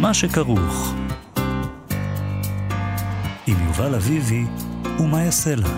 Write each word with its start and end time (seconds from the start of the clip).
מה 0.00 0.14
שכרוך. 0.14 0.94
עם 3.46 3.56
יובל 3.66 3.94
אביבי 3.94 4.44
ומה 4.98 5.22
יעשה 5.22 5.54
לה. 5.54 5.68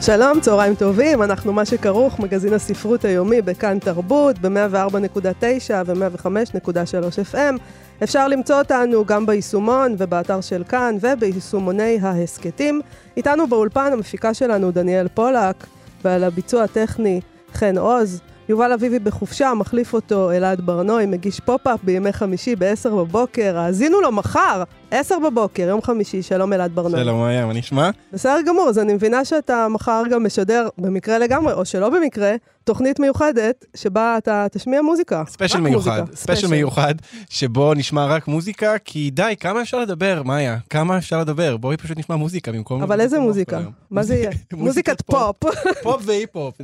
שלום, 0.00 0.40
צהריים 0.40 0.74
טובים, 0.74 1.22
אנחנו 1.22 1.52
מה 1.52 1.64
שכרוך, 1.64 2.20
מגזין 2.20 2.54
הספרות 2.54 3.04
היומי 3.04 3.42
בכאן 3.42 3.78
תרבות, 3.78 4.38
ב-104.9 4.38 5.72
ו-105.3 5.86 7.34
FM. 7.34 7.58
אפשר 8.02 8.28
למצוא 8.28 8.58
אותנו 8.58 9.04
גם 9.04 9.26
ביישומון 9.26 9.94
ובאתר 9.98 10.40
של 10.40 10.64
כאן 10.68 10.96
וביישומוני 11.00 11.98
ההסכתים. 12.02 12.80
איתנו 13.16 13.46
באולפן 13.46 13.90
המפיקה 13.92 14.34
שלנו 14.34 14.70
דניאל 14.70 15.08
פולק, 15.08 15.66
ועל 16.04 16.24
הביצוע 16.24 16.62
הטכני 16.62 17.20
חן 17.54 17.78
עוז. 17.78 18.20
יובל 18.48 18.72
אביבי 18.72 18.98
בחופשה, 18.98 19.54
מחליף 19.54 19.94
אותו 19.94 20.32
אלעד 20.32 20.60
ברנוי, 20.60 21.06
מגיש 21.06 21.40
פופ-אפ 21.40 21.80
בימי 21.82 22.12
חמישי 22.12 22.56
ב-10 22.56 22.88
בבוקר, 22.88 23.58
האזינו 23.58 24.00
לו 24.00 24.12
מחר, 24.12 24.62
10 24.90 25.18
בבוקר, 25.18 25.62
יום 25.62 25.82
חמישי, 25.82 26.22
שלום 26.22 26.52
אלעד 26.52 26.74
ברנוי. 26.74 27.00
שלום, 27.00 27.20
מה 27.20 27.52
נשמע? 27.52 27.90
בסדר 28.12 28.40
גמור, 28.46 28.68
אז 28.68 28.78
אני 28.78 28.94
מבינה 28.94 29.24
שאתה 29.24 29.68
מחר 29.68 30.02
גם 30.10 30.24
משדר, 30.24 30.68
במקרה 30.78 31.18
לגמרי, 31.18 31.52
או 31.52 31.64
שלא 31.64 31.90
במקרה, 31.90 32.34
תוכנית 32.68 33.00
מיוחדת, 33.00 33.64
שבה 33.76 34.18
אתה 34.18 34.46
תשמיע 34.52 34.82
מוזיקה. 34.82 35.22
ספיישל 35.28 35.60
מיוחד, 35.60 36.02
ספיישל 36.14 36.46
מיוחד, 36.46 36.94
שבו 37.28 37.74
נשמע 37.74 38.06
רק 38.06 38.28
מוזיקה, 38.28 38.78
כי 38.84 39.10
די, 39.10 39.34
כמה 39.40 39.62
אפשר 39.62 39.80
לדבר, 39.80 40.22
מה 40.24 40.36
היה? 40.36 40.58
כמה 40.70 40.98
אפשר 40.98 41.20
לדבר? 41.20 41.56
בואי 41.56 41.76
פשוט 41.76 41.98
נשמע 41.98 42.16
מוזיקה 42.16 42.52
במקום... 42.52 42.82
אבל 42.82 43.00
איזה 43.00 43.18
מוזיקה? 43.18 43.60
מה 43.90 44.02
זה 44.02 44.14
יהיה? 44.14 44.30
מוזיקת 44.52 45.02
פופ. 45.02 45.36
פופ 45.82 46.02
והיפ-הופ. 46.04 46.54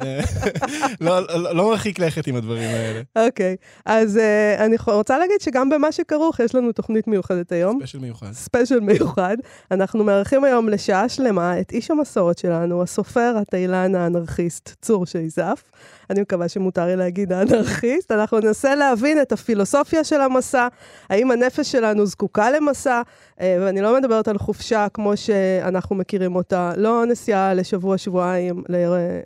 לא, 1.00 1.20
לא, 1.20 1.54
לא 1.54 1.70
מרחיק 1.70 1.98
לכת 1.98 2.26
עם 2.26 2.36
הדברים 2.36 2.68
האלה. 2.68 3.00
אוקיי, 3.26 3.56
אז 3.84 4.16
אה, 4.18 4.64
אני 4.64 4.76
רוצה 4.86 5.18
להגיד 5.18 5.40
שגם 5.40 5.70
במה 5.70 5.92
שכרוך, 5.92 6.40
יש 6.40 6.54
לנו 6.54 6.72
תוכנית 6.72 7.06
מיוחדת 7.06 7.52
היום. 7.52 7.74
ספיישל 7.76 7.98
מיוחד. 7.98 8.13
ספיישל 8.32 8.80
מיוחד. 8.80 9.36
אנחנו 9.70 10.04
מארחים 10.04 10.44
היום 10.44 10.68
לשעה 10.68 11.08
שלמה 11.08 11.60
את 11.60 11.72
איש 11.72 11.90
המסעות 11.90 12.38
שלנו, 12.38 12.82
הסופר, 12.82 13.34
הטיילן, 13.40 13.94
האנרכיסט, 13.94 14.74
צור 14.82 15.06
שייזף. 15.06 15.70
אני 16.10 16.20
מקווה 16.20 16.48
שמותר 16.48 16.86
לי 16.86 16.96
להגיד 16.96 17.32
האנרכיסט. 17.32 18.12
אנחנו 18.12 18.40
ננסה 18.40 18.74
להבין 18.74 19.20
את 19.22 19.32
הפילוסופיה 19.32 20.04
של 20.04 20.20
המסע, 20.20 20.68
האם 21.10 21.30
הנפש 21.30 21.72
שלנו 21.72 22.06
זקוקה 22.06 22.50
למסע, 22.50 23.02
אה, 23.40 23.56
ואני 23.60 23.80
לא 23.80 23.96
מדברת 23.96 24.28
על 24.28 24.38
חופשה 24.38 24.86
כמו 24.94 25.16
שאנחנו 25.16 25.96
מכירים 25.96 26.36
אותה, 26.36 26.72
לא 26.76 27.06
נסיעה 27.06 27.54
לשבוע-שבועיים 27.54 28.62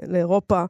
לאירופה. 0.09 0.65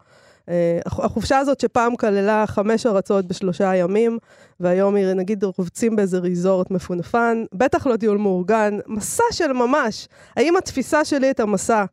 אה, 0.49 0.79
החופשה 0.87 1.39
הזאת 1.39 1.61
שפעם 1.61 1.97
כללה 1.97 2.45
חמש 2.47 2.87
ארצות 2.87 3.27
בשלושה 3.27 3.75
ימים, 3.75 4.19
והיום 4.61 4.95
היא 4.95 5.07
נגיד 5.07 5.45
רובצים 5.45 5.97
באיזה 5.97 6.19
ריזורט 6.19 6.71
מפונפן, 6.71 7.45
בטח 7.55 7.87
לא 7.87 7.97
טיול 7.97 8.19
מאורגן, 8.19 8.79
מסע 8.87 9.23
של 9.33 9.53
ממש. 9.53 10.09
האם 10.37 10.57
התפיסה 10.57 11.05
שלי 11.05 11.31
את 11.31 11.41
המסע, 11.41 11.85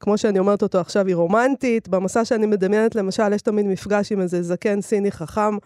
כמו 0.00 0.18
שאני 0.18 0.38
אומרת 0.38 0.62
אותו 0.62 0.80
עכשיו, 0.80 1.06
היא 1.06 1.16
רומנטית? 1.16 1.88
במסע 1.88 2.24
שאני 2.24 2.46
מדמיינת, 2.46 2.94
למשל, 2.94 3.32
יש 3.32 3.42
תמיד 3.42 3.66
מפגש 3.66 4.12
עם 4.12 4.20
איזה 4.20 4.42
זקן 4.42 4.80
סיני 4.80 5.12
חכם, 5.12 5.56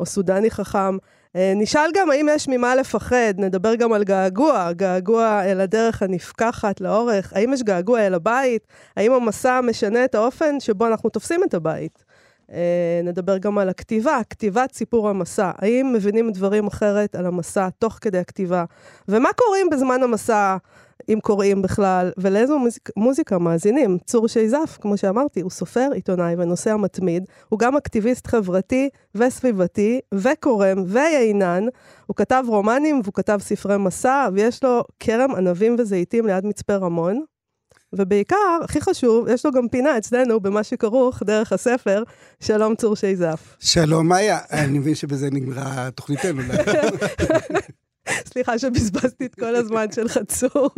או 0.00 0.06
סודני 0.06 0.50
חכם. 0.50 0.96
אה, 1.36 1.52
נשאל 1.56 1.90
גם 1.94 2.10
האם 2.10 2.26
יש 2.30 2.48
ממה 2.48 2.74
לפחד, 2.74 3.34
נדבר 3.38 3.74
גם 3.74 3.92
על 3.92 4.04
געגוע, 4.04 4.72
געגוע 4.72 5.42
אל 5.44 5.60
הדרך 5.60 6.02
הנפקחת 6.02 6.80
לאורך, 6.80 7.32
האם 7.36 7.52
יש 7.52 7.62
געגוע 7.62 8.00
אל 8.00 8.14
הבית, 8.14 8.66
האם 8.96 9.12
המסע 9.12 9.60
משנה 9.60 10.04
את 10.04 10.14
האופן 10.14 10.60
שבו 10.60 10.86
אנחנו 10.86 11.10
תופסים 11.10 11.44
את 11.44 11.54
הבית. 11.54 12.04
אה, 12.52 13.00
נדבר 13.04 13.38
גם 13.38 13.58
על 13.58 13.68
הכתיבה, 13.68 14.20
כתיבת 14.30 14.74
סיפור 14.74 15.08
המסע. 15.08 15.50
האם 15.58 15.92
מבינים 15.92 16.32
דברים 16.32 16.66
אחרת 16.66 17.14
על 17.14 17.26
המסע 17.26 17.68
תוך 17.78 17.98
כדי 18.00 18.18
הכתיבה? 18.18 18.64
ומה 19.08 19.28
קוראים 19.32 19.70
בזמן 19.70 20.02
המסע, 20.02 20.56
אם 21.08 21.18
קוראים 21.22 21.62
בכלל, 21.62 22.10
ולאיזו 22.18 22.58
מוזיק, 22.58 22.90
מוזיקה 22.96 23.38
מאזינים? 23.38 23.98
צור 24.06 24.28
שייזף, 24.28 24.78
כמו 24.80 24.96
שאמרתי, 24.96 25.40
הוא 25.40 25.50
סופר, 25.50 25.88
עיתונאי 25.94 26.34
ונוסע 26.38 26.76
מתמיד. 26.76 27.24
הוא 27.48 27.58
גם 27.58 27.76
אקטיביסט 27.76 28.26
חברתי 28.26 28.88
וסביבתי, 29.14 30.00
וקורם 30.14 30.84
ויינן. 30.86 31.64
הוא 32.06 32.16
כתב 32.16 32.44
רומנים 32.48 33.00
והוא 33.04 33.14
כתב 33.14 33.38
ספרי 33.42 33.78
מסע, 33.78 34.28
ויש 34.32 34.64
לו 34.64 34.82
כרם 35.00 35.34
ענבים 35.34 35.76
וזיתים 35.78 36.26
ליד 36.26 36.46
מצפה 36.46 36.76
רמון. 36.76 37.24
ובעיקר, 37.92 38.58
הכי 38.64 38.80
חשוב, 38.80 39.28
יש 39.28 39.46
לו 39.46 39.52
גם 39.52 39.68
פינה 39.68 39.98
אצלנו, 39.98 40.40
במה 40.40 40.62
שכרוך, 40.62 41.22
דרך 41.22 41.52
הספר, 41.52 42.02
שלום 42.40 42.74
צור 42.74 42.96
שייזף. 42.96 43.56
שלום, 43.60 44.08
מאיה. 44.08 44.38
אני 44.50 44.78
מבין 44.78 44.94
שבזה 44.94 45.28
נגמרה 45.30 45.90
תוכניתנו. 45.90 46.42
סליחה 48.32 48.58
שבזבזתי 48.58 49.26
את 49.26 49.34
כל 49.34 49.56
הזמן 49.56 49.92
של 49.92 50.08
חצור. 50.08 50.70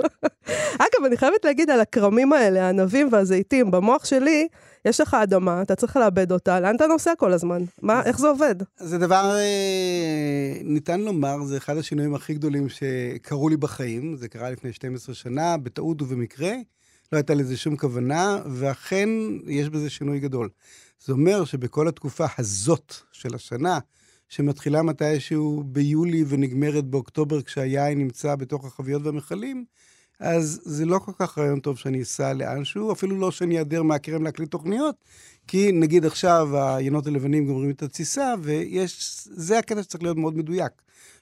אגב, 0.74 1.04
אני 1.06 1.16
חייבת 1.16 1.44
להגיד 1.44 1.70
על 1.70 1.80
הכרמים 1.80 2.32
האלה, 2.32 2.66
הענבים 2.66 3.08
והזיתים, 3.12 3.70
במוח 3.70 4.04
שלי, 4.04 4.48
יש 4.84 5.00
לך 5.00 5.14
אדמה, 5.14 5.62
אתה 5.62 5.74
צריך 5.74 5.96
לאבד 5.96 6.32
אותה, 6.32 6.60
לאן 6.60 6.76
אתה 6.76 6.86
נוסע 6.86 7.12
כל 7.18 7.32
הזמן? 7.32 7.62
מה, 7.82 8.02
איך 8.04 8.18
זה 8.18 8.28
עובד? 8.28 8.54
זה 8.76 8.98
דבר, 8.98 9.36
אה, 9.36 10.52
ניתן 10.64 11.00
לומר, 11.00 11.44
זה 11.44 11.56
אחד 11.56 11.76
השינויים 11.76 12.14
הכי 12.14 12.34
גדולים 12.34 12.68
שקרו 12.68 13.48
לי 13.48 13.56
בחיים. 13.56 14.16
זה 14.16 14.28
קרה 14.28 14.50
לפני 14.50 14.72
12 14.72 15.14
שנה, 15.14 15.56
בטעות 15.56 16.02
ובמקרה. 16.02 16.52
לא 17.12 17.18
הייתה 17.18 17.34
לזה 17.34 17.56
שום 17.56 17.76
כוונה, 17.76 18.38
ואכן 18.46 19.08
יש 19.46 19.68
בזה 19.68 19.90
שינוי 19.90 20.20
גדול. 20.20 20.48
זה 21.04 21.12
אומר 21.12 21.44
שבכל 21.44 21.88
התקופה 21.88 22.26
הזאת 22.38 22.94
של 23.12 23.34
השנה, 23.34 23.78
שמתחילה 24.34 24.82
מתישהו 24.82 25.62
ביולי 25.66 26.24
ונגמרת 26.28 26.84
באוקטובר 26.84 27.42
כשהיין 27.42 27.98
נמצא 27.98 28.36
בתוך 28.36 28.64
החביות 28.64 29.02
והמכלים, 29.02 29.64
אז 30.20 30.60
זה 30.64 30.84
לא 30.84 30.98
כל 30.98 31.12
כך 31.18 31.38
רעיון 31.38 31.60
טוב 31.60 31.78
שאני 31.78 32.02
אסע 32.02 32.32
לאנשהו, 32.32 32.92
אפילו 32.92 33.18
לא 33.18 33.30
שאני 33.30 33.58
אעדר 33.58 33.82
מהכרם 33.82 34.22
להקליט 34.22 34.50
תוכניות, 34.50 34.96
כי 35.48 35.72
נגיד 35.72 36.04
עכשיו 36.04 36.48
היינות 36.76 37.06
הלבנים 37.06 37.46
גומרים 37.46 37.70
את 37.70 37.82
התסיסה, 37.82 38.34
ויש, 38.42 39.20
זה 39.30 39.58
הקטע 39.58 39.82
שצריך 39.82 40.02
להיות 40.02 40.16
מאוד 40.16 40.36
מדויק, 40.36 40.72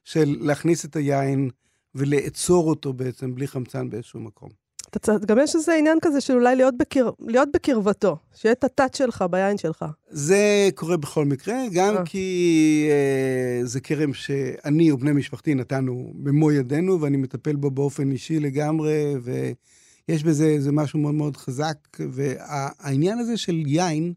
של 0.05 0.37
להכניס 0.41 0.85
את 0.85 0.97
היין 0.97 1.51
ולאצור 1.95 2.69
אותו 2.69 2.93
בעצם 2.93 3.35
בלי 3.35 3.49
חמצן 3.49 3.91
באיזשהו 3.91 4.21
מקום. 4.21 4.62
אתה, 4.97 5.13
גם 5.27 5.39
יש 5.43 5.55
איזה 5.55 5.75
עניין 5.75 5.99
כזה 6.03 6.21
של 6.21 6.35
אולי 6.35 6.57
להיות, 6.57 6.75
בקר, 6.77 7.11
להיות 7.21 7.49
בקרבתו, 7.55 8.17
שיהיה 8.35 8.53
את 8.53 8.65
הטאט 8.65 8.95
שלך 8.95 9.25
ביין 9.31 9.59
שלך. 9.59 9.85
זה 10.11 10.69
קורה 10.75 10.97
בכל 10.97 11.25
מקרה, 11.25 11.57
גם 11.73 11.97
אה. 11.97 12.03
כי 12.05 12.89
אה, 12.91 13.67
זה 13.67 13.81
כרם 13.81 14.15
שאני 14.15 14.93
ובני 14.93 15.13
משפחתי 15.13 15.55
נתנו 15.55 16.13
במו 16.15 16.53
ידינו, 16.53 17.01
ואני 17.01 17.17
מטפל 17.17 17.57
בו 17.57 17.71
באופן 17.71 18.11
אישי 18.11 18.41
לגמרי, 18.41 19.15
ויש 19.23 20.25
בזה 20.25 20.47
איזה 20.47 20.73
משהו 20.73 20.99
מאוד 20.99 21.15
מאוד 21.15 21.37
חזק. 21.37 21.77
והעניין 21.99 23.19
הזה 23.19 23.37
של 23.37 23.63
יין, 23.67 24.13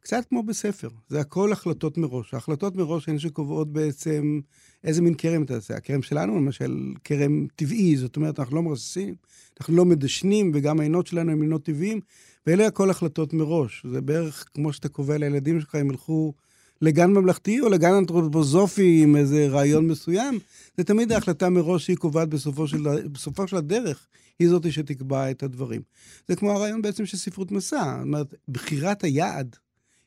קצת 0.00 0.24
כמו 0.28 0.42
בספר, 0.42 0.88
זה 1.08 1.20
הכל 1.20 1.52
החלטות 1.52 1.98
מראש. 1.98 2.34
ההחלטות 2.34 2.76
מראש 2.76 3.08
הן 3.08 3.18
שקובעות 3.18 3.72
בעצם 3.72 4.40
איזה 4.84 5.02
מין 5.02 5.14
כרם 5.14 5.42
אתה 5.42 5.56
עושה. 5.56 5.76
הכרם 5.76 6.02
שלנו, 6.02 6.36
למשל, 6.36 6.92
כרם 7.04 7.46
טבעי, 7.56 7.96
זאת 7.96 8.16
אומרת, 8.16 8.40
אנחנו 8.40 8.56
לא 8.56 8.62
מרססים, 8.62 9.14
אנחנו 9.60 9.76
לא 9.76 9.84
מדשנים, 9.84 10.50
וגם 10.54 10.80
העינות 10.80 11.06
שלנו 11.06 11.32
הם 11.32 11.42
עינות 11.42 11.64
טבעיים, 11.64 12.00
ואלה 12.46 12.66
הכל 12.66 12.90
החלטות 12.90 13.32
מראש. 13.32 13.86
זה 13.92 14.00
בערך 14.00 14.44
כמו 14.54 14.72
שאתה 14.72 14.88
קובע 14.88 15.18
לילדים 15.18 15.60
שלך, 15.60 15.74
הם 15.74 15.90
ילכו 15.90 16.32
לגן 16.82 17.10
ממלכתי 17.10 17.60
או 17.60 17.68
לגן 17.68 17.92
אנתרופוזופי 17.92 19.02
עם 19.02 19.16
איזה 19.16 19.48
רעיון 19.48 19.88
מסוים, 19.88 20.38
זה 20.76 20.84
תמיד 20.84 21.12
ההחלטה 21.12 21.48
מראש 21.48 21.84
שהיא 21.84 21.96
קובעת 21.96 22.28
בסופו 22.28 22.68
של, 22.68 23.08
בסופו 23.12 23.48
של 23.48 23.56
הדרך, 23.56 24.06
היא 24.38 24.48
זאת 24.48 24.72
שתקבע 24.72 25.30
את 25.30 25.42
הדברים. 25.42 25.82
זה 26.28 26.36
כמו 26.36 26.52
הרעיון 26.52 26.82
בעצם 26.82 27.06
של 27.06 27.16
ספרות 27.16 27.52
מסע. 27.52 27.94
זאת 27.96 28.06
אומרת, 28.06 28.34
בחירת 28.48 29.04
היעד 29.04 29.56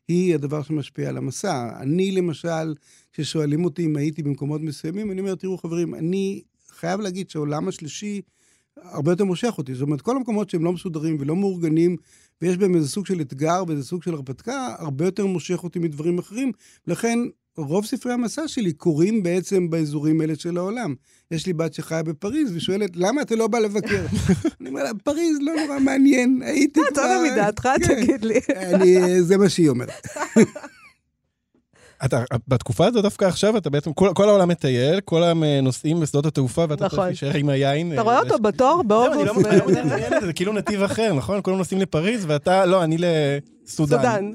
היא 0.08 0.36
הדבר 0.36 0.64
שמשפיע 0.64 1.10
על 1.10 1.18
המסע. 1.18 1.70
אני, 1.82 2.12
למשל, 2.12 2.74
כששואלים 3.14 3.66
אותי 3.66 3.86
אם 3.86 3.96
הייתי 3.96 4.24
במקומות 4.24 4.62
מסוימים, 4.62 5.12
אני 5.12 5.22
אומר, 5.22 5.36
תראו, 5.36 5.58
חברים, 5.58 5.96
אני 5.96 6.42
חייב 6.70 7.00
להגיד 7.00 7.30
שהעולם 7.30 7.68
השלישי 7.68 8.22
הרבה 8.78 9.12
יותר 9.12 9.24
מושך 9.24 9.54
אותי. 9.58 9.74
זאת 9.74 9.82
אומרת, 9.82 10.02
כל 10.02 10.16
המקומות 10.16 10.50
שהם 10.50 10.64
לא 10.64 10.74
מסודרים 10.74 11.18
ולא 11.20 11.36
מאורגנים, 11.36 11.96
ויש 12.42 12.58
בהם 12.58 12.76
איזה 12.76 12.90
סוג 12.90 13.06
של 13.06 13.22
אתגר 13.22 13.64
ואיזה 13.68 13.84
סוג 13.84 14.04
של 14.04 14.14
הרפתקה, 14.14 14.76
הרבה 14.80 15.06
יותר 15.06 15.26
מושך 15.26 15.64
אותי 15.64 15.80
מדברים 15.80 16.20
אחרים. 16.20 16.52
לכן, 16.88 17.20
רוב 17.58 17.86
ספרי 17.86 18.14
המסע 18.14 18.48
שלי 18.48 18.74
קורים 18.74 19.24
בעצם 19.24 19.70
באזורים 19.70 20.22
האלה 20.22 20.34
של 20.36 20.58
העולם. 20.58 20.96
יש 21.32 21.46
לי 21.46 21.54
בת 21.54 21.74
שחיה 21.74 22.04
בפריז 22.04 22.56
ושואלת, 22.56 22.90
למה 22.96 23.22
אתה 23.22 23.36
לא 23.36 23.48
בא 23.48 23.60
לבקר? 23.60 24.06
אני 24.62 24.70
אומר 24.70 24.84
לה, 24.84 24.90
פריז 25.04 25.38
לא 25.42 25.54
נורא 25.66 25.80
מעניין, 25.80 26.42
הייתי 26.46 26.80
כבר... 26.80 26.90
אתה 26.94 27.02
לא 27.02 27.32
מדעתך, 27.32 27.70
כן. 27.88 28.02
תגיד 28.02 28.26
לי. 28.26 28.40
אני, 28.74 29.22
זה 29.22 29.38
מה 29.38 29.50
שהיא 29.50 29.70
אומרת. 29.70 30.08
אתה, 32.06 32.24
בתקופה 32.48 32.86
הזו, 32.86 33.02
דווקא 33.02 33.26
עכשיו, 33.26 33.58
אתה 33.58 33.70
בעצם, 33.70 33.94
כל, 33.94 34.10
כל 34.16 34.30
העולם 34.30 34.50
מטייל, 34.50 35.00
כל 35.00 35.24
העולם 35.24 35.44
אה, 35.44 35.62
נוסעים 35.62 36.00
בשדות 36.00 36.26
התעופה, 36.26 36.66
ואתה 36.70 36.86
נכון. 36.86 36.90
צריך 36.90 37.08
להישאר 37.08 37.40
עם 37.40 37.50
היין. 37.50 37.94
אתה 37.94 38.02
רואה 38.02 38.20
אותו 38.20 38.40
בתור 38.40 38.84
אני 39.14 39.26
לא 39.26 39.34
באוגוסט? 39.34 39.78
את 40.18 40.22
זה, 40.22 40.34
כאילו 40.34 40.54
נתיב 40.54 40.84
אחר, 40.84 41.14
נכון? 41.14 41.40
כולם 41.44 41.58
נוסעים 41.58 41.82
לפריז, 41.82 42.26
ואתה, 42.28 42.66
לא, 42.66 42.84
אני 42.84 42.98
לסודאן. 42.98 43.53
סודן. 43.68 44.32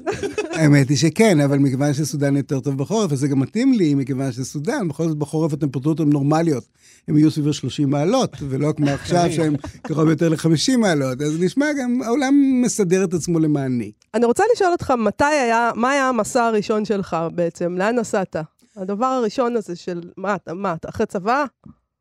האמת 0.51 0.89
היא 0.89 0.97
שכן, 0.97 1.39
אבל 1.39 1.57
מכיוון 1.57 1.93
שסודאן 1.93 2.37
יותר 2.37 2.59
טוב 2.59 2.77
בחורף, 2.77 3.11
וזה 3.11 3.27
גם 3.27 3.39
מתאים 3.39 3.73
לי, 3.73 3.95
מכיוון 3.95 4.31
שסודאן, 4.31 4.87
בכל 4.87 5.07
זאת 5.07 5.17
בחורף 5.17 5.53
הטמפרטורות 5.53 5.99
הן 5.99 6.09
נורמליות. 6.09 6.63
הן 7.07 7.17
יהיו 7.17 7.31
סביב 7.31 7.47
ה-30 7.47 7.87
מעלות, 7.87 8.35
ולא 8.49 8.73
כמו 8.77 8.89
עכשיו 8.89 9.31
שהן 9.31 9.55
קרוב 9.81 10.09
יותר 10.09 10.29
ל-50 10.29 10.77
מעלות. 10.77 11.21
אז 11.21 11.39
נשמע 11.39 11.65
גם, 11.79 12.01
העולם 12.01 12.61
מסדר 12.61 13.03
את 13.03 13.13
עצמו 13.13 13.39
למעני. 13.39 13.91
אני 14.13 14.25
רוצה 14.25 14.43
לשאול 14.53 14.71
אותך, 14.71 14.91
מתי 14.91 15.23
היה, 15.23 15.71
מה 15.75 15.91
היה 15.91 16.09
המסע 16.09 16.43
הראשון 16.43 16.85
שלך 16.85 17.17
בעצם? 17.35 17.75
לאן 17.77 17.99
נסעת? 17.99 18.35
הדבר 18.75 19.05
הראשון 19.05 19.55
הזה 19.55 19.75
של, 19.75 20.01
מה, 20.17 20.35
אתה, 20.35 20.53
מה, 20.53 20.73
אתה 20.73 20.89
אחרי 20.89 21.05
צבא? 21.05 21.45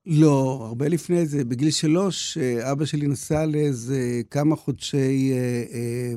לא, 0.07 0.65
הרבה 0.67 0.89
לפני 0.89 1.27
זה. 1.27 1.45
בגיל 1.45 1.71
שלוש, 1.71 2.39
אה, 2.39 2.73
אבא 2.73 2.85
שלי 2.85 3.07
נסע 3.07 3.47
לאיזה 3.47 4.21
כמה 4.31 4.57
חודשי... 4.57 5.33
אה, 5.33 5.65
אה, 5.73 6.15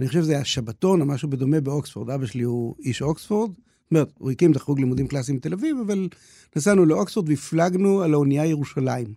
אני 0.00 0.08
חושב 0.08 0.22
שזה 0.22 0.32
היה 0.32 0.44
שבתון 0.44 1.00
או 1.00 1.06
משהו 1.06 1.30
בדומה 1.30 1.60
באוקספורד. 1.60 2.10
אבא 2.10 2.26
שלי 2.26 2.42
הוא 2.42 2.74
איש 2.78 3.02
אוקספורד. 3.02 3.50
זאת 3.50 3.90
אומרת, 3.90 4.12
הוא 4.18 4.30
הקים 4.30 4.50
את 4.50 4.56
החוג 4.56 4.80
לימודים 4.80 5.06
קלאסיים 5.06 5.38
בתל 5.38 5.52
אביב, 5.52 5.76
אבל 5.86 6.08
נסענו 6.56 6.84
לאוקספורד 6.84 7.28
והפלגנו 7.28 8.02
על 8.02 8.14
האונייה 8.14 8.46
ירושלים. 8.46 9.14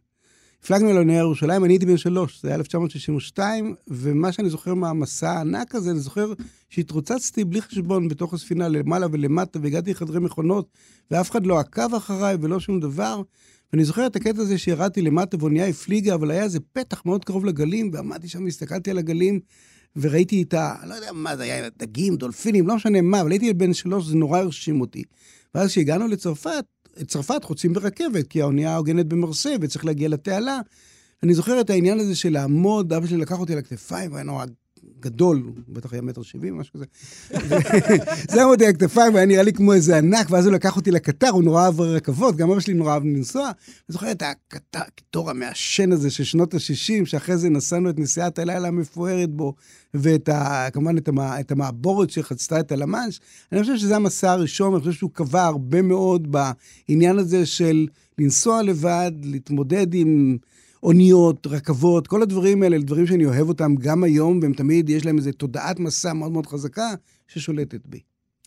הפלגנו 0.63 0.89
על 0.89 0.95
האונייה 0.95 1.19
ירושלים, 1.19 1.65
אני 1.65 1.73
הייתי 1.73 1.85
בן 1.85 1.97
שלוש, 1.97 2.41
זה 2.41 2.47
היה 2.47 2.55
1962, 2.55 3.75
ומה 3.87 4.31
שאני 4.31 4.49
זוכר 4.49 4.73
מהמסע 4.73 5.31
הענק 5.31 5.75
הזה, 5.75 5.91
אני 5.91 5.99
זוכר 5.99 6.33
שהתרוצצתי 6.69 7.45
בלי 7.45 7.61
חשבון 7.61 8.07
בתוך 8.07 8.33
הספינה 8.33 8.67
למעלה 8.67 9.07
ולמטה, 9.11 9.59
והגעתי 9.61 9.91
לחדרי 9.91 10.19
מכונות, 10.19 10.69
ואף 11.11 11.31
אחד 11.31 11.45
לא 11.45 11.59
עקב 11.59 11.95
אחריי 11.95 12.37
ולא 12.41 12.59
שום 12.59 12.79
דבר. 12.79 13.21
ואני 13.73 13.85
זוכר 13.85 14.07
את 14.07 14.15
הקטע 14.15 14.41
הזה 14.41 14.57
שירדתי 14.57 15.01
למטה 15.01 15.37
ואונייה 15.39 15.67
הפליגה, 15.67 16.13
אבל 16.13 16.31
היה 16.31 16.43
איזה 16.43 16.59
פתח 16.73 17.01
מאוד 17.05 17.25
קרוב 17.25 17.45
לגלים, 17.45 17.89
ועמדתי 17.93 18.27
שם 18.27 18.43
והסתכלתי 18.43 18.91
על 18.91 18.97
הגלים, 18.97 19.39
וראיתי 19.97 20.43
את 20.43 20.53
ה... 20.53 20.75
לא 20.87 20.93
יודע 20.93 21.11
מה 21.13 21.37
זה 21.37 21.43
היה, 21.43 21.69
דגים, 21.77 22.15
דולפינים, 22.15 22.67
לא 22.67 22.75
משנה 22.75 23.01
מה, 23.01 23.21
אבל 23.21 23.31
הייתי 23.31 23.53
בן 23.53 23.73
שלוש, 23.73 24.05
זה 24.05 24.15
נורא 24.15 24.39
הרשים 24.39 24.81
אותי. 24.81 25.03
ואז 25.55 25.69
כשהגענו 25.69 26.07
לצרפת, 26.07 26.65
את 27.01 27.07
צרפת 27.07 27.43
חוצים 27.43 27.73
ברכבת, 27.73 28.27
כי 28.27 28.41
האונייה 28.41 28.77
הוגנת 28.77 29.05
במרסה 29.05 29.55
וצריך 29.61 29.85
להגיע 29.85 30.09
לתעלה. 30.09 30.59
אני 31.23 31.33
זוכר 31.33 31.61
את 31.61 31.69
העניין 31.69 31.99
הזה 31.99 32.15
של 32.15 32.33
לעמוד, 32.33 32.93
אבא 32.93 33.07
שלי 33.07 33.17
לקח 33.17 33.39
אותי 33.39 33.53
על 33.53 33.59
הכתפיים, 33.59 34.11
והיה 34.11 34.23
נורא 34.23 34.45
גדול, 34.99 35.43
הוא 35.45 35.75
בטח 35.75 35.93
היה 35.93 36.01
מטר 36.01 36.21
שבעים, 36.21 36.57
משהו 36.57 36.73
כזה. 36.73 36.85
זה 38.33 38.43
עמוד 38.43 38.63
על 38.63 38.69
הכתפיים, 38.69 39.13
והיה 39.13 39.25
נראה 39.25 39.43
לי 39.43 39.53
כמו 39.53 39.73
איזה 39.73 39.97
ענק, 39.97 40.27
ואז 40.29 40.45
הוא 40.45 40.53
לקח 40.53 40.75
אותי 40.75 40.91
לקטר, 40.91 41.29
הוא 41.29 41.43
נורא 41.43 41.65
אהב 41.65 41.81
רכבות, 41.81 42.35
גם 42.35 42.51
אבא 42.51 42.59
שלי 42.59 42.73
נורא 42.73 42.93
אהב 42.93 43.03
לנסוע. 43.03 43.43
אני 43.45 43.53
זוכר 43.87 44.11
את 44.11 44.23
הקיטור 44.73 45.29
המעשן 45.29 45.91
הזה 45.91 46.09
של 46.09 46.23
שנות 46.23 46.53
ה-60, 46.53 47.05
שאחרי 47.05 47.37
זה 47.37 47.49
נסענו 47.49 47.89
את 47.89 47.99
נסיעת 47.99 48.39
הלילה 48.39 48.67
המפוארת 48.67 49.29
בו, 49.29 49.53
ואת 49.93 50.29
ה... 50.29 50.67
כמובן 50.73 50.97
את, 50.97 51.07
המע... 51.07 51.39
את 51.39 51.51
המעבורת 51.51 52.09
שחצתה 52.09 52.59
את 52.59 52.71
הלמאנש. 52.71 53.19
אני 53.51 53.61
חושב 53.61 53.77
שזה 53.77 53.95
המסע 53.95 54.31
הראשון, 54.31 54.73
אני 54.73 54.79
חושב 54.79 54.91
שהוא 54.93 55.11
קבע 55.13 55.43
הרבה 55.43 55.81
מאוד 55.81 56.27
בעניין 56.31 57.19
הזה 57.19 57.45
של 57.45 57.87
לנסוע 58.17 58.63
לבד, 58.63 59.11
להתמודד 59.23 59.93
עם... 59.93 60.37
אוניות, 60.87 61.47
רכבות, 61.47 62.07
כל 62.07 62.21
הדברים 62.21 62.63
האלה, 62.63 62.77
דברים 62.77 63.07
שאני 63.07 63.25
אוהב 63.25 63.47
אותם 63.47 63.75
גם 63.75 64.03
היום, 64.03 64.39
והם 64.41 64.53
תמיד, 64.53 64.89
יש 64.89 65.05
להם 65.05 65.17
איזו 65.17 65.31
תודעת 65.31 65.79
מסע 65.79 66.13
מאוד 66.13 66.31
מאוד 66.31 66.45
חזקה 66.45 66.89
ששולטת 67.27 67.81
בי. 67.85 67.99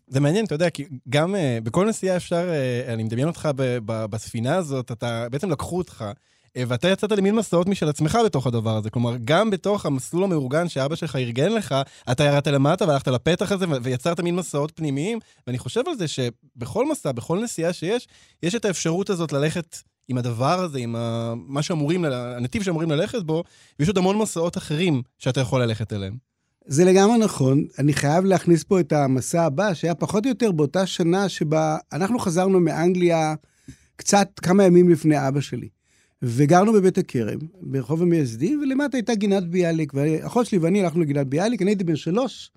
זה 0.09 0.21
מעניין, 0.21 0.45
אתה 0.45 0.55
יודע, 0.55 0.71
כי 0.71 0.85
גם 1.09 1.35
uh, 1.35 1.39
בכל 1.65 1.89
נסיעה 1.89 2.17
אפשר, 2.17 2.49
uh, 2.49 2.91
אני 2.93 3.03
מדמיין 3.03 3.29
אותך 3.29 3.49
ב- 3.57 3.79
ב- 3.85 4.05
בספינה 4.05 4.57
הזאת, 4.57 4.93
אתה, 4.93 5.27
בעצם 5.31 5.51
לקחו 5.51 5.79
אותך, 5.79 6.05
uh, 6.49 6.61
ואתה 6.69 6.89
יצאת 6.89 7.13
למין 7.13 7.35
מסעות 7.35 7.69
משל 7.69 7.89
עצמך 7.89 8.19
בתוך 8.25 8.47
הדבר 8.47 8.77
הזה. 8.77 8.91
כלומר, 8.91 9.17
גם 9.25 9.51
בתוך 9.51 9.87
המסלול 9.87 10.25
המאורגן 10.25 10.69
שאבא 10.69 10.97
שלך 10.97 11.17
ארגן 11.17 11.53
לך, 11.53 11.75
אתה 12.13 12.25
ירדת 12.25 12.47
למטה 12.47 12.89
והלכת 12.89 13.09
לפתח 13.09 13.53
הזה 13.53 13.67
ויצרת 13.83 14.21
מין 14.21 14.37
מסעות 14.37 14.73
פנימיים, 14.75 15.19
ואני 15.47 15.59
חושב 15.59 15.83
על 15.87 15.95
זה 15.97 16.09
שבכל 16.09 16.91
מסע, 16.91 17.13
בכל 17.13 17.41
נסיעה 17.43 17.73
שיש, 17.73 18.09
יש 18.43 18.55
את 18.55 18.65
האפשרות 18.65 19.11
הזאת 19.11 19.33
ללכת 19.33 19.77
עם 20.11 20.19
הדבר 20.19 20.61
הזה, 20.61 20.79
עם 20.79 20.97
ה... 20.97 21.35
מה 21.47 21.63
שאמורים, 21.63 22.05
הנתיב 22.05 22.63
שאמורים 22.63 22.91
ללכת 22.91 23.23
בו, 23.23 23.45
ויש 23.79 23.89
עוד 23.89 23.99
המון 23.99 24.19
מסעות 24.19 24.57
אחרים 24.57 25.03
שאתה 25.19 25.41
יכול 25.41 25.63
ללכת 25.63 25.93
אליהם. 25.93 26.17
זה 26.67 26.85
לגמרי 26.85 27.19
נכון. 27.19 27.65
אני 27.79 27.93
חייב 27.93 28.25
להכניס 28.25 28.65
פה 28.65 28.81
את 28.81 28.93
המסע 28.93 29.43
הבא, 29.43 29.75
שהיה 29.75 29.95
פחות 29.95 30.25
או 30.25 30.29
יותר 30.29 30.53
באותה 30.53 30.87
שנה 30.87 31.29
שבה 31.29 31.77
אנחנו 31.93 32.19
חזרנו 32.19 32.61
מאנגליה 32.61 33.35
קצת 33.97 34.29
כמה 34.43 34.65
ימים 34.65 34.89
לפני 34.89 35.29
אבא 35.29 35.41
שלי. 35.41 35.69
וגרנו 36.23 36.73
בבית 36.73 36.99
הכרם, 36.99 37.39
ברחוב 37.61 38.03
המייסדים, 38.03 38.61
ולמטה 38.63 38.97
הייתה 38.97 39.15
גינת 39.15 39.47
ביאליק, 39.47 39.93
ואחות 39.95 40.47
שלי 40.47 40.59
ואני 40.59 40.81
הלכנו 40.81 41.01
לגינת 41.01 41.27
ביאליק, 41.27 41.63
אני 41.63 41.71
הייתי 41.71 41.85
בן 41.85 41.97
שלוש, 41.97 42.51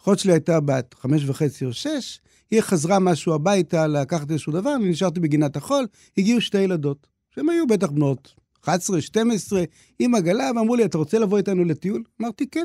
אחות 0.00 0.18
שלי 0.18 0.32
הייתה 0.32 0.60
בת 0.60 0.94
חמש 1.00 1.22
וחצי 1.26 1.64
או 1.64 1.72
שש, 1.72 2.20
היא 2.50 2.60
חזרה 2.60 2.98
משהו 2.98 3.34
הביתה 3.34 3.86
לקחת 3.86 4.30
איזשהו 4.30 4.52
דבר, 4.52 4.74
אני 4.74 4.88
נשארתי 4.88 5.20
בגינת 5.20 5.56
החול, 5.56 5.86
הגיעו 6.18 6.40
שתי 6.40 6.60
ילדות, 6.60 7.06
שהן 7.34 7.48
היו 7.48 7.66
בטח 7.66 7.90
בנות 7.90 8.34
11, 8.64 9.00
12, 9.00 9.64
עם 9.98 10.14
עגלה, 10.14 10.50
ואמרו 10.56 10.76
לי, 10.76 10.84
אתה 10.84 10.98
רוצה 10.98 11.18
לבוא 11.18 11.38
איתנו 11.38 11.64
לטיול? 11.64 12.02
אמרתי, 12.20 12.46
כן. 12.46 12.64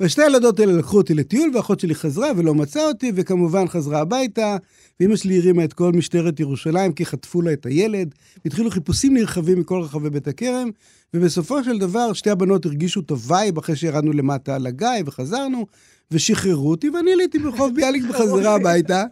ושתי 0.00 0.22
הילדות 0.22 0.60
האלה 0.60 0.72
לקחו 0.72 0.96
אותי 0.96 1.14
לטיול, 1.14 1.50
ואחות 1.54 1.80
שלי 1.80 1.94
חזרה 1.94 2.28
ולא 2.36 2.54
מצאה 2.54 2.88
אותי, 2.88 3.12
וכמובן 3.14 3.68
חזרה 3.68 4.00
הביתה, 4.00 4.56
ואימא 5.00 5.16
שלי 5.16 5.38
הרימה 5.38 5.64
את 5.64 5.72
כל 5.72 5.92
משטרת 5.92 6.40
ירושלים, 6.40 6.92
כי 6.92 7.06
חטפו 7.06 7.42
לה 7.42 7.52
את 7.52 7.66
הילד, 7.66 8.14
והתחילו 8.44 8.70
חיפושים 8.70 9.14
נרחבים 9.14 9.60
מכל 9.60 9.80
רחבי 9.80 10.10
בית 10.10 10.28
הכרם, 10.28 10.70
ובסופו 11.14 11.64
של 11.64 11.78
דבר 11.78 12.12
שתי 12.12 12.30
הבנות 12.30 12.66
הרגישו 12.66 13.00
את 13.00 13.10
ה 13.10 13.20
vibe 13.20 13.58
אחרי 13.58 13.76
שירדנו 13.76 14.12
למטה 14.12 14.54
על 14.54 14.66
הגיא 14.66 14.88
וחזרנו, 15.06 15.66
ושחררו 16.10 16.70
אותי, 16.70 16.90
ואני 16.90 17.12
עליתי 17.12 17.38
ברחוב 17.38 17.74
ביאליק 17.74 18.04
בחזרה 18.04 18.54
הביתה, 18.54 19.04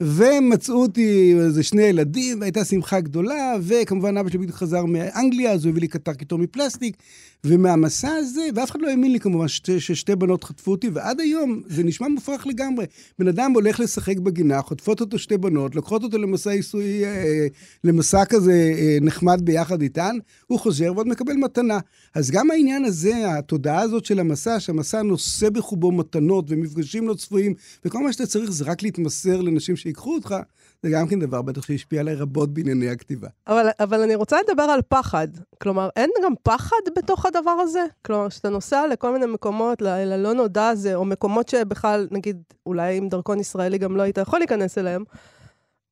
ומצאו 0.00 0.82
אותי 0.82 1.34
איזה 1.40 1.62
שני 1.62 1.82
ילדים, 1.82 2.40
והייתה 2.40 2.64
שמחה 2.64 3.00
גדולה, 3.00 3.54
וכמובן 3.62 4.16
אבא 4.16 4.30
שלי 4.30 4.38
בדיוק 4.38 4.56
חזר 4.56 4.84
מאנגליה, 4.84 5.52
אז 5.52 5.64
הוא 5.64 5.70
הביא 5.70 5.80
לי 5.80 5.88
קטר 5.88 6.12
קיטור 6.12 6.38
מפלסטיק, 6.38 6.96
ומהמסע 7.44 8.08
הזה, 8.08 8.48
ואף 8.54 8.70
אחד 8.70 8.80
לא 8.80 8.88
האמין 8.90 9.12
לי 9.12 9.20
כמובן 9.20 9.48
שתי, 9.48 9.80
ששתי 9.80 10.16
בנות 10.16 10.44
חטפו 10.44 10.70
אותי, 10.70 10.88
ועד 10.92 11.20
היום 11.20 11.62
זה 11.66 11.84
נשמע 11.84 12.08
מופרך 12.08 12.46
לגמרי. 12.46 12.86
בן 13.18 13.28
אדם 13.28 13.52
הולך 13.52 13.80
לשחק 13.80 14.18
בגינה, 14.18 14.62
חוטפות 14.62 15.00
אותו 15.00 15.18
שתי 15.18 15.36
בנות, 15.36 15.74
לוקחות 15.74 16.02
אותו 16.02 16.18
למסע 16.18 16.50
עיסוי, 16.50 17.04
אה, 17.04 17.46
למסע 17.84 18.24
כזה 18.24 18.74
אה, 18.78 18.98
נחמד 19.00 19.40
ביחד 19.44 19.82
איתן, 19.82 20.16
הוא 20.46 20.58
חוזר 20.58 20.92
ועוד 20.94 21.08
מקבל 21.08 21.34
מתנה. 21.34 21.78
אז 22.14 22.30
גם 22.30 22.50
העניין 22.50 22.84
הזה, 22.84 23.38
התודעה 23.38 23.80
הזאת 23.80 24.04
של 24.04 24.20
המסע, 24.20 24.60
שהמסע 24.60 25.02
נושא 25.02 25.50
בחובו 25.50 25.92
מתנות 25.92 26.33
ומפגשים 26.48 27.08
לא 27.08 27.14
צפויים, 27.14 27.54
וכל 27.84 27.98
מה 28.02 28.12
שאתה 28.12 28.26
צריך 28.26 28.50
זה 28.50 28.64
רק 28.64 28.82
להתמסר 28.82 29.40
לנשים 29.40 29.76
שיקחו 29.76 30.14
אותך, 30.14 30.34
זה 30.82 30.90
גם 30.90 31.08
כן 31.08 31.18
דבר 31.18 31.42
בטח 31.42 31.62
שהשפיע 31.66 32.00
עליי 32.00 32.14
רבות 32.14 32.54
בענייני 32.54 32.88
הכתיבה. 32.88 33.28
אבל, 33.46 33.68
אבל 33.80 34.02
אני 34.02 34.14
רוצה 34.14 34.36
לדבר 34.48 34.62
על 34.62 34.80
פחד. 34.88 35.28
כלומר, 35.62 35.88
אין 35.96 36.10
גם 36.24 36.32
פחד 36.42 36.76
בתוך 36.96 37.26
הדבר 37.26 37.50
הזה? 37.50 37.84
כלומר, 38.06 38.28
כשאתה 38.28 38.48
נוסע 38.48 38.86
לכל 38.86 39.12
מיני 39.12 39.26
מקומות, 39.26 39.82
ללא 39.82 40.32
נודע 40.32 40.68
הזה, 40.68 40.94
או 40.94 41.04
מקומות 41.04 41.48
שבכלל, 41.48 42.08
נגיד, 42.10 42.42
אולי 42.66 42.96
עם 42.96 43.08
דרכון 43.08 43.40
ישראלי 43.40 43.78
גם 43.78 43.96
לא 43.96 44.02
היית 44.02 44.18
יכול 44.18 44.38
להיכנס 44.38 44.78
אליהם, 44.78 45.04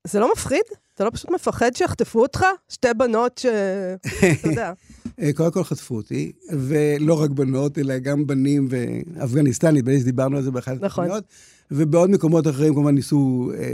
זה 0.07 0.21
לא 0.21 0.33
מפחיד? 0.33 0.65
אתה 0.95 1.05
לא 1.05 1.11
פשוט 1.11 1.31
מפחד 1.31 1.71
שיחטפו 1.75 2.23
אותך? 2.23 2.45
שתי 2.69 2.89
בנות 2.97 3.39
ש... 3.39 3.47
אתה 4.41 4.49
יודע. 4.49 4.73
אה, 5.23 5.33
קודם 5.33 5.51
כל 5.53 5.65
חטפו 5.65 5.95
אותי, 5.97 6.33
ולא 6.53 7.21
רק 7.23 7.31
בנות, 7.31 7.79
אלא 7.79 7.99
גם 7.99 8.27
בנים 8.27 8.69
ואפגניסטן, 8.71 9.75
נדמה 9.77 9.93
לי 9.93 10.01
שדיברנו 10.01 10.37
על 10.37 10.43
זה 10.43 10.51
באחת 10.51 10.73
נכון. 10.81 11.05
התוכניות, 11.05 11.25
ובעוד 11.71 12.11
מקומות 12.11 12.47
אחרים 12.47 12.75
כמובן 12.75 12.95
ניסו 12.95 13.51
אה, 13.55 13.59
אה, 13.63 13.69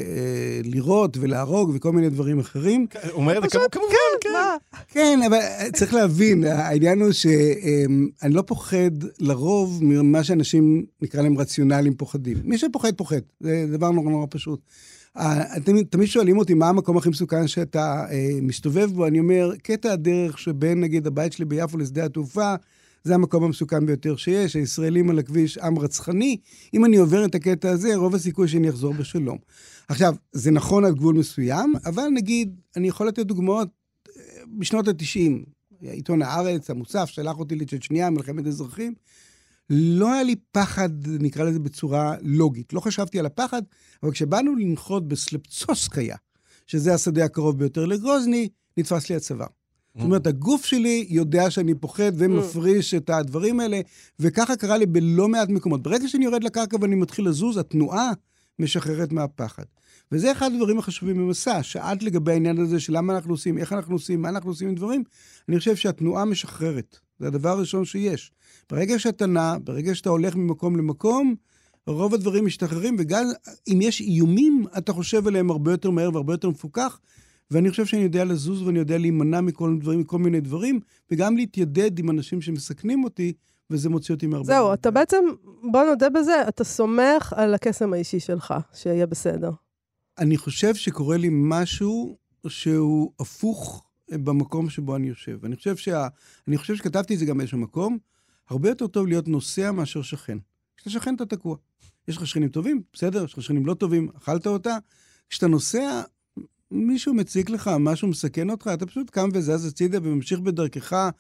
לירות 0.65 1.17
ולהרוג 1.21 1.71
וכל 1.75 1.93
מיני 1.93 2.11
דברים 2.11 2.39
אחרים. 2.39 2.87
הוא 3.03 3.13
אומר 3.13 3.39
את 3.39 3.43
זה 3.43 3.49
כמו- 3.49 3.61
כמובן, 3.73 3.95
כן. 4.21 4.29
מה? 4.33 4.57
כן, 4.89 5.21
אבל 5.27 5.37
אה, 5.37 5.67
צריך 5.73 5.95
להבין, 5.95 6.45
העניין 6.45 7.01
הוא 7.01 7.13
שאני 7.13 8.35
לא 8.35 8.43
פוחד 8.43 8.91
לרוב 9.21 9.79
ממה 9.85 10.25
שאנשים, 10.25 10.85
נקרא 11.03 11.23
להם 11.23 11.39
רציונליים, 11.39 11.95
פוחדים. 11.95 12.37
מי 12.45 12.59
שפוחד, 12.59 12.95
פוחד. 12.97 13.21
זה 13.41 13.67
דבר 13.71 13.91
נורא 13.91 14.11
נורא 14.11 14.27
פשוט. 14.31 14.61
אה, 15.19 15.61
תמיד, 15.91 16.07
שואלים 16.07 16.39
אותי 16.39 16.55
מה 16.55 16.69
המקום 16.69 16.97
הכי 16.97 17.09
מסוכן 17.09 17.49
שאתה 17.49 18.07
אה, 18.11 18.29
מסתובב 18.43 18.91
בו, 18.93 19.07
אני 19.07 19.19
אומר, 19.19 19.53
קטע 19.63 19.93
הדרך 19.93 20.39
שבין 20.39 20.81
נגיד 20.81 21.07
הבית 21.07 21.33
שלי 21.33 21.45
ביפו 21.45 21.79
לשדה 21.79 22.05
התעופה, 22.05 22.55
זה 23.05 23.15
המקום 23.15 23.45
המסוכן 23.45 23.87
ביותר 23.87 24.17
שיש, 24.17 24.57
הישראלים 24.57 25.11
על 25.11 25.19
הכביש 25.19 25.59
עם 25.59 25.79
רצחני. 25.79 26.37
אם 26.75 26.85
אני 26.85 26.97
עובר 26.97 27.25
את 27.25 27.35
הקטע 27.35 27.71
הזה, 27.71 27.97
רוב 27.97 28.15
הסיכוי 28.15 28.49
שאני 28.49 28.71
אחזור 28.71 28.95
בשלום. 28.95 29.39
עכשיו, 29.89 30.15
זה 30.33 30.51
נכון 30.51 30.85
על 30.85 30.95
גבול 30.95 31.15
מסוים, 31.15 31.75
אבל 31.87 32.09
נגיד, 32.15 32.61
אני 32.77 32.89
יכול 32.89 33.09
לתת 33.09 33.27
דוגמאות 33.27 33.69
אה, 34.17 34.23
בשנות 34.59 34.89
ה-90. 34.89 35.45
עיתון 35.81 36.23
הארץ, 36.23 36.71
המוסף, 36.71 37.09
שלח 37.09 37.39
אותי 37.39 37.55
לצ'צ'ניה, 37.55 38.11
מלחמת 38.11 38.47
אזרחים. 38.47 38.95
לא 39.71 40.13
היה 40.13 40.23
לי 40.23 40.35
פחד, 40.53 40.89
נקרא 41.07 41.45
לזה 41.45 41.59
בצורה 41.59 42.15
לוגית. 42.23 42.73
לא 42.73 42.81
חשבתי 42.81 43.19
על 43.19 43.27
הפחד, 43.27 43.63
אבל 44.03 44.13
כשבאנו 44.13 44.57
לנחות 44.57 45.09
בסלפצוסקיה, 45.09 46.17
שזה 46.67 46.95
השדה 46.95 47.25
הקרוב 47.25 47.59
ביותר 47.59 47.85
לגרוזני, 47.85 48.49
נתפס 48.77 49.11
לי 49.11 49.17
הצוואר. 49.17 49.47
זאת 49.95 50.05
אומרת, 50.05 50.27
הגוף 50.27 50.65
שלי 50.65 51.07
יודע 51.09 51.51
שאני 51.51 51.75
פוחד 51.75 52.13
ומפריש 52.15 52.95
את 52.95 53.11
הדברים 53.11 53.61
האלה, 53.61 53.81
וככה 54.21 54.57
קרה 54.57 54.77
לי 54.77 54.87
בלא 54.87 55.29
מעט 55.29 55.49
מקומות. 55.49 55.83
ברגע 55.83 56.09
שאני 56.09 56.25
יורד 56.25 56.45
לקרקע 56.45 56.77
ואני 56.81 56.95
מתחיל 56.95 57.29
לזוז, 57.29 57.57
התנועה 57.57 58.11
משחררת 58.59 59.13
מהפחד. 59.13 59.63
וזה 60.13 60.33
אחד 60.33 60.51
הדברים 60.53 60.79
החשובים 60.79 61.17
במסע. 61.17 61.63
שאלת 61.63 62.03
לגבי 62.03 62.33
העניין 62.33 62.59
הזה 62.59 62.81
של 62.81 62.97
למה 62.97 63.15
אנחנו 63.15 63.33
עושים, 63.33 63.59
איך 63.59 63.73
אנחנו 63.73 63.95
עושים, 63.95 64.23
מה 64.23 64.29
אנחנו 64.29 64.51
עושים 64.51 64.69
עם 64.69 64.75
דברים, 64.75 65.03
אני 65.49 65.59
חושב 65.59 65.77
שהתנועה 65.77 66.25
משחררת. 66.25 66.99
זה 67.19 67.27
הדבר 67.27 67.49
הראשון 67.49 67.85
שיש. 67.85 68.33
ברגע 68.71 68.99
שאתה 68.99 69.27
נע, 69.27 69.57
ברגע 69.65 69.95
שאתה 69.95 70.11
הולך 70.11 70.37
ממקום 70.37 70.77
למקום, 70.77 71.35
רוב 71.87 72.15
הדברים 72.15 72.47
משתחררים, 72.47 72.97
וגם 72.99 73.25
אם 73.69 73.79
יש 73.83 74.01
איומים, 74.01 74.65
אתה 74.79 74.93
חושב 74.93 75.27
עליהם 75.27 75.51
הרבה 75.51 75.71
יותר 75.71 75.91
מהר 75.91 76.11
והרבה 76.13 76.35
יותר 76.35 76.51
מפוקח, 76.51 77.01
ואני 77.51 77.71
חושב 77.71 77.87
שאני 77.87 78.03
יודע 78.03 78.25
לזוז 78.25 78.63
ואני 78.63 78.79
יודע 78.79 78.99
להימנע 78.99 79.41
מכל, 79.41 79.77
דברים, 79.81 80.01
מכל 80.01 80.19
מיני 80.19 80.41
דברים, 80.41 80.81
וגם 81.11 81.37
להתיידד 81.37 81.99
עם 81.99 82.11
אנשים 82.11 82.41
שמסכנים 82.41 83.05
אותי, 83.05 83.33
וזה 83.71 83.89
מוציא 83.89 84.15
אותי 84.15 84.27
מהרבה... 84.27 84.47
זהו, 84.47 84.73
אתה 84.73 84.91
בעצם, 84.91 85.25
בוא 85.71 85.85
נודה 85.85 86.11
בזה, 86.11 86.49
אתה 86.49 86.65
סומך 86.65 87.33
על 87.37 87.55
הקסם 87.55 87.93
האישי 87.93 88.21
שלך, 88.21 88.55
שיהיה 88.75 89.07
בסדר. 89.07 89.51
אני 90.19 90.37
חושב 90.37 90.75
שקורה 90.75 91.17
לי 91.17 91.29
משהו 91.33 92.17
שהוא 92.49 93.13
הפוך 93.21 93.88
במקום 94.11 94.71
שבו 94.71 94.97
אני 94.97 95.09
יושב. 95.09 95.45
אני 95.45 95.57
חושב, 95.57 95.77
שה... 95.77 96.09
אני 96.49 96.59
חושב 96.59 96.77
שכתבתי 96.77 97.15
את 97.15 97.19
זה 97.19 97.25
גם 97.25 97.39
באיזשהו 97.39 97.59
מקום, 97.59 97.99
הרבה 98.49 98.69
יותר 98.69 98.87
טוב 98.87 99.07
להיות 99.07 99.29
נוסע 99.29 99.73
מאשר 99.73 100.03
שכן. 100.03 100.39
כשאתה 100.77 100.91
שכן 100.91 101.15
אתה 101.15 101.27
תקוע. 101.27 101.57
יש 102.09 102.17
לך 102.17 102.27
שכנים 102.27 102.49
טובים, 102.49 102.83
בסדר, 102.93 103.25
יש 103.25 103.33
לך 103.33 103.43
שכנים 103.43 103.67
לא 103.67 103.75
טובים, 103.75 104.09
אכלת 104.17 104.47
אותה. 104.47 104.77
כשאתה 105.31 105.47
נוסע, 105.47 106.03
מישהו 106.71 107.15
מציק 107.15 107.51
לך, 107.51 107.71
משהו 107.81 108.09
מסכן 108.09 108.51
אותך, 108.51 108.71
אתה 108.75 108.87
פשוט 108.87 109.11
קם 109.11 109.29
וזז 109.35 109.67
הצידה 109.67 109.99
וממשיך 110.03 110.41
בדרכך, 110.41 111.11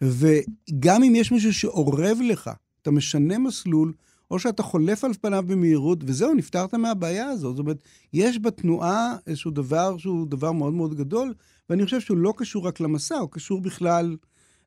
וגם 0.00 1.02
אם 1.02 1.14
יש 1.14 1.32
מישהו 1.32 1.54
שאורב 1.54 2.18
לך, 2.24 2.50
אתה 2.82 2.90
משנה 2.90 3.38
מסלול, 3.38 3.92
או 4.30 4.38
שאתה 4.38 4.62
חולף 4.62 5.04
על 5.04 5.12
פניו 5.20 5.44
במהירות, 5.46 5.98
וזהו, 6.06 6.34
נפטרת 6.34 6.74
מהבעיה 6.74 7.28
הזאת. 7.28 7.56
זאת 7.56 7.58
אומרת, 7.58 7.82
יש 8.12 8.38
בתנועה 8.38 9.16
איזשהו 9.26 9.50
דבר 9.50 9.98
שהוא 9.98 10.26
דבר 10.26 10.52
מאוד 10.52 10.72
מאוד 10.72 10.94
גדול, 10.94 11.34
ואני 11.70 11.84
חושב 11.84 12.00
שהוא 12.00 12.18
לא 12.18 12.34
קשור 12.36 12.66
רק 12.66 12.80
למסע, 12.80 13.16
הוא 13.16 13.30
קשור 13.30 13.60
בכלל, 13.60 14.16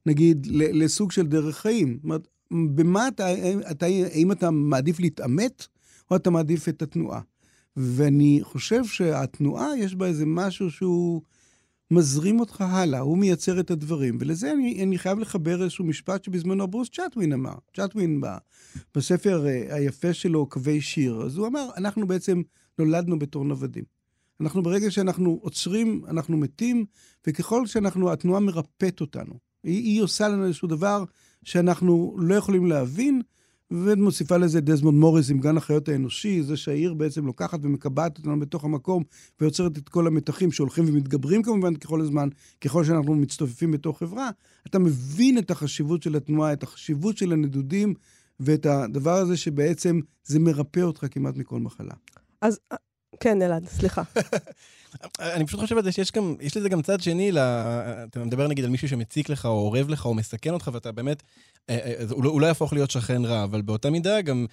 נגיד, 0.06 0.48
לסוג 0.51 1.12
של 1.12 1.27
דרך 1.27 1.58
חיים. 1.58 1.94
זאת 1.96 2.03
אומרת, 2.03 2.27
במה 2.51 3.08
אתה, 3.08 3.27
אתה, 3.72 3.86
האם 3.86 4.32
אתה 4.32 4.51
מעדיף 4.51 5.00
להתעמת, 5.00 5.68
או 6.12 6.15
אתה 6.15 6.29
מעדיף 6.29 6.70
את 6.70 6.82
התנועה? 6.82 7.22
ואני 7.77 8.39
חושב 8.44 8.86
שהתנועה, 8.86 9.77
יש 9.77 9.96
בה 9.96 10.08
איזה 10.08 10.25
משהו 10.25 10.72
שהוא 10.72 11.22
מזרים 11.91 12.39
אותך 12.39 12.62
הלאה, 12.62 13.00
הוא 13.00 13.18
מייצר 13.18 13.60
את 13.60 13.72
הדברים. 13.72 14.18
ולזה 14.20 14.51
אני, 14.51 14.84
אני 14.84 14.98
חייב 14.98 15.20
לחבר 15.20 15.63
איזשהו 15.63 15.86
משפט 15.86 16.24
שבזמנו 16.24 16.68
ברוס 16.68 16.89
צ'טווין 16.89 17.34
אמר. 17.34 17.53
צ'טווין 17.77 18.22
בספר 18.96 19.48
אה, 19.48 19.75
היפה 19.75 20.13
שלו, 20.13 20.46
קווי 20.46 20.82
שיר, 20.82 21.22
אז 21.22 21.38
הוא 21.38 21.48
אמר, 21.48 21.70
אנחנו 21.77 22.08
בעצם 22.08 22.41
נולדנו 22.79 23.20
בתור 23.20 23.46
נוודים. 23.46 23.99
אנחנו 24.41 24.63
ברגע 24.63 24.91
שאנחנו 24.91 25.39
עוצרים, 25.41 26.01
אנחנו 26.08 26.38
מתים, 26.38 26.86
וככל 27.27 27.67
שאנחנו, 27.67 28.12
התנועה 28.12 28.39
מרפאת 28.39 29.01
אותנו. 29.01 29.34
היא, 29.63 29.84
היא 29.84 30.01
עושה 30.01 30.27
לנו 30.27 30.46
איזשהו 30.46 30.67
דבר 30.67 31.03
שאנחנו 31.43 32.17
לא 32.19 32.36
יכולים 32.36 32.65
להבין, 32.65 33.22
ומוסיפה 33.72 34.38
לזה 34.38 34.62
דזמונד 34.62 34.98
מוריס 35.00 35.29
עם 35.29 35.39
גן 35.39 35.58
החיות 35.58 35.89
האנושי, 35.89 36.43
זה 36.43 36.58
שהעיר 36.58 36.93
בעצם 36.93 37.25
לוקחת 37.25 37.60
ומקבעת 37.63 38.17
אותנו 38.17 38.39
בתוך 38.39 38.63
המקום 38.63 39.03
ויוצרת 39.41 39.77
את 39.77 39.89
כל 39.89 40.08
המתחים 40.08 40.51
שהולכים 40.51 40.86
ומתגברים 40.88 41.43
כמובן 41.43 41.75
ככל 41.75 42.01
הזמן, 42.01 42.29
ככל 42.62 42.84
שאנחנו 42.84 43.15
מצטופפים 43.15 43.72
בתוך 43.72 44.00
חברה. 44.00 44.29
אתה 44.67 44.79
מבין 44.79 45.38
את 45.38 45.51
החשיבות 45.51 46.03
של 46.03 46.15
התנועה, 46.15 46.53
את 46.53 46.63
החשיבות 46.63 47.17
של 47.17 47.31
הנדודים 47.31 47.93
ואת 48.39 48.65
הדבר 48.65 49.15
הזה 49.15 49.38
שבעצם 49.38 50.00
זה 50.24 50.39
מרפא 50.39 50.79
אותך 50.79 51.05
כמעט 51.12 51.38
מכל 51.38 51.60
מחלה. 51.60 51.93
אז 52.41 52.60
כן, 53.20 53.42
אלעד, 53.42 53.68
סליחה. 53.68 54.04
אני 55.20 55.46
פשוט 55.46 55.60
חושב 55.60 55.78
על 55.78 55.84
זה 55.84 55.92
שיש 55.92 56.12
גם, 56.12 56.36
יש 56.39 56.58
לזה 56.58 56.70
גם 56.70 56.82
צד 56.82 57.01
שני, 57.01 57.32
לה, 57.32 58.04
אתה 58.04 58.25
מדבר 58.25 58.48
נגיד 58.48 58.66
על 58.66 58.72
מישהו 58.72 58.89
שמציק 58.89 59.30
לך, 59.30 59.46
או 59.46 59.51
אורב 59.51 59.89
לך, 59.89 60.06
או 60.06 60.13
מסכן 60.13 60.54
אותך, 60.54 60.70
ואתה 60.74 60.92
באמת, 60.92 61.24
אה, 61.70 61.75
אה, 61.75 62.06
הוא 62.12 62.24
לא, 62.24 62.30
הוא 62.30 62.42
לא 62.42 62.48
יהפוך 62.48 62.74
להיות 62.74 62.92
שכן 62.92 63.25
רע, 63.25 63.44
אבל 63.44 63.62
באותה 63.62 63.89
מידה 63.89 64.22
גם, 64.22 64.46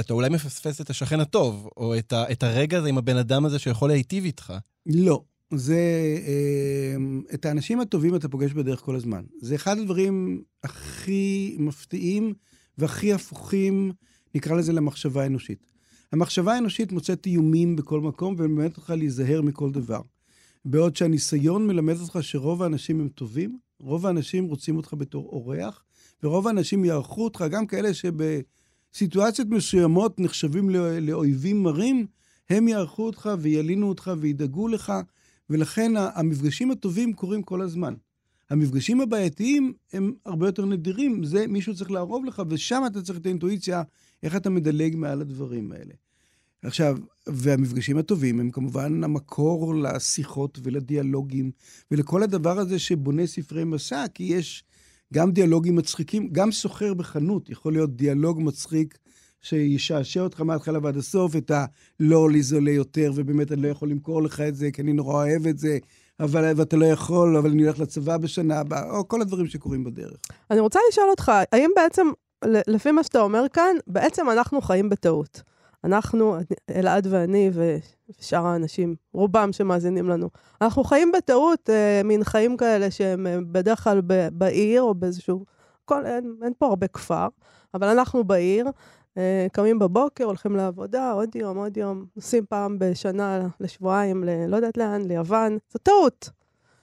אתה 0.00 0.12
אולי 0.12 0.28
מפספס 0.28 0.80
את 0.80 0.90
השכן 0.90 1.20
הטוב, 1.20 1.68
או 1.76 1.98
את, 1.98 2.12
ה, 2.12 2.32
את 2.32 2.42
הרגע 2.42 2.78
הזה 2.78 2.88
עם 2.88 2.98
הבן 2.98 3.16
אדם 3.16 3.44
הזה 3.44 3.58
שיכול 3.58 3.88
להיטיב 3.88 4.24
איתך. 4.24 4.52
לא. 4.86 5.22
זה, 5.54 5.80
אה, 6.26 6.96
את 7.34 7.46
האנשים 7.46 7.80
הטובים 7.80 8.14
אתה 8.14 8.28
פוגש 8.28 8.52
בדרך 8.52 8.80
כל 8.80 8.96
הזמן. 8.96 9.24
זה 9.40 9.54
אחד 9.54 9.78
הדברים 9.78 10.42
הכי 10.64 11.56
מפתיעים 11.58 12.34
והכי 12.78 13.12
הפוכים, 13.12 13.92
נקרא 14.34 14.56
לזה, 14.56 14.72
למחשבה 14.72 15.22
האנושית. 15.22 15.77
המחשבה 16.12 16.54
האנושית 16.54 16.92
מוצאת 16.92 17.26
איומים 17.26 17.76
בכל 17.76 18.00
מקום 18.00 18.34
ומלמדת 18.38 18.76
אותך 18.76 18.90
להיזהר 18.90 19.42
מכל 19.42 19.70
דבר. 19.70 20.00
בעוד 20.64 20.96
שהניסיון 20.96 21.66
מלמד 21.66 21.96
אותך 22.00 22.18
שרוב 22.20 22.62
האנשים 22.62 23.00
הם 23.00 23.08
טובים, 23.08 23.58
רוב 23.80 24.06
האנשים 24.06 24.44
רוצים 24.44 24.76
אותך 24.76 24.94
בתור 24.98 25.28
אורח, 25.32 25.84
ורוב 26.22 26.46
האנשים 26.46 26.84
יערכו 26.84 27.24
אותך, 27.24 27.44
גם 27.50 27.66
כאלה 27.66 27.88
שבסיטואציות 27.94 29.48
מסוימות 29.48 30.20
נחשבים 30.20 30.70
לאויבים 31.00 31.62
מרים, 31.62 32.06
הם 32.50 32.68
יערכו 32.68 33.06
אותך 33.06 33.30
וילינו 33.38 33.88
אותך 33.88 34.10
וידאגו 34.18 34.68
לך, 34.68 34.92
ולכן 35.50 35.92
המפגשים 35.96 36.70
הטובים 36.70 37.12
קורים 37.12 37.42
כל 37.42 37.60
הזמן. 37.60 37.94
המפגשים 38.50 39.00
הבעייתיים 39.00 39.72
הם 39.92 40.12
הרבה 40.26 40.48
יותר 40.48 40.64
נדירים, 40.64 41.24
זה 41.24 41.46
מישהו 41.46 41.74
צריך 41.74 41.90
לערוב 41.90 42.24
לך, 42.24 42.42
ושם 42.48 42.82
אתה 42.86 43.02
צריך 43.02 43.18
את 43.18 43.26
האינטואיציה 43.26 43.82
איך 44.22 44.36
אתה 44.36 44.50
מדלג 44.50 44.96
מעל 44.96 45.20
הדברים 45.20 45.72
האלה. 45.72 45.94
עכשיו, 46.62 46.98
והמפגשים 47.26 47.98
הטובים 47.98 48.40
הם 48.40 48.50
כמובן 48.50 49.04
המקור 49.04 49.74
לשיחות 49.74 50.58
ולדיאלוגים 50.62 51.50
ולכל 51.90 52.22
הדבר 52.22 52.58
הזה 52.58 52.78
שבונה 52.78 53.26
ספרי 53.26 53.64
מסע, 53.64 54.04
כי 54.14 54.22
יש 54.22 54.64
גם 55.14 55.32
דיאלוגים 55.32 55.76
מצחיקים, 55.76 56.28
גם 56.32 56.52
סוחר 56.52 56.94
בחנות 56.94 57.50
יכול 57.50 57.72
להיות 57.72 57.96
דיאלוג 57.96 58.40
מצחיק 58.42 58.98
שישעשע 59.42 60.20
אותך 60.20 60.40
מההתחלה 60.40 60.78
ועד 60.82 60.96
הסוף, 60.96 61.36
את 61.36 61.50
הלא 61.50 62.30
לי 62.30 62.42
זולה 62.42 62.70
יותר, 62.70 63.12
ובאמת 63.14 63.52
אני 63.52 63.62
לא 63.62 63.68
יכול 63.68 63.90
למכור 63.90 64.22
לך 64.22 64.40
את 64.40 64.56
זה, 64.56 64.70
כי 64.70 64.82
אני 64.82 64.92
נורא 64.92 65.14
אוהב 65.14 65.46
את 65.46 65.58
זה, 65.58 65.78
אבל, 66.20 66.52
ואתה 66.56 66.76
לא 66.76 66.86
יכול, 66.86 67.36
אבל 67.36 67.50
אני 67.50 67.62
הולך 67.62 67.80
לצבא 67.80 68.16
בשנה 68.16 68.58
הבאה, 68.60 68.90
או 68.90 69.08
כל 69.08 69.20
הדברים 69.20 69.46
שקורים 69.46 69.84
בדרך. 69.84 70.16
אני 70.50 70.60
רוצה 70.60 70.80
לשאול 70.90 71.10
אותך, 71.10 71.32
האם 71.52 71.70
בעצם 71.76 72.06
לפי 72.44 72.90
מה 72.90 73.02
שאתה 73.02 73.20
אומר 73.20 73.44
כאן, 73.52 73.76
בעצם 73.86 74.30
אנחנו 74.30 74.60
חיים 74.60 74.88
בטעות. 74.88 75.42
אנחנו, 75.84 76.36
אלעד 76.74 77.06
ואני 77.10 77.50
ושאר 78.20 78.46
האנשים, 78.46 78.94
רובם 79.12 79.52
שמאזינים 79.52 80.08
לנו, 80.08 80.28
אנחנו 80.60 80.84
חיים 80.84 81.12
בטעות, 81.12 81.70
אה, 81.70 82.00
מין 82.04 82.24
חיים 82.24 82.56
כאלה 82.56 82.90
שהם 82.90 83.26
אה, 83.26 83.38
בדרך 83.50 83.84
כלל 83.84 84.00
ב, 84.06 84.28
בעיר 84.32 84.82
או 84.82 84.94
באיזשהו... 84.94 85.44
כל, 85.84 86.06
אין, 86.06 86.34
אין 86.42 86.52
פה 86.58 86.66
הרבה 86.66 86.86
כפר, 86.86 87.26
אבל 87.74 87.88
אנחנו 87.88 88.24
בעיר, 88.24 88.66
קמים 89.52 89.78
בבוקר, 89.78 90.24
הולכים 90.24 90.56
לעבודה, 90.56 91.12
עוד 91.12 91.36
יום, 91.36 91.56
עוד 91.56 91.76
יום, 91.76 92.04
נוסעים 92.16 92.44
פעם 92.48 92.78
בשנה 92.78 93.48
לשבועיים, 93.60 94.24
ל, 94.24 94.46
לא 94.46 94.56
יודעת 94.56 94.76
לאן, 94.76 95.02
ליוון. 95.02 95.58
זו 95.72 95.78
טעות. 95.78 96.30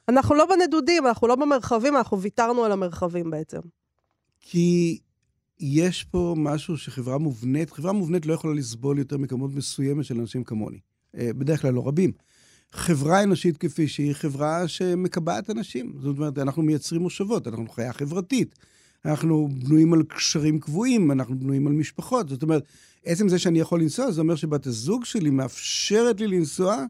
אנחנו 0.10 0.36
לא 0.36 0.46
בנדודים, 0.46 1.08
אנחנו 1.08 1.28
לא 1.28 1.36
במרחבים, 1.36 1.98
אנחנו 1.98 2.22
ויתרנו 2.22 2.64
על 2.64 2.72
המרחבים 2.72 3.32
בעצם. 3.32 3.60
כי 4.40 5.00
יש 5.60 6.04
פה 6.04 6.34
משהו 6.38 6.78
שחברה 6.78 7.18
מובנית, 7.18 7.72
חברה 7.72 7.92
מובנית 7.92 8.26
לא 8.26 8.34
יכולה 8.34 8.54
לסבול 8.54 9.00
יותר 9.00 9.18
מכמות 9.18 9.52
מסוימת 9.56 10.06
של 10.06 10.20
אנשים 10.20 10.44
כמוני. 10.44 10.80
אה, 11.18 11.34
בדרך 11.34 11.62
כלל 11.62 11.74
לא 11.74 11.88
רבים. 11.88 12.12
חברה 12.72 13.24
אנושית 13.24 13.58
כפי 13.58 13.88
שהיא 13.88 14.14
חברה 14.14 14.68
שמקבעת 14.68 15.50
אנשים. 15.50 15.94
זאת 16.02 16.18
אומרת, 16.18 16.38
אנחנו 16.38 16.64
מייצרים 16.64 17.02
מושבות, 17.02 17.48
אנחנו 17.48 17.68
חיה 17.70 17.94
חברתית. 17.94 18.56
אנחנו 19.06 19.50
בנויים 19.52 19.94
על 19.94 20.04
קשרים 20.04 20.60
קבועים, 20.60 21.12
אנחנו 21.12 21.40
בנויים 21.40 21.68
על 21.68 21.74
משפחות. 21.74 22.30
זאת 22.30 22.44
אומרת, 22.44 22.64
עצם 23.06 23.30
זה 23.30 23.40
שאני 23.40 23.60
יכול 23.60 23.82
לנסוע, 23.82 24.12
זה 24.12 24.22
אומר 24.22 24.36
שבת 24.36 24.68
הזוג 24.68 25.06
שלי 25.06 25.30
מאפשרת 25.30 26.20
לי 26.20 26.28
לנסוע. 26.28 26.86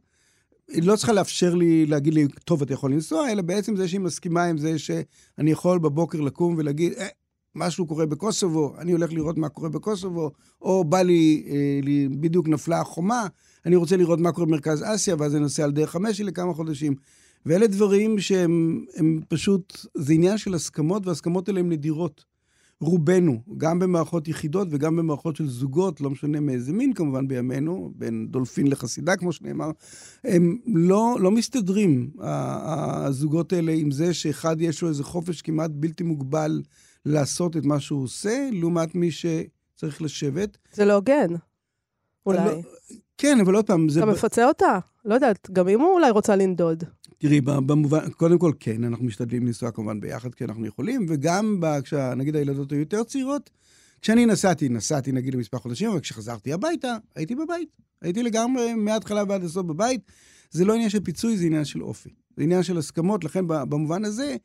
היא 0.67 0.84
לא 0.84 0.95
צריכה 0.95 1.13
לאפשר 1.13 1.55
לי, 1.55 1.86
להגיד 1.86 2.13
לי, 2.13 2.27
טוב, 2.45 2.62
אתה 2.62 2.74
יכול 2.74 2.91
לנסוע, 2.91 3.31
אלא 3.31 3.41
בעצם 3.41 3.75
זה 3.75 3.88
שהיא 3.88 4.00
מסכימה 4.00 4.43
עם 4.43 4.57
זה 4.57 4.79
שאני 4.79 5.51
יכול 5.51 5.79
בבוקר 5.79 6.22
לקום 6.22 6.55
ולהגיד, 6.57 6.93
אה, 6.93 7.07
משהו 7.55 7.86
קורה 7.86 8.05
בקוסובו, 8.05 8.74
אני 8.77 8.91
הולך 8.91 9.13
לראות 9.13 9.38
מה 9.38 9.50
קורה 9.50 9.69
בקוסובו, 9.69 10.31
או 10.62 10.84
בא 10.84 11.01
לי, 11.01 11.43
אה, 11.48 11.79
לי 11.84 12.07
בדיוק 12.07 12.48
נפלה 12.48 12.81
החומה, 12.81 13.27
אני 13.65 13.75
רוצה 13.75 13.98
לראות 13.98 14.19
מה 14.19 14.31
קורה 14.31 14.48
במרכז 14.48 14.84
אסיה, 14.84 15.15
ואז 15.19 15.36
אני 15.36 15.41
נוסע 15.41 15.63
על 15.63 15.72
דרך 15.72 15.95
המשי 15.95 16.24
לכמה 16.24 16.53
חודשים. 16.53 16.95
ואלה 17.45 17.67
דברים 17.67 18.19
שהם 18.19 18.85
פשוט, 19.27 19.85
זה 19.95 20.13
עניין 20.13 20.37
של 20.37 20.53
הסכמות, 20.53 21.07
והסכמות 21.07 21.47
האלה 21.47 21.59
הן 21.59 21.69
נדירות. 21.69 22.25
רובנו, 22.81 23.41
גם 23.57 23.79
במערכות 23.79 24.27
יחידות 24.27 24.67
וגם 24.71 24.95
במערכות 24.95 25.35
של 25.35 25.47
זוגות, 25.47 26.01
לא 26.01 26.09
משנה 26.09 26.39
מאיזה 26.39 26.73
מין 26.73 26.93
כמובן 26.93 27.27
בימינו, 27.27 27.91
בין 27.95 28.27
דולפין 28.29 28.67
לחסידה, 28.67 29.15
כמו 29.15 29.31
שנאמר, 29.31 29.71
הם 30.23 30.57
לא, 30.65 31.17
לא 31.19 31.31
מסתדרים, 31.31 32.11
הזוגות 32.19 33.53
האלה, 33.53 33.71
עם 33.71 33.91
זה 33.91 34.13
שאחד 34.13 34.61
יש 34.61 34.81
לו 34.81 34.89
איזה 34.89 35.03
חופש 35.03 35.41
כמעט 35.41 35.71
בלתי 35.73 36.03
מוגבל 36.03 36.61
לעשות 37.05 37.57
את 37.57 37.65
מה 37.65 37.79
שהוא 37.79 38.03
עושה, 38.03 38.49
לעומת 38.51 38.95
מי 38.95 39.09
שצריך 39.11 40.01
לשבת. 40.01 40.57
זה 40.73 40.85
לא 40.85 40.93
הוגן, 40.93 41.27
אולי. 42.25 42.45
לא, 42.45 42.61
כן, 43.17 43.39
אבל 43.39 43.55
עוד 43.55 43.65
פעם, 43.65 43.89
זה... 43.89 43.99
אתה 43.99 44.11
מפצה 44.11 44.47
אותה? 44.47 44.79
לא 45.05 45.13
יודעת, 45.13 45.49
גם 45.51 45.67
אם 45.67 45.79
הוא 45.79 45.93
אולי 45.93 46.09
רוצה 46.09 46.35
לנדוד. 46.35 46.83
תראי, 47.17 47.41
במובן, 47.41 48.10
קודם 48.10 48.38
כל 48.38 48.51
כן, 48.60 48.84
אנחנו 48.84 49.05
משתדלים 49.05 49.45
לנסוע 49.45 49.72
כמובן 49.72 50.00
ביחד 50.00 50.36
כי 50.36 50.43
אנחנו 50.43 50.65
יכולים, 50.65 51.05
וגם 51.10 51.62
נגיד 52.15 52.36
הילדות 52.36 52.72
היו 52.72 52.79
יותר 52.79 53.03
צעירות, 53.03 53.50
כשאני 54.01 54.25
נסעתי, 54.25 54.69
נסעתי 54.69 55.12
נגיד 55.12 55.34
למספר 55.34 55.57
חודשים, 55.57 55.89
אבל 55.89 56.00
כשחזרתי 56.00 56.53
הביתה, 56.53 56.98
הייתי 57.15 57.36
בבית. 57.36 57.69
הייתי 58.01 58.24
לגמרי 58.24 58.74
מההתחלה 58.74 59.24
ועד 59.29 59.43
הסוף 59.43 59.65
בבית. 59.65 60.01
זה 60.51 60.65
לא 60.65 60.74
עניין 60.74 60.89
של 60.89 61.00
פיצוי, 61.00 61.38
זה 61.38 61.45
עניין 61.45 61.65
של 61.65 61.84
אופי. 61.84 62.10
זה 62.38 62.43
עניין 62.43 62.63
של 62.63 62.77
הסכמות, 62.77 63.24
לכן 63.24 63.48
במובן 63.48 64.05
הזה, 64.05 64.36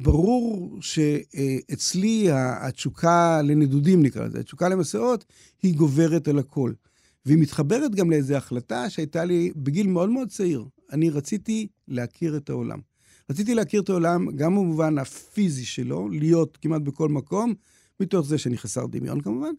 ברור 0.00 0.78
שאצלי 0.80 2.28
התשוקה 2.32 3.42
לנדודים, 3.42 4.02
נקרא 4.02 4.26
לזה, 4.26 4.40
התשוקה 4.40 4.68
למסעות, 4.68 5.24
היא 5.62 5.74
גוברת 5.74 6.28
על 6.28 6.38
הכל. 6.38 6.72
והיא 7.26 7.38
מתחברת 7.38 7.94
גם 7.94 8.10
לאיזו 8.10 8.34
החלטה 8.34 8.90
שהייתה 8.90 9.24
לי 9.24 9.52
בגיל 9.56 9.86
מאוד 9.86 10.10
מאוד 10.10 10.28
צעיר. 10.28 10.64
אני 10.92 11.10
רציתי 11.10 11.68
להכיר 11.88 12.36
את 12.36 12.50
העולם. 12.50 12.78
רציתי 13.30 13.54
להכיר 13.54 13.82
את 13.82 13.88
העולם 13.88 14.36
גם 14.36 14.54
במובן 14.54 14.98
הפיזי 14.98 15.64
שלו, 15.64 16.08
להיות 16.08 16.58
כמעט 16.62 16.82
בכל 16.82 17.08
מקום, 17.08 17.54
מתוך 18.00 18.26
זה 18.26 18.38
שאני 18.38 18.58
חסר 18.58 18.86
דמיון 18.86 19.20
כמובן, 19.20 19.52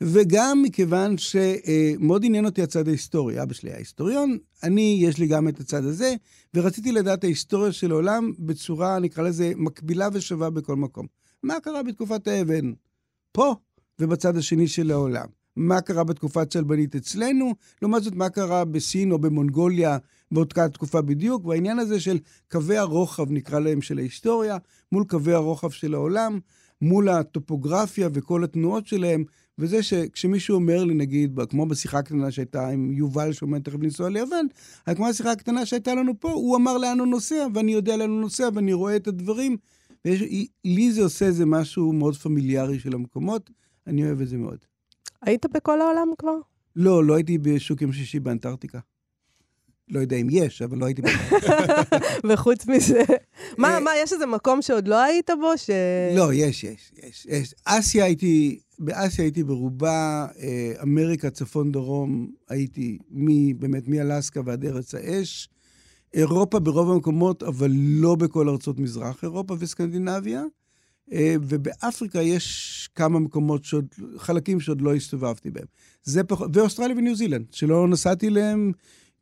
וגם 0.00 0.62
מכיוון 0.62 1.18
שמאוד 1.18 2.24
עניין 2.24 2.44
אותי 2.44 2.62
הצד 2.62 2.88
ההיסטורי. 2.88 3.42
אבא 3.42 3.54
שלי 3.54 3.70
היה 3.70 3.78
היסטוריון, 3.78 4.38
אני, 4.62 4.98
יש 5.00 5.18
לי 5.18 5.26
גם 5.26 5.48
את 5.48 5.60
הצד 5.60 5.84
הזה, 5.84 6.14
ורציתי 6.54 6.92
לדעת 6.92 7.24
ההיסטוריה 7.24 7.72
של 7.72 7.90
העולם 7.90 8.32
בצורה, 8.38 8.98
נקרא 8.98 9.24
לזה, 9.24 9.52
מקבילה 9.56 10.08
ושווה 10.12 10.50
בכל 10.50 10.76
מקום. 10.76 11.06
מה 11.42 11.60
קרה 11.60 11.82
בתקופת 11.82 12.26
האבן? 12.26 12.72
פה, 13.32 13.54
ובצד 13.98 14.36
השני 14.36 14.68
של 14.68 14.90
העולם. 14.90 15.26
מה 15.56 15.80
קרה 15.80 16.04
בתקופה 16.04 16.42
הצלבנית 16.42 16.96
אצלנו, 16.96 17.54
לעומת 17.82 18.02
זאת 18.02 18.14
מה 18.14 18.28
קרה 18.28 18.64
בסין 18.64 19.12
או 19.12 19.18
במונגוליה 19.18 19.98
באותה 20.32 20.68
תקופה 20.68 21.02
בדיוק, 21.02 21.44
והעניין 21.44 21.78
הזה 21.78 22.00
של 22.00 22.18
קווי 22.50 22.76
הרוחב, 22.76 23.30
נקרא 23.30 23.58
להם, 23.58 23.82
של 23.82 23.98
ההיסטוריה, 23.98 24.56
מול 24.92 25.04
קווי 25.04 25.32
הרוחב 25.32 25.70
של 25.70 25.94
העולם, 25.94 26.38
מול 26.82 27.08
הטופוגרפיה 27.08 28.08
וכל 28.12 28.44
התנועות 28.44 28.86
שלהם, 28.86 29.24
וזה 29.58 29.82
שכשמישהו 29.82 30.54
אומר 30.54 30.84
לי, 30.84 30.94
נגיד, 30.94 31.40
כמו 31.50 31.66
בשיחה 31.66 31.98
הקטנה 31.98 32.30
שהייתה 32.30 32.68
עם 32.68 32.92
יובל 32.92 33.32
שעומד 33.32 33.62
תכף 33.62 33.78
לנסוע 33.82 34.08
ליוון, 34.08 34.46
כמו 34.96 35.08
השיחה 35.08 35.32
הקטנה 35.32 35.66
שהייתה 35.66 35.94
לנו 35.94 36.20
פה, 36.20 36.30
הוא 36.30 36.56
אמר 36.56 36.78
לאן 36.78 36.98
הוא 36.98 37.06
נוסע, 37.06 37.46
ואני 37.54 37.72
יודע 37.72 37.96
לאן 37.96 38.10
הוא 38.10 38.20
נוסע, 38.20 38.48
ואני 38.54 38.72
רואה 38.72 38.96
את 38.96 39.08
הדברים. 39.08 39.56
ולי 40.04 40.92
זה 40.92 41.02
עושה 41.02 41.26
איזה 41.26 41.46
משהו 41.46 41.92
מאוד 41.92 42.16
פמיליארי 42.16 42.78
של 42.78 42.94
המקומות, 42.94 43.50
אני 43.86 44.04
אוהב 44.04 44.20
את 44.20 44.28
זה 44.28 44.36
מאוד. 44.36 44.69
היית 45.22 45.46
בכל 45.46 45.80
העולם 45.80 46.08
כבר? 46.18 46.36
לא, 46.76 47.04
לא 47.04 47.14
הייתי 47.14 47.38
בשוק 47.38 47.82
יום 47.82 47.92
שישי 47.92 48.20
באנטארקטיקה. 48.20 48.78
לא 49.88 50.00
יודע 50.00 50.16
אם 50.16 50.26
יש, 50.30 50.62
אבל 50.62 50.78
לא 50.78 50.86
הייתי 50.86 51.02
באנטארקטיקה. 51.02 51.96
וחוץ 52.28 52.66
מזה, 52.66 53.02
מה, 53.58 53.74
אה, 53.74 53.80
מה, 53.80 53.90
יש 54.02 54.12
איזה 54.12 54.26
מקום 54.26 54.62
שעוד 54.62 54.88
לא 54.88 55.02
היית 55.02 55.30
בו? 55.40 55.58
ש... 55.58 55.70
לא, 56.16 56.32
יש, 56.34 56.64
יש, 56.64 56.92
יש. 57.04 57.26
יש. 57.30 57.54
אסיה 57.64 58.04
הייתי, 58.04 58.58
באסיה 58.78 59.24
הייתי 59.24 59.44
ברובה, 59.44 60.26
אה, 60.38 60.72
אמריקה, 60.82 61.30
צפון, 61.30 61.72
דרום, 61.72 62.30
הייתי 62.48 62.98
מ, 63.10 63.58
באמת 63.58 63.88
מאלסקה 63.88 64.40
ועד 64.44 64.64
ארץ 64.64 64.94
האש. 64.94 65.48
אירופה 66.14 66.58
ברוב 66.58 66.90
המקומות, 66.90 67.42
אבל 67.42 67.70
לא 67.74 68.14
בכל 68.14 68.48
ארצות 68.48 68.78
מזרח 68.78 69.22
אירופה 69.22 69.56
וסקנדינביה. 69.58 70.44
אה, 71.12 71.34
ובאפריקה 71.42 72.22
יש 72.22 72.88
כמה 72.94 73.18
מקומות, 73.18 73.64
שעוד, 73.64 73.86
חלקים 74.16 74.60
שעוד 74.60 74.80
לא 74.80 74.94
הסתובבתי 74.94 75.50
בהם. 75.50 75.66
זה 76.02 76.24
פח... 76.24 76.40
ואוסטרליה 76.52 76.96
וניו 76.96 77.16
זילנד, 77.16 77.46
שלא 77.50 77.88
נסעתי 77.88 78.28
אליהם, 78.28 78.72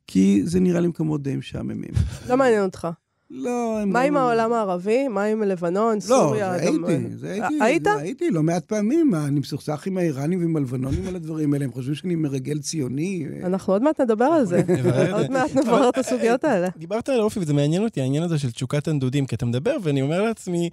כי 0.07 0.41
זה 0.45 0.59
נראה 0.59 0.79
לי 0.79 0.87
מקומות 0.87 1.23
די 1.23 1.35
משעממים. 1.35 1.91
לא 2.29 2.37
מעניין 2.37 2.63
אותך. 2.63 2.87
לא, 3.31 3.79
הם... 3.81 3.89
מה 3.89 4.01
לא... 4.01 4.07
עם 4.07 4.17
העולם 4.17 4.53
הערבי? 4.53 5.07
מה 5.07 5.23
עם 5.23 5.43
לבנון, 5.43 5.95
לא, 5.95 5.99
סוריה? 5.99 6.57
לא. 6.57 6.87
הייתי, 6.87 7.17
זה 7.17 7.31
הייתי. 7.31 7.57
היית? 7.61 7.83
זה 7.83 7.97
הייתי 7.97 8.31
לא 8.31 8.43
מעט 8.43 8.65
פעמים. 8.65 9.15
אני 9.15 9.39
מסוכסך 9.39 9.87
עם 9.87 9.97
האיראנים 9.97 10.39
ועם 10.39 10.55
הלבנונים 10.55 11.07
על 11.07 11.15
הדברים 11.15 11.53
האלה. 11.53 11.65
הם 11.65 11.71
חושבים 11.71 11.95
שאני 11.95 12.15
מרגל 12.15 12.59
ציוני. 12.59 13.25
אנחנו 13.43 13.73
עוד 13.73 13.81
מעט 13.83 14.01
נדבר 14.01 14.25
על 14.25 14.45
זה. 14.45 14.61
עוד 15.17 15.31
מעט 15.31 15.55
נברר 15.55 15.89
את 15.89 15.97
הסוגיות 15.97 16.43
האלה. 16.43 16.67
דיברת 16.77 17.09
על 17.09 17.21
אופי, 17.21 17.39
וזה 17.39 17.53
מעניין 17.53 17.83
אותי, 17.83 18.01
העניין 18.01 18.23
הזה 18.23 18.39
של 18.39 18.51
תשוקת 18.51 18.87
הנדודים, 18.87 19.25
כי 19.25 19.35
אתה 19.35 19.45
מדבר, 19.45 19.77
ואני 19.83 20.01
אומר 20.01 20.21
לעצמי, 20.21 20.69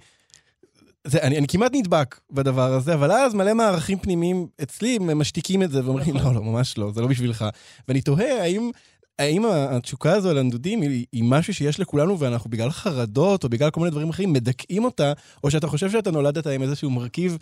זה, 1.07 1.21
אני, 1.21 1.37
אני 1.37 1.47
כמעט 1.47 1.71
נדבק 1.75 2.19
בדבר 2.31 2.73
הזה, 2.73 2.93
אבל 2.93 3.11
אז 3.11 3.33
מלא 3.33 3.53
מערכים 3.53 3.99
פנימיים 3.99 4.47
אצלי 4.63 4.97
משתיקים 4.99 5.63
את 5.63 5.71
זה 5.71 5.85
ואומרים, 5.85 6.15
לא, 6.15 6.33
לא, 6.33 6.43
ממש 6.43 6.77
לא, 6.77 6.91
זה 6.91 7.01
לא 7.01 7.07
בשבילך. 7.07 7.45
ואני 7.87 8.01
תוהה, 8.01 8.41
האם... 8.41 8.71
האם 9.19 9.45
התשוקה 9.45 10.13
הזו 10.13 10.29
על 10.29 10.37
הנדודים 10.37 10.81
היא, 10.81 11.05
היא 11.11 11.23
משהו 11.23 11.53
שיש 11.53 11.79
לכולנו 11.79 12.19
ואנחנו 12.19 12.49
בגלל 12.49 12.69
חרדות 12.69 13.43
או 13.43 13.49
בגלל 13.49 13.69
כל 13.69 13.79
מיני 13.79 13.91
דברים 13.91 14.09
אחרים 14.09 14.33
מדכאים 14.33 14.85
אותה, 14.85 15.13
או 15.43 15.51
שאתה 15.51 15.67
חושב 15.67 15.89
שאתה 15.89 16.11
נולדת 16.11 16.47
עם 16.47 16.61
איזשהו 16.61 16.89
מרכיב 16.89 17.37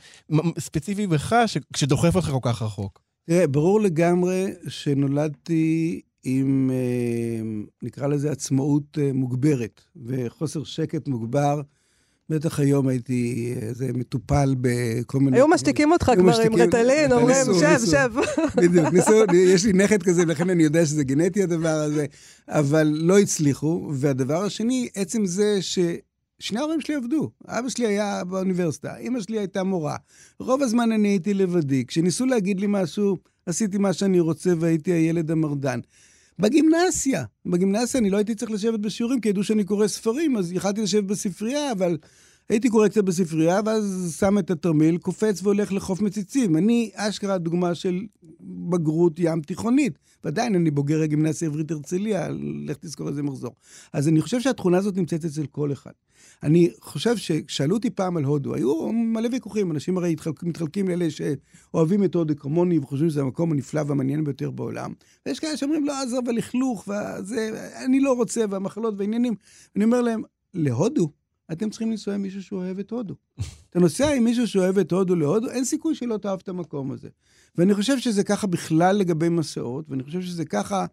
ספציפי 0.60 1.08
בך 1.08 1.36
ש, 1.48 1.58
שדוחף 1.76 2.16
אותך 2.16 2.28
כל 2.28 2.40
כך 2.42 2.62
רחוק? 2.62 3.02
תראה, 3.26 3.48
ברור 3.48 3.82
לגמרי 3.82 4.52
שנולדתי 4.68 6.02
עם, 6.24 6.72
אה, 6.74 7.64
נקרא 7.82 8.08
לזה, 8.08 8.32
עצמאות 8.32 8.98
אה, 9.02 9.14
מוגברת 9.14 9.82
וחוסר 10.06 10.64
שקט 10.64 11.08
מוגבר. 11.08 11.62
בטח 12.30 12.60
היום 12.60 12.88
הייתי 12.88 13.54
איזה 13.62 13.90
מטופל 13.94 14.56
בכל 14.62 15.20
מיני... 15.20 15.38
היו 15.38 15.48
משתיקים 15.48 15.92
אותך 15.92 16.12
כבר 16.18 16.42
עם 16.42 16.56
רטלין, 16.56 17.12
אומרים, 17.12 17.46
שב, 17.60 17.80
שב. 17.86 18.12
בדיוק, 18.56 18.94
ניסו, 18.94 19.14
יש 19.34 19.66
לי 19.66 19.74
נכד 19.74 20.04
כזה, 20.04 20.22
ולכן 20.22 20.50
אני 20.50 20.64
יודע 20.64 20.86
שזה 20.86 21.04
גנטי 21.04 21.44
הדבר 21.44 21.70
הזה, 21.70 22.06
אבל 22.50 22.88
לא 22.94 23.20
הצליחו. 23.20 23.90
והדבר 23.94 24.44
השני, 24.44 24.90
עצם 24.96 25.26
זה 25.26 25.58
ש... 25.62 25.80
שני 26.40 26.60
ההורים 26.60 26.82
שלי 26.82 26.96
עבדו. 26.96 27.30
אבא 27.48 27.70
שלי 27.70 27.88
היה 27.88 28.24
באוניברסיטה, 28.24 28.98
אימא 28.98 29.22
שלי 29.22 29.40
הייתה 29.40 29.64
מורה. 29.64 29.96
רוב 30.40 30.62
הזמן 30.62 30.92
אני 30.92 31.08
הייתי 31.08 31.34
לבדי. 31.34 31.86
כשניסו 31.86 32.26
להגיד 32.26 32.60
לי 32.60 32.66
משהו, 32.70 33.18
עשיתי 33.46 33.78
מה 33.78 33.94
שאני 33.94 34.20
רוצה 34.20 34.54
והייתי 34.60 34.92
הילד 34.92 35.32
המרדן. 35.32 35.80
בגימנסיה. 36.40 37.24
בגימנסיה 37.46 38.00
אני 38.00 38.10
לא 38.10 38.18
הייתי 38.18 38.36
צריך 38.36 38.52
לשבת 38.52 38.80
בשיעורים, 38.80 39.22
כי 39.22 39.30
ידעו 39.30 39.44
שאני 39.44 39.64
קורא 39.64 39.88
ספרים, 39.88 40.38
אז 40.38 40.52
יכלתי 40.52 40.82
לשבת 40.82 41.04
בספרייה, 41.04 41.72
אבל 41.72 41.98
הייתי 42.50 42.70
קורא 42.70 42.88
קצת 42.88 43.04
בספרייה, 43.04 43.60
ואז 43.66 44.16
שם 44.20 44.38
את 44.38 44.52
התרמיל, 44.52 44.98
קופץ 44.98 45.44
והולך 45.44 45.74
לחוף 45.74 46.02
מציצים. 46.02 46.58
אני 46.58 46.92
אשכרה 46.96 47.38
דוגמה 47.38 47.76
של 47.76 48.02
בגרות 48.70 49.14
ים 49.18 49.42
תיכונית. 49.42 50.00
ועדיין 50.24 50.56
אני 50.56 50.72
בוגר 50.72 51.02
הגימנסיה 51.02 51.48
העברית 51.48 51.72
הרצליה, 51.72 52.30
לך 52.66 52.78
תזכור 52.78 53.10
איזה 53.10 53.24
מחזור. 53.24 53.52
אז 53.94 54.08
אני 54.08 54.22
חושב 54.22 54.42
שהתכונה 54.42 54.78
הזאת 54.78 54.98
נמצאת 54.98 55.26
אצל 55.26 55.46
כל 55.46 55.72
אחד. 55.72 55.92
אני 56.46 56.70
חושב 56.82 57.18
שכשאלו 57.18 57.76
אותי 57.76 57.90
פעם 57.90 58.18
על 58.18 58.24
הודו, 58.24 58.56
היו 58.56 58.92
מלא 58.92 59.30
ויכוחים, 59.32 59.72
אנשים 59.72 59.98
הרי 59.98 60.12
התחלק, 60.12 60.44
מתחלקים 60.44 60.88
לאלה 60.88 61.08
שאוהבים 61.10 62.04
את 62.04 62.16
הודו 62.16 62.36
כמוני 62.36 62.78
וחושבים 62.78 63.10
שזה 63.10 63.22
המקום 63.22 63.52
הנפלא 63.52 63.82
והמעניין 63.88 64.24
ביותר 64.24 64.52
בעולם. 64.52 64.94
ויש 65.26 65.40
כאלה 65.40 65.58
שאומרים, 65.58 65.86
לא, 65.86 66.02
עזוב, 66.02 66.30
הלכלוך, 66.30 66.88
וזה, 66.88 67.70
אני 67.86 68.00
לא 68.00 68.14
רוצה, 68.14 68.46
והמחלות 68.50 68.94
והעניינים. 68.98 69.36
אני 69.76 69.84
אומר 69.84 70.02
להם, 70.02 70.24
להודו, 70.54 71.12
אתם 71.52 71.70
צריכים 71.70 71.92
לנסוע 71.92 72.14
עם 72.14 72.22
מישהו 72.22 72.44
שאוהב 72.44 72.80
את 72.80 72.92
הודו. 72.92 73.16
אתה 73.70 73.80
נוסע 73.80 74.12
עם 74.12 74.24
מישהו 74.24 74.48
שאוהב 74.48 74.78
את 74.78 74.92
הודו 74.92 75.16
להודו, 75.16 75.50
אין 75.50 75.66
סיכוי 75.66 75.96
שלא 75.96 76.18
תאהב 76.18 76.40
את 76.44 76.50
המקום 76.50 76.92
הזה. 76.92 77.10
ואני 77.56 77.74
חושב 77.74 78.00
שזה 78.00 78.24
ככה 78.24 78.48
בכלל 78.48 78.96
לגבי 78.96 79.30
מסעות, 79.30 79.86
ואני 79.90 80.04
חושב 80.04 80.22
שזה 80.22 80.46
ככה 80.46 80.86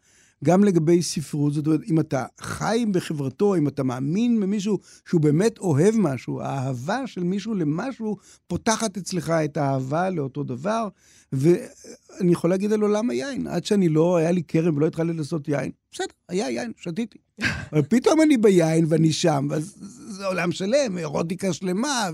גם 0.44 0.64
לגבי 0.64 1.02
ספרות, 1.02 1.52
זאת 1.55 1.66
אומרת, 1.66 1.81
אם 1.90 2.00
אתה 2.00 2.24
חי 2.40 2.85
בחברתו, 2.90 3.55
אם 3.55 3.68
אתה 3.68 3.83
מאמין 3.83 4.40
במישהו 4.40 4.78
שהוא 5.09 5.20
באמת 5.20 5.59
אוהב 5.59 5.94
משהו, 5.98 6.40
האהבה 6.40 7.07
של 7.07 7.22
מישהו 7.22 7.55
למשהו 7.55 8.16
פותחת 8.46 8.96
אצלך 8.96 9.31
את 9.31 9.57
האהבה 9.57 10.11
לאותו 10.11 10.42
דבר. 10.42 10.88
ואני 11.33 12.33
יכול 12.33 12.51
להגיד 12.51 12.73
על 12.73 12.83
עולם 12.83 13.11
היין, 13.11 13.47
עד 13.47 13.64
שאני 13.64 13.88
לא, 13.88 14.16
היה 14.16 14.31
לי 14.31 14.42
כרם 14.49 14.77
ולא 14.77 14.87
התחלתי 14.87 15.12
לעשות 15.12 15.49
יין, 15.49 15.71
בסדר, 15.92 16.07
היה 16.29 16.51
יין, 16.51 16.73
שתיתי. 16.77 17.18
אבל 17.73 17.83
פתאום 17.83 18.23
אני 18.23 18.37
ביין 18.37 18.87
ואני 18.88 19.12
שם, 19.12 19.47
ואז 19.51 19.75
זה 20.09 20.27
עולם 20.27 20.53
שלם, 20.53 20.99
אירוטיקה 20.99 21.53
שלמה, 21.53 22.09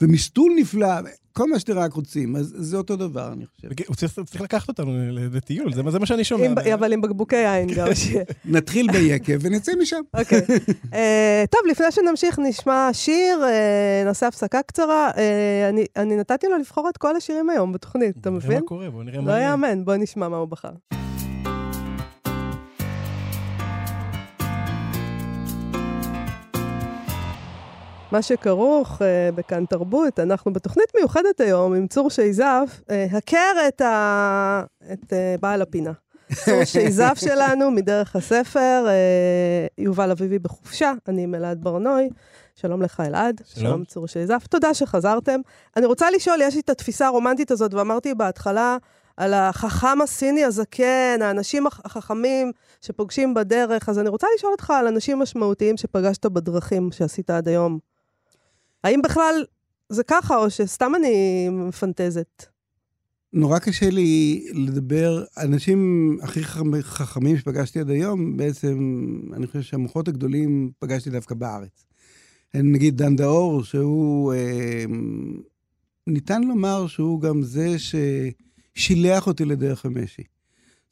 ומסטול 0.00 0.52
נפלא. 0.56 1.00
כל 1.32 1.50
מה 1.50 1.58
שאתם 1.58 1.78
רק 1.78 1.92
רוצים, 1.92 2.36
אז 2.36 2.54
זה 2.56 2.76
אותו 2.76 2.96
דבר, 2.96 3.32
אני 3.32 3.46
חושב. 3.46 3.68
הוא 3.86 3.96
צריך, 3.96 4.20
צריך 4.26 4.40
לקחת 4.40 4.68
אותנו 4.68 4.92
לטיול, 5.12 5.74
זה, 5.74 5.82
זה 5.90 5.98
מה 5.98 6.06
שאני 6.06 6.24
שומע. 6.24 6.44
עם, 6.44 6.58
אבל 6.58 6.92
עם 6.92 7.00
בקבוקי 7.00 7.36
יין 7.36 7.68
גם. 7.74 7.86
נתחיל 8.44 8.92
ביקב 8.92 9.38
ונצא 9.40 9.72
משם. 9.82 10.00
אוקיי. 10.18 10.40
okay. 10.40 10.70
uh, 10.70 10.94
טוב, 11.50 11.60
לפני 11.70 11.86
שנמשיך, 11.90 12.38
נשמע 12.38 12.90
שיר, 12.92 13.42
uh, 13.42 14.06
נעשה 14.06 14.26
הפסקה 14.26 14.62
קצרה. 14.62 15.10
Uh, 15.10 15.18
אני, 15.68 15.84
אני 15.96 16.16
נתתי 16.16 16.46
לו 16.46 16.58
לבחור 16.58 16.88
את 16.88 16.96
כל 16.96 17.16
השירים 17.16 17.50
היום 17.50 17.72
בתוכנית, 17.72 18.01
אתה 18.20 18.30
מבין? 18.30 18.50
נראה 18.50 18.60
מה 18.60 18.66
קורה, 18.66 18.90
בוא 18.90 19.02
נראה 19.02 19.20
מה 19.20 19.38
לא 19.38 19.44
יאמן, 19.44 19.84
בוא 19.84 19.96
נשמע 19.96 20.28
מה 20.28 20.36
הוא 20.36 20.48
בחר. 20.48 20.72
מה 28.12 28.22
שכרוך 28.22 28.98
uh, 28.98 29.34
בכאן 29.34 29.64
תרבות, 29.64 30.20
אנחנו 30.20 30.52
בתוכנית 30.52 30.86
מיוחדת 30.96 31.40
היום 31.40 31.74
עם 31.74 31.86
צור 31.86 32.10
שייזף, 32.10 32.80
uh, 32.80 33.16
הכר 33.16 33.52
את, 33.68 33.80
ה... 33.80 34.62
את 34.92 35.12
uh, 35.12 35.40
בעל 35.40 35.62
הפינה. 35.62 35.92
צור 36.44 36.64
שייזף 36.64 37.14
שלנו 37.16 37.70
מדרך 37.70 38.16
הספר, 38.16 38.86
uh, 38.86 39.82
יובל 39.82 40.10
אביבי 40.10 40.38
בחופשה, 40.38 40.92
אני 41.08 41.22
עם 41.22 41.34
אלעד 41.34 41.64
ברנוי. 41.64 42.08
שלום 42.54 42.82
לך, 42.82 43.00
אלעד. 43.00 43.42
שלום. 43.44 43.66
שלום, 43.66 43.84
צור 43.84 44.06
שייזף. 44.06 44.46
תודה 44.50 44.74
שחזרתם. 44.74 45.40
אני 45.76 45.86
רוצה 45.86 46.10
לשאול, 46.10 46.40
יש 46.42 46.54
לי 46.54 46.60
את 46.60 46.70
התפיסה 46.70 47.06
הרומנטית 47.06 47.50
הזאת, 47.50 47.74
ואמרתי 47.74 48.14
בהתחלה 48.14 48.76
על 49.16 49.34
החכם 49.34 50.00
הסיני 50.02 50.44
הזקן, 50.44 51.18
האנשים 51.20 51.66
החכמים 51.66 52.52
שפוגשים 52.80 53.34
בדרך, 53.34 53.88
אז 53.88 53.98
אני 53.98 54.08
רוצה 54.08 54.26
לשאול 54.36 54.52
אותך 54.52 54.70
על 54.70 54.86
אנשים 54.86 55.18
משמעותיים 55.18 55.76
שפגשת 55.76 56.26
בדרכים 56.26 56.92
שעשית 56.92 57.30
עד 57.30 57.48
היום. 57.48 57.78
האם 58.84 59.02
בכלל 59.02 59.44
זה 59.88 60.04
ככה, 60.04 60.36
או 60.36 60.50
שסתם 60.50 60.94
אני 60.94 61.48
מפנטזת? 61.48 62.46
נורא 63.32 63.58
קשה 63.58 63.90
לי 63.90 64.44
לדבר, 64.54 65.24
אנשים 65.36 66.18
הכי 66.22 66.44
חכמים 66.80 67.36
שפגשתי 67.36 67.80
עד 67.80 67.90
היום, 67.90 68.36
בעצם, 68.36 68.78
אני 69.32 69.46
חושב 69.46 69.62
שהמוחות 69.62 70.08
הגדולים 70.08 70.70
פגשתי 70.78 71.10
דווקא 71.10 71.34
בארץ. 71.34 71.91
נגיד 72.54 72.96
דן 72.96 73.16
דאור, 73.16 73.64
שהוא, 73.64 74.32
אה, 74.32 74.84
ניתן 76.06 76.42
לומר 76.42 76.86
שהוא 76.86 77.20
גם 77.20 77.42
זה 77.42 77.76
ששילח 77.78 79.26
אותי 79.26 79.44
לדרך 79.44 79.86
המשי. 79.86 80.22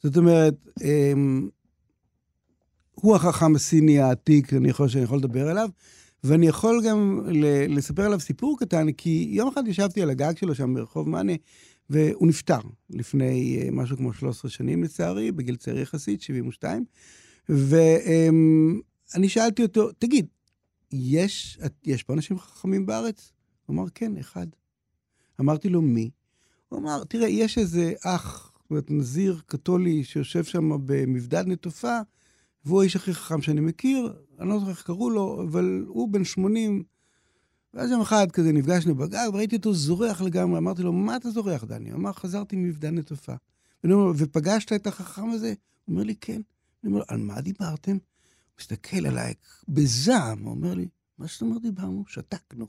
זאת 0.03 0.17
אומרת, 0.17 0.55
אה, 0.81 1.13
הוא 2.91 3.15
החכם 3.15 3.55
הסיני 3.55 3.99
העתיק, 3.99 4.53
אני 4.53 4.69
יכול, 4.69 4.87
שאני 4.87 5.03
יכול 5.03 5.17
לדבר 5.17 5.47
עליו, 5.47 5.69
ואני 6.23 6.47
יכול 6.47 6.81
גם 6.85 7.21
לספר 7.69 8.05
עליו 8.05 8.19
סיפור 8.19 8.59
קטן, 8.59 8.91
כי 8.91 9.27
יום 9.31 9.47
אחד 9.47 9.67
ישבתי 9.67 10.01
על 10.01 10.09
הגג 10.09 10.33
שלו 10.37 10.55
שם 10.55 10.73
ברחוב 10.73 11.09
מאנה, 11.09 11.33
והוא 11.89 12.27
נפטר 12.27 12.59
לפני 12.89 13.59
אה, 13.61 13.71
משהו 13.71 13.97
כמו 13.97 14.13
13 14.13 14.51
שנים 14.51 14.83
לצערי, 14.83 15.31
בגיל 15.31 15.55
צעיר 15.55 15.79
יחסית, 15.79 16.21
72. 16.21 16.85
ואני 17.49 19.29
שאלתי 19.29 19.63
אותו, 19.63 19.91
תגיד, 19.91 20.25
יש, 20.91 21.59
יש 21.85 22.03
פה 22.03 22.13
אנשים 22.13 22.39
חכמים 22.39 22.85
בארץ? 22.85 23.33
הוא 23.65 23.75
אמר, 23.75 23.89
כן, 23.95 24.17
אחד. 24.17 24.47
אמרתי 25.39 25.69
לו, 25.69 25.81
מי? 25.81 26.09
הוא 26.69 26.79
אמר, 26.79 27.03
תראה, 27.03 27.27
יש 27.27 27.57
איזה 27.57 27.93
אח, 28.05 28.51
זאת 28.55 28.69
אומרת, 28.71 28.91
נזיר 28.91 29.41
קתולי 29.45 30.03
שיושב 30.03 30.43
שם 30.43 30.69
במבדד 30.85 31.43
נטופה, 31.47 31.99
והוא 32.65 32.81
האיש 32.81 32.95
הכי 32.95 33.13
חכם 33.13 33.41
שאני 33.41 33.61
מכיר, 33.61 34.13
אני 34.39 34.49
לא 34.49 34.59
זוכר 34.59 34.71
איך 34.71 34.83
קראו 34.83 35.09
לו, 35.09 35.43
אבל 35.43 35.85
הוא 35.87 36.09
בן 36.09 36.23
80. 36.23 36.83
ואז 37.73 37.91
יום 37.91 38.01
אחד 38.01 38.31
כזה 38.31 38.51
נפגשנו 38.51 38.95
בגג, 38.95 39.29
וראיתי 39.33 39.55
אותו 39.55 39.73
זורח 39.73 40.21
לגמרי, 40.21 40.57
אמרתי 40.57 40.83
לו, 40.83 40.93
מה 40.93 41.15
אתה 41.15 41.29
זורח, 41.29 41.63
דני? 41.63 41.89
הוא 41.89 41.97
אמר, 41.97 42.13
חזרתי 42.13 42.55
ממבדן 42.55 42.97
נטופה. 42.97 43.33
ואני 43.83 43.93
אומר, 43.93 44.11
ופגשת 44.17 44.73
את 44.73 44.87
החכם 44.87 45.29
הזה? 45.29 45.47
הוא 45.47 45.93
אומר 45.93 46.03
לי, 46.03 46.15
כן. 46.15 46.41
אני 46.83 46.91
אומר, 46.91 47.03
על 47.07 47.17
מה 47.17 47.41
דיברתם? 47.41 47.97
מסתכל 48.61 49.05
עליי 49.05 49.33
בזעם, 49.67 50.47
אומר 50.47 50.73
לי, 50.73 50.87
מה 51.19 51.25
זאת 51.31 51.41
אומרת 51.41 51.61
דיברנו? 51.61 52.03
שתקנו. 52.07 52.67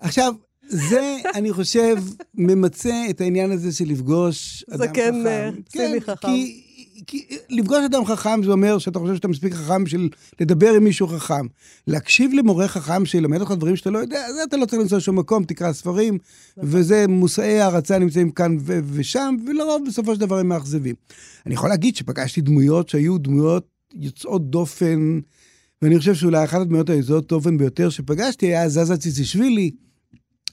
עכשיו, 0.00 0.34
זה, 0.68 1.16
אני 1.34 1.52
חושב, 1.52 1.96
ממצה 2.34 3.04
את 3.10 3.20
העניין 3.20 3.50
הזה 3.50 3.72
של 3.72 3.84
לפגוש 3.88 4.64
אדם 4.70 4.78
חכם. 4.78 4.84
זה 4.84 4.88
כן 4.94 5.54
סיני 5.70 6.00
כן, 6.00 6.12
חכם. 6.12 6.28
כי 6.28 6.62
כי 7.06 7.26
לפגוש 7.50 7.84
אדם 7.84 8.04
חכם 8.04 8.42
זה 8.44 8.52
אומר 8.52 8.78
שאתה 8.78 8.98
חושב 8.98 9.14
שאתה 9.14 9.28
מספיק 9.28 9.54
חכם 9.54 9.84
בשביל 9.84 10.08
לדבר 10.40 10.72
עם 10.72 10.84
מישהו 10.84 11.08
חכם. 11.08 11.46
להקשיב 11.86 12.30
למורה 12.34 12.68
חכם 12.68 13.06
שילמד 13.06 13.40
אותך 13.40 13.50
דברים 13.50 13.76
שאתה 13.76 13.90
לא 13.90 13.98
יודע, 13.98 14.32
זה 14.32 14.42
אתה 14.42 14.56
לא 14.56 14.66
צריך 14.66 14.82
לנסוע 14.82 14.98
לשום 14.98 15.18
מקום, 15.18 15.44
תקרא 15.44 15.72
ספרים, 15.72 16.18
נכון. 16.56 16.70
וזה 16.72 17.04
מושאי 17.08 17.60
הערצה 17.60 17.98
נמצאים 17.98 18.30
כאן 18.30 18.56
ושם, 18.66 19.36
ולרוב 19.46 19.82
בסופו 19.86 20.14
של 20.14 20.20
דבר 20.20 20.38
הם 20.38 20.48
מאכזבים. 20.48 20.94
אני 21.46 21.54
יכול 21.54 21.68
להגיד 21.68 21.96
שפגשתי 21.96 22.40
דמויות 22.40 22.88
שהיו 22.88 23.18
דמויות 23.18 23.71
יוצאות 23.94 24.50
דופן, 24.50 25.20
ואני 25.82 25.98
חושב 25.98 26.14
שאולי 26.14 26.44
אחת 26.44 26.60
הדמויות 26.60 26.90
היוצאות 26.90 27.28
דופן 27.28 27.58
ביותר 27.58 27.90
שפגשתי 27.90 28.46
היה 28.46 28.68
זזה 28.68 28.96
ציצישווילי. 28.96 29.70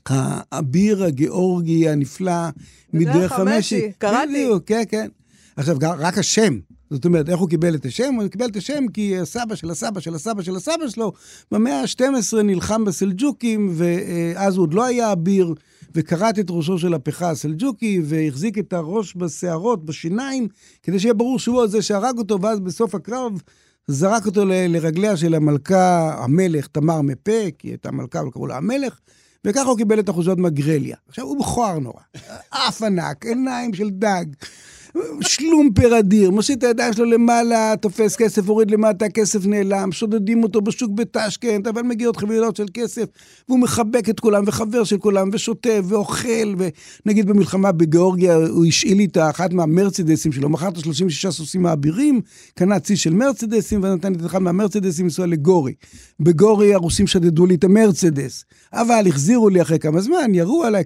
האביר 0.05 1.03
הגיאורגי 1.03 1.89
הנפלא 1.89 2.49
מדרך 2.93 3.31
המשי. 3.31 3.91
קראתי. 3.97 4.31
בדיוק, 4.31 4.63
כן, 4.65 4.83
כן. 4.89 5.07
עכשיו, 5.55 5.77
רק 5.81 6.17
השם, 6.17 6.59
זאת 6.89 7.05
אומרת, 7.05 7.29
איך 7.29 7.39
הוא 7.39 7.49
קיבל 7.49 7.75
את 7.75 7.85
השם? 7.85 8.13
הוא 8.13 8.27
קיבל 8.27 8.45
את 8.45 8.55
השם 8.55 8.83
כי 8.93 9.17
הסבא 9.17 9.55
של 9.55 9.69
הסבא 9.69 9.99
של 9.99 10.15
הסבא 10.15 10.41
של 10.41 10.55
הסבא 10.55 10.87
שלו, 10.87 11.13
במאה 11.51 11.81
ה-12 11.81 12.41
נלחם 12.43 12.85
בסלג'וקים, 12.85 13.69
ואז 13.73 14.55
הוא 14.55 14.63
עוד 14.63 14.73
לא 14.73 14.85
היה 14.85 15.11
אביר, 15.11 15.53
וכרת 15.95 16.39
את 16.39 16.45
ראשו 16.49 16.79
של 16.79 16.93
הפכה 16.93 17.29
הסלג'וקי, 17.29 18.01
והחזיק 18.03 18.57
את 18.57 18.73
הראש 18.73 19.15
בשערות, 19.15 19.85
בשיניים, 19.85 20.47
כדי 20.83 20.99
שיהיה 20.99 21.13
ברור 21.13 21.39
שהוא 21.39 21.67
זה 21.67 21.81
שהרג 21.81 22.17
אותו, 22.17 22.41
ואז 22.41 22.59
בסוף 22.59 22.95
הקרב 22.95 23.41
זרק 23.87 24.25
אותו 24.25 24.45
ל- 24.45 24.67
לרגליה 24.67 25.17
של 25.17 25.35
המלכה, 25.35 26.15
המלך, 26.23 26.67
תמר 26.67 27.01
מפה, 27.01 27.51
כי 27.57 27.67
הייתה 27.67 27.91
מלכה, 27.91 28.19
אבל 28.19 28.29
קראו 28.31 28.47
לה 28.47 28.57
המלך, 28.57 28.99
וככה 29.45 29.69
הוא 29.69 29.77
קיבל 29.77 29.99
את 29.99 30.09
אחוזות 30.09 30.37
מגרליה. 30.37 30.95
עכשיו, 31.07 31.25
הוא 31.25 31.39
מכוער 31.39 31.79
נורא, 31.79 32.01
אף 32.67 32.81
ענק, 32.81 33.25
עיניים 33.25 33.73
של 33.73 33.89
דג. 33.89 34.25
שלומפר 35.21 35.99
אדיר, 35.99 36.31
מושיט 36.31 36.57
את 36.57 36.63
הידיים 36.63 36.93
שלו 36.93 37.05
למעלה, 37.05 37.73
תופס 37.81 38.15
כסף, 38.15 38.47
הוריד 38.49 38.71
למטה, 38.71 39.09
כסף 39.09 39.45
נעלם, 39.45 39.91
שודדים 39.91 40.43
אותו 40.43 40.61
בשוק 40.61 40.91
בטשקנט, 40.91 41.67
אבל 41.67 41.81
מגיעות 41.81 42.17
חבילות 42.17 42.55
של 42.55 42.65
כסף, 42.73 43.03
והוא 43.49 43.59
מחבק 43.59 44.09
את 44.09 44.19
כולם, 44.19 44.43
וחבר 44.47 44.83
של 44.83 44.97
כולם, 44.97 45.29
ושותה, 45.33 45.69
ואוכל, 45.83 46.55
ונגיד 47.05 47.25
במלחמה 47.25 47.71
בגיאורגיה, 47.71 48.35
הוא 48.35 48.65
השאיל 48.65 48.97
לי 48.97 49.05
את 49.05 49.17
אחת 49.17 49.53
מהמרצדסים 49.53 50.31
שלו, 50.31 50.49
מכר 50.49 50.67
את 50.67 50.77
ה-36 50.77 51.31
סוסים 51.31 51.65
האבירים, 51.65 52.21
קנה 52.55 52.79
צי 52.79 52.97
של 52.97 53.13
מרצדסים, 53.13 53.83
ונתן 53.83 54.13
את 54.13 54.25
אחד 54.25 54.41
מהמרצדסים 54.41 55.05
לנסוע 55.05 55.25
לגורי. 55.25 55.73
בגורי 56.19 56.73
הרוסים 56.73 57.07
שדדו 57.07 57.45
לי 57.45 57.55
את 57.55 57.63
המרצדס, 57.63 58.45
אבל 58.73 59.05
החזירו 59.07 59.49
לי 59.49 59.61
אחרי 59.61 59.79
כמה 59.79 60.01
זמן, 60.01 60.35
ירו 60.35 60.63
עליי, 60.63 60.83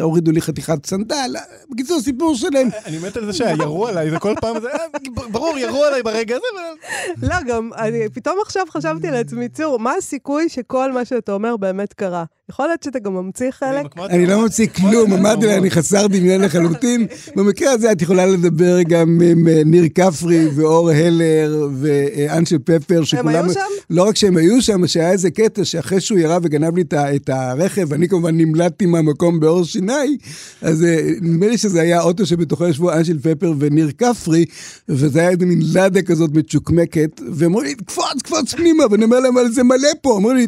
הורידו 0.00 0.30
לי 0.30 0.40
חתיכת 0.40 0.86
סנדל, 0.86 1.34
בקיצור, 1.70 2.00
סיפור 2.00 2.34
שלם. 2.34 2.68
אני 2.86 2.98
מת 2.98 3.16
על 3.16 3.26
זה 3.26 3.32
שירו 3.56 3.86
עליי, 3.86 4.10
זה 4.10 4.18
כל 4.18 4.34
פעם, 4.40 4.56
אה, 4.56 5.28
ברור, 5.30 5.58
ירו 5.58 5.84
עליי 5.84 6.02
ברגע 6.02 6.36
הזה. 6.36 7.26
לא, 7.26 7.36
גם, 7.46 7.70
אני 7.76 8.08
פתאום 8.08 8.38
עכשיו 8.42 8.62
חשבתי 8.70 9.10
לעצמי, 9.10 9.48
צור, 9.48 9.78
מה 9.78 9.94
הסיכוי 9.98 10.48
שכל 10.48 10.92
מה 10.92 11.04
שאתה 11.04 11.32
אומר 11.32 11.56
באמת 11.56 11.92
קרה? 11.92 12.24
יכול 12.52 12.66
להיות 12.66 12.82
שאתה 12.82 12.98
גם 12.98 13.14
ממציא 13.14 13.50
חלק? 13.50 13.86
אני 14.10 14.26
לא 14.26 14.42
ממציא 14.42 14.66
כלום, 14.66 15.12
אמרתי 15.12 15.46
לה, 15.46 15.56
אני 15.56 15.70
חסר 15.70 16.06
דמיון 16.06 16.40
לחלוטין. 16.40 17.06
במקרה 17.36 17.72
הזה 17.72 17.92
את 17.92 18.02
יכולה 18.02 18.26
לדבר 18.26 18.82
גם 18.82 19.20
עם 19.30 19.48
אה, 19.48 19.62
ניר 19.64 19.84
כפרי 19.94 20.48
ואור 20.54 20.90
הלר 20.90 21.68
ואנשל 21.80 22.58
פפר, 22.58 23.04
שכולם... 23.04 23.28
הם 23.28 23.44
היו 23.44 23.52
שם? 23.52 23.60
לא 23.90 24.08
רק 24.08 24.16
שהם 24.16 24.36
היו 24.36 24.62
שם, 24.62 24.86
שהיה 24.86 25.10
איזה 25.10 25.30
קטע 25.30 25.64
שאחרי 25.64 26.00
שהוא 26.00 26.18
ירה 26.18 26.38
וגנב 26.42 26.76
לי 26.76 26.84
את 26.92 27.28
הרכב, 27.28 27.92
אני 27.92 28.08
כמובן 28.08 28.36
נמלטתי 28.36 28.86
מהמקום 28.86 29.40
באור 29.40 29.64
סיני, 29.64 30.16
אז 30.62 30.84
אה, 30.84 31.10
נדמה 31.20 31.46
לי 31.46 31.58
שזה 31.58 31.80
היה 31.80 32.02
אוטו 32.02 32.26
שבתוכו 32.26 32.68
ישבו 32.68 32.92
אנשל 32.92 33.18
פפר 33.18 33.31
וניר 33.58 33.90
כפרי, 33.98 34.44
וזה 34.88 35.20
היה 35.20 35.30
איזה 35.30 35.46
מין 35.46 35.60
לאדה 35.74 36.02
כזאת 36.02 36.30
מצ'וקמקת, 36.34 37.20
והם 37.32 37.50
אמרו 37.50 37.62
לי, 37.62 37.74
קפוץ, 37.74 38.22
קפוץ 38.22 38.54
פנימה, 38.54 38.84
ואני 38.90 39.04
אומר 39.04 39.20
להם, 39.20 39.38
אבל 39.38 39.52
זה 39.52 39.62
מלא 39.62 39.88
פה. 40.02 40.16
אמרו 40.16 40.32
לי, 40.32 40.46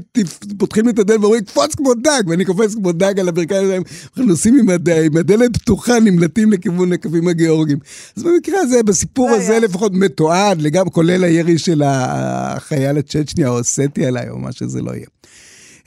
פותחים 0.59 0.85
לי 0.85 0.92
את 0.92 0.99
הדלת 0.99 1.20
ואומרים, 1.20 1.44
קפוץ 1.44 1.75
כמו 1.75 1.94
דג, 1.94 2.23
ואני 2.27 2.44
קופץ 2.44 2.75
כמו 2.75 2.92
דג 2.92 3.20
על 3.20 3.29
הברכיים 3.29 3.66
שלהם, 3.66 3.83
אנחנו 4.07 4.25
נוסעים 4.25 4.59
עם, 4.59 4.68
הד... 4.70 4.88
עם 4.88 5.16
הדלת 5.16 5.57
פתוחה, 5.57 6.01
נמלטים 6.01 6.53
לכיוון 6.53 6.92
הקווים 6.92 7.29
הגיאורגים. 7.29 7.79
אז 8.16 8.23
במקרה 8.23 8.61
הזה, 8.61 8.83
בסיפור 8.83 9.31
הזה 9.31 9.59
לפחות 9.59 9.92
מתועד, 9.94 10.62
לגמרי, 10.62 10.90
כולל 10.90 11.25
הירי 11.25 11.59
של 11.59 11.83
החייל 11.85 12.99
הצ'צ'ני 12.99 13.44
האוסטי 13.44 14.07
עליי, 14.07 14.31
או 14.31 14.38
מה 14.38 14.53
שזה 14.53 14.83
לא 14.83 14.90
יהיה. 14.90 15.07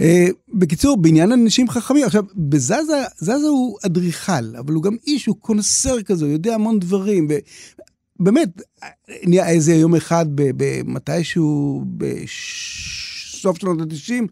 Uh, 0.01 0.03
בקיצור, 0.53 0.97
בעניין 0.97 1.31
אנשים 1.31 1.69
חכמים, 1.69 2.05
עכשיו, 2.05 2.23
בזזה, 2.35 3.03
זזה 3.17 3.47
הוא 3.47 3.77
אדריכל, 3.85 4.55
אבל 4.59 4.73
הוא 4.73 4.83
גם 4.83 4.95
איש, 5.07 5.25
הוא 5.25 5.35
קונסר 5.39 6.01
כזה, 6.01 6.25
הוא 6.25 6.33
יודע 6.33 6.55
המון 6.55 6.79
דברים. 6.79 7.27
באמת, 8.19 8.61
נהיה 9.23 9.49
איזה 9.49 9.75
יום 9.75 9.95
אחד, 9.95 10.25
מתישהו, 10.85 11.83
בש... 11.97 13.37
סוף 13.41 13.57
שנות 13.59 13.81
ה-90, 13.81 14.23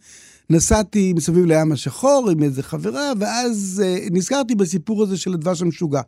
נסעתי 0.49 1.13
מסביב 1.13 1.45
לים 1.45 1.71
השחור 1.71 2.29
עם 2.31 2.43
איזה 2.43 2.63
חברה, 2.63 3.11
ואז 3.19 3.83
uh, 3.85 4.13
נזכרתי 4.13 4.55
בסיפור 4.55 5.03
הזה 5.03 5.17
של 5.17 5.33
הדבש 5.33 5.61
המשוגע. 5.61 6.01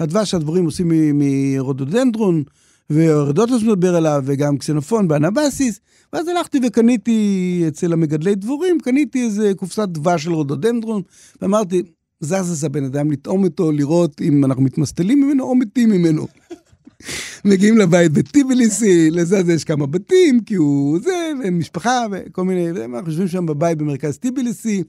הדבש 0.00 0.30
שהדבורים 0.30 0.64
עושים 0.64 0.92
מרודודנדרון, 1.14 2.44
ורדוטוס 2.90 3.62
מדבר 3.62 3.96
עליו, 3.96 4.22
וגם 4.24 4.58
קסנופון 4.58 5.08
באנבסיס, 5.08 5.80
ואז 6.12 6.28
הלכתי 6.28 6.60
וקניתי 6.66 7.64
אצל 7.68 7.92
המגדלי 7.92 8.34
דבורים, 8.34 8.80
קניתי 8.80 9.24
איזה 9.24 9.52
קופסת 9.56 9.88
דבש 9.88 10.24
של 10.24 10.32
רודודנדרון, 10.32 11.02
ואמרתי, 11.42 11.82
זז 12.20 12.64
הבן 12.64 12.84
אדם, 12.84 13.10
לטעום 13.10 13.44
אותו, 13.44 13.72
לראות 13.72 14.20
אם 14.20 14.44
אנחנו 14.44 14.62
מתמסטלים 14.62 15.20
ממנו 15.20 15.44
או 15.44 15.54
מתים 15.54 15.90
ממנו. 15.90 16.26
מגיעים 17.44 17.78
לבית 17.78 18.12
בטיביליסי, 18.12 19.10
לזה 19.10 19.52
יש 19.52 19.64
כמה 19.64 19.86
בתים, 19.86 20.40
כי 20.40 20.54
הוא 20.54 20.98
זה, 20.98 21.32
ומשפחה, 21.44 22.06
וכל 22.10 22.44
מיני, 22.44 22.70
אנחנו 22.70 23.10
יושבים 23.10 23.28
שם 23.28 23.46
בבית 23.46 23.78
במרכז 23.78 24.18
טיביליסי, 24.18 24.82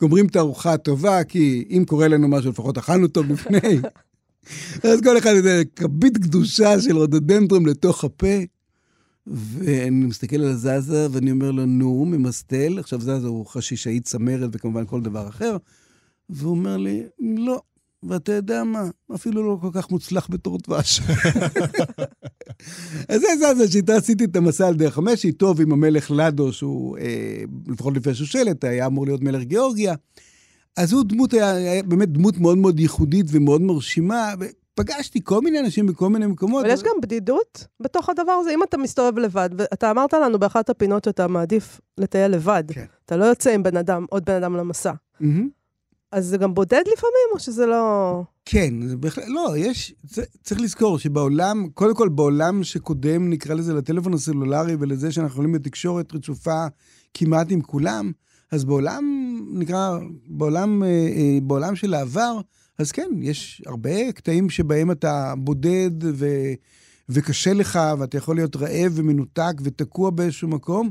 גומרים 0.00 0.26
את 0.26 0.36
הארוחה 0.36 0.72
הטובה, 0.72 1.24
כי 1.24 1.64
אם 1.70 1.84
קורה 1.86 2.08
לנו 2.08 2.28
משהו, 2.28 2.50
לפחות 2.50 2.78
אכלנו 2.78 3.08
טוב 3.08 3.26
לפני. 3.26 3.78
אז 4.82 5.00
כל 5.00 5.18
אחד 5.18 5.30
יודע, 5.36 5.64
כבית 5.76 6.18
קדושה 6.18 6.80
של 6.80 6.96
רודודנדרום 6.96 7.66
לתוך 7.66 8.04
הפה. 8.04 8.36
ואני 9.26 9.90
מסתכל 9.90 10.36
על 10.36 10.54
זזה, 10.54 11.06
ואני 11.10 11.30
אומר 11.30 11.50
לו, 11.50 11.66
נו, 11.66 12.04
ממסטל. 12.04 12.78
עכשיו 12.78 13.00
זזה 13.00 13.26
הוא 13.26 13.46
חשישאי 13.46 14.00
צמרת 14.00 14.50
וכמובן 14.52 14.86
כל 14.86 15.00
דבר 15.00 15.28
אחר. 15.28 15.56
והוא 16.30 16.50
אומר 16.50 16.76
לי, 16.76 17.02
לא. 17.20 17.60
ואתה 18.02 18.32
יודע 18.32 18.64
מה, 18.64 18.84
אפילו 19.14 19.42
לא 19.42 19.58
כל 19.60 19.70
כך 19.72 19.90
מוצלח 19.90 20.26
בתור 20.30 20.58
דבש. 20.66 21.00
אז 23.08 23.20
זה 23.20 23.54
זזה 23.54 23.72
שאיתה 23.72 23.96
עשיתי 23.96 24.24
את 24.24 24.36
המסע 24.36 24.68
על 24.68 24.74
דרך 24.74 24.98
המשי, 24.98 25.32
טוב 25.32 25.60
עם 25.60 25.72
המלך 25.72 26.10
לדו, 26.10 26.52
שהוא, 26.52 26.98
אה, 26.98 27.42
לפחות 27.68 27.96
לפי 27.96 28.10
השושלת, 28.10 28.64
היה 28.64 28.86
אמור 28.86 29.06
להיות 29.06 29.20
מלך 29.20 29.42
גיאורגיה. 29.42 29.94
אז 30.76 30.92
הוא 30.92 31.04
דמות, 31.04 31.32
היה, 31.32 31.50
היה 31.50 31.82
באמת 31.82 32.08
דמות 32.08 32.38
מאוד 32.38 32.58
מאוד 32.58 32.80
ייחודית 32.80 33.26
ומאוד 33.28 33.62
מרשימה, 33.62 34.34
ופגשתי 34.40 35.20
כל 35.24 35.40
מיני 35.40 35.60
אנשים 35.60 35.86
בכל 35.86 36.08
מיני 36.08 36.26
מקומות. 36.26 36.64
אבל 36.64 36.74
יש 36.74 36.82
גם 36.82 36.94
בדידות 37.02 37.66
בתוך 37.80 38.08
הדבר 38.08 38.32
הזה. 38.32 38.50
אם 38.50 38.62
אתה 38.62 38.76
מסתובב 38.76 39.18
לבד, 39.18 39.50
ואתה 39.58 39.90
אמרת 39.90 40.12
לנו 40.12 40.38
באחת 40.38 40.70
הפינות 40.70 41.04
שאתה 41.04 41.28
מעדיף 41.28 41.80
לטייל 41.98 42.30
לבד, 42.30 42.64
כן. 42.68 42.84
אתה 43.04 43.16
לא 43.16 43.24
יוצא 43.24 43.54
עם 43.54 43.62
בן 43.62 43.76
אדם, 43.76 44.06
עוד 44.10 44.24
בן 44.24 44.34
אדם 44.34 44.56
למסע. 44.56 44.92
Mm-hmm. 44.92 45.24
אז 46.12 46.26
זה 46.26 46.36
גם 46.36 46.54
בודד 46.54 46.82
לפעמים, 46.92 47.28
או 47.34 47.38
שזה 47.38 47.66
לא... 47.66 48.22
כן, 48.44 48.88
זה 48.88 48.96
בהחלט, 48.96 49.24
לא, 49.28 49.54
יש, 49.56 49.94
צריך 50.42 50.60
לזכור 50.60 50.98
שבעולם, 50.98 51.68
קודם 51.74 51.94
כל 51.94 52.08
בעולם 52.08 52.64
שקודם, 52.64 53.30
נקרא 53.30 53.54
לזה 53.54 53.74
לטלפון 53.74 54.14
הסלולרי 54.14 54.76
ולזה 54.78 55.12
שאנחנו 55.12 55.32
יכולים 55.32 55.52
בתקשורת 55.52 56.14
רצופה 56.14 56.66
כמעט 57.14 57.46
עם 57.50 57.60
כולם, 57.60 58.12
אז 58.52 58.64
בעולם, 58.64 59.04
נקרא, 59.52 59.98
בעולם, 60.26 60.82
אה, 60.82 60.88
אה, 60.88 61.38
בעולם 61.42 61.76
של 61.76 61.94
העבר, 61.94 62.40
אז 62.78 62.92
כן, 62.92 63.10
יש 63.20 63.62
הרבה 63.66 64.12
קטעים 64.12 64.50
שבהם 64.50 64.90
אתה 64.90 65.34
בודד 65.38 65.90
ו, 66.02 66.26
וקשה 67.08 67.52
לך, 67.52 67.78
ואתה 67.98 68.16
יכול 68.16 68.36
להיות 68.36 68.56
רעב 68.56 68.92
ומנותק 68.94 69.52
ותקוע 69.62 70.10
באיזשהו 70.10 70.48
מקום, 70.48 70.90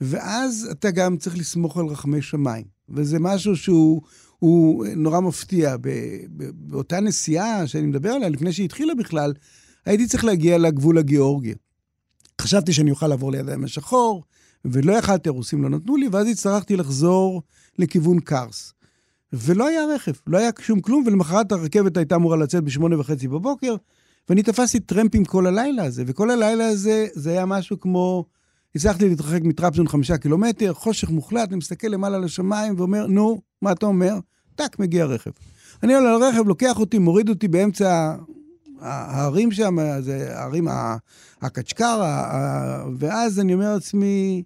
ואז 0.00 0.68
אתה 0.70 0.90
גם 0.90 1.16
צריך 1.16 1.38
לסמוך 1.38 1.76
על 1.76 1.86
רחמי 1.86 2.22
שמיים. 2.22 2.64
וזה 2.88 3.18
משהו 3.18 3.56
שהוא 3.56 4.02
הוא 4.38 4.86
נורא 4.96 5.20
מפתיע. 5.20 5.76
באותה 6.52 7.00
נסיעה 7.00 7.66
שאני 7.66 7.86
מדבר 7.86 8.10
עליה, 8.10 8.28
לפני 8.28 8.52
שהיא 8.52 8.64
התחילה 8.64 8.94
בכלל, 8.94 9.32
הייתי 9.86 10.06
צריך 10.06 10.24
להגיע 10.24 10.58
לגבול 10.58 10.98
הגיאורגי. 10.98 11.54
חשבתי 12.40 12.72
שאני 12.72 12.90
אוכל 12.90 13.06
לעבור 13.06 13.32
ליד 13.32 13.48
הים 13.48 13.64
השחור, 13.64 14.24
ולא 14.64 14.92
יכלתי, 14.92 15.28
הרוסים 15.28 15.62
לא 15.62 15.68
נתנו 15.68 15.96
לי, 15.96 16.08
ואז 16.08 16.28
הצטרכתי 16.28 16.76
לחזור 16.76 17.42
לכיוון 17.78 18.20
קארס. 18.20 18.72
ולא 19.32 19.66
היה 19.66 19.84
רכב, 19.94 20.12
לא 20.26 20.38
היה 20.38 20.50
שום 20.60 20.80
כלום, 20.80 21.02
ולמחרת 21.06 21.52
הרכבת 21.52 21.96
הייתה 21.96 22.14
אמורה 22.14 22.36
לצאת 22.36 22.64
בשמונה 22.64 23.00
וחצי 23.00 23.28
בבוקר, 23.28 23.76
ואני 24.28 24.42
תפסתי 24.42 24.80
טרמפים 24.80 25.24
כל 25.24 25.46
הלילה 25.46 25.84
הזה, 25.84 26.04
וכל 26.06 26.30
הלילה 26.30 26.68
הזה, 26.68 27.06
זה 27.12 27.30
היה 27.30 27.46
משהו 27.46 27.80
כמו... 27.80 28.24
הצלחתי 28.74 29.08
להתרחק 29.08 29.42
מטרפזון 29.42 29.88
חמישה 29.88 30.18
קילומטר, 30.18 30.74
חושך 30.74 31.10
מוחלט, 31.10 31.48
אני 31.48 31.56
מסתכל 31.56 31.88
למעלה 31.88 32.18
לשמיים 32.18 32.74
ואומר, 32.76 33.06
נו, 33.06 33.40
מה 33.62 33.72
אתה 33.72 33.86
אומר? 33.86 34.14
טאק, 34.54 34.78
מגיע 34.78 35.04
רכב. 35.04 35.30
אני 35.82 35.94
עולה 35.94 36.14
על 36.14 36.22
הרכב, 36.22 36.48
לוקח 36.48 36.78
אותי, 36.78 36.98
מוריד 36.98 37.28
אותי 37.28 37.48
באמצע 37.48 38.14
ההרים 38.80 39.50
שם, 39.50 39.76
זה 40.00 40.38
ההרים, 40.38 40.68
הקצ'קר, 41.42 42.02
ואז 42.98 43.40
אני 43.40 43.54
אומר 43.54 43.74
לעצמי, 43.74 44.42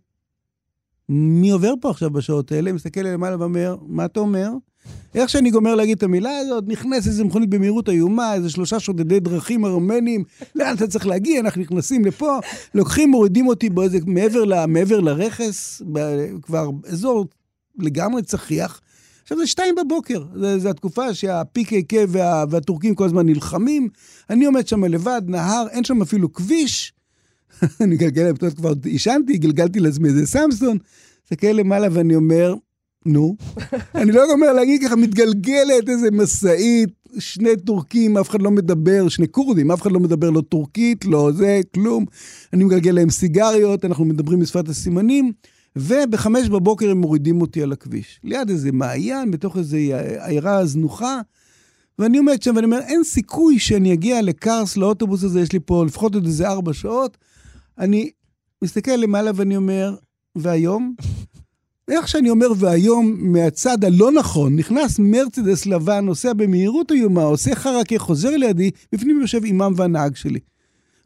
מי 1.09 1.51
עובר 1.51 1.75
פה 1.81 1.91
עכשיו 1.91 2.11
בשעות 2.11 2.53
האלה? 2.53 2.73
מסתכל 2.73 3.01
למעלה 3.01 3.37
ואומר, 3.41 3.77
מה 3.87 4.05
אתה 4.05 4.21
אומר? 4.21 4.51
איך 5.15 5.29
שאני 5.29 5.51
גומר 5.51 5.75
להגיד 5.75 5.97
את 5.97 6.03
המילה 6.03 6.39
הזאת, 6.39 6.65
נכנס 6.67 7.07
איזה 7.07 7.25
מכונית 7.25 7.51
במהירות 7.51 7.89
איומה, 7.89 8.35
איזה 8.35 8.51
שלושה 8.51 8.81
שודדי 8.81 9.21
דרכים 9.21 9.65
ארמנים, 9.65 10.25
לאן 10.55 10.75
אתה 10.77 10.87
צריך 10.87 11.07
להגיע? 11.07 11.41
אנחנו 11.41 11.63
נכנסים 11.63 12.05
לפה, 12.05 12.39
לוקחים, 12.75 13.11
מורידים 13.11 13.47
אותי 13.47 13.71
באיזה, 13.71 13.99
מעבר, 14.07 14.45
ל, 14.45 14.67
מעבר 14.67 15.01
לרכס, 15.01 15.83
כבר 16.43 16.71
אזור 16.89 17.27
לגמרי 17.79 18.23
צחיח. 18.23 18.81
עכשיו 19.33 19.45
זה 19.45 19.47
שתיים 19.47 19.75
בבוקר, 19.75 20.25
זו 20.59 20.69
התקופה 20.69 21.15
שה-PKK 21.15 21.95
וה, 22.09 22.45
והטורקים 22.51 22.95
כל 22.95 23.05
הזמן 23.05 23.27
נלחמים. 23.27 23.89
אני 24.31 24.45
עומד 24.45 24.69
שם 24.69 24.85
לבד, 24.85 25.23
נהר, 25.27 25.67
אין 25.71 25.85
שם 25.85 26.03
אפילו 26.03 26.33
כביש. 26.33 26.93
אני 27.81 27.97
גלגל, 27.97 28.33
כבר 28.57 28.73
עישנתי, 28.85 29.39
גלגלתי 29.39 29.81
לעצמי 29.81 30.09
איזה 30.09 30.27
סמסון, 30.27 30.79
מסתכל 31.25 31.47
למעלה 31.47 31.89
ואני 31.93 32.15
אומר, 32.15 32.55
נו. 33.07 33.37
אני 33.95 34.13
לא 34.13 34.33
אומר 34.33 34.53
להגיד 34.53 34.83
ככה, 34.85 34.97
מתגלגלת 34.97 35.89
איזה 35.89 36.11
משאית, 36.11 36.89
שני 37.19 37.57
טורקים, 37.57 38.19
אף 38.19 38.31
אחד 38.31 38.43
לא 38.43 38.51
מדבר, 38.51 39.09
שני 39.09 39.29
כורדים, 39.31 39.71
אף 39.71 39.83
אחד 39.83 39.93
לא 39.93 40.01
מדבר 40.01 40.31
לא 40.31 40.41
טורקית, 40.41 41.05
לא 41.05 41.31
זה, 41.33 41.61
כלום. 41.75 42.05
אני 42.53 42.65
מגלגל 42.65 42.93
להם 42.93 43.11
סיגריות, 43.11 43.85
אנחנו 43.85 44.05
מדברים 44.05 44.41
בשפת 44.41 44.69
הסימנים, 44.69 45.33
ובחמש 45.77 46.49
בבוקר 46.49 46.91
הם 46.91 47.01
מורידים 47.01 47.41
אותי 47.41 47.63
על 47.63 47.73
הכביש. 47.73 48.21
ליד 48.25 48.51
איזה 48.51 48.73
מעיין, 48.73 49.31
בתוך 49.31 49.57
איזה 49.57 49.77
עיירה 50.19 50.67
זנוחה. 50.67 51.21
ואני 51.99 52.19
עומד 52.19 52.43
שם 52.43 52.53
ואני 52.57 52.65
אומר, 52.65 52.79
אין 52.79 53.05
סיכוי 53.05 53.59
שאני 53.59 53.93
אגיע 53.93 54.23
לקרס, 54.23 54.77
לאוטובוס 54.77 55.25
הזה, 55.25 55.41
יש 55.41 55.53
לי 55.53 55.61
פה 55.61 55.85
לפחות 55.87 56.15
עוד 56.15 56.27
איזה 56.27 56.49
ארבע 56.49 56.73
שעות. 56.73 57.19
אני 57.79 58.11
מסתכל 58.63 58.91
למעלה 58.93 59.31
ואני 59.35 59.57
אומר, 59.57 59.97
והיום? 60.37 60.95
איך 61.89 62.09
שאני 62.09 62.31
אומר, 62.31 62.47
והיום 62.57 63.17
מהצד 63.33 63.85
הלא 63.85 64.13
נכון, 64.13 64.57
נכנס 64.57 64.99
מרצדס 64.99 65.67
לבן, 65.67 66.05
נוסע 66.05 66.33
במהירות 66.33 66.93
איומה, 66.93 67.23
עושה 67.23 67.55
חרקה, 67.55 67.99
חוזר 67.99 68.37
לידי, 68.37 68.71
בפנים 68.93 69.21
יושב 69.21 69.45
אימם 69.45 69.73
והנהג 69.77 70.17
שלי. 70.17 70.41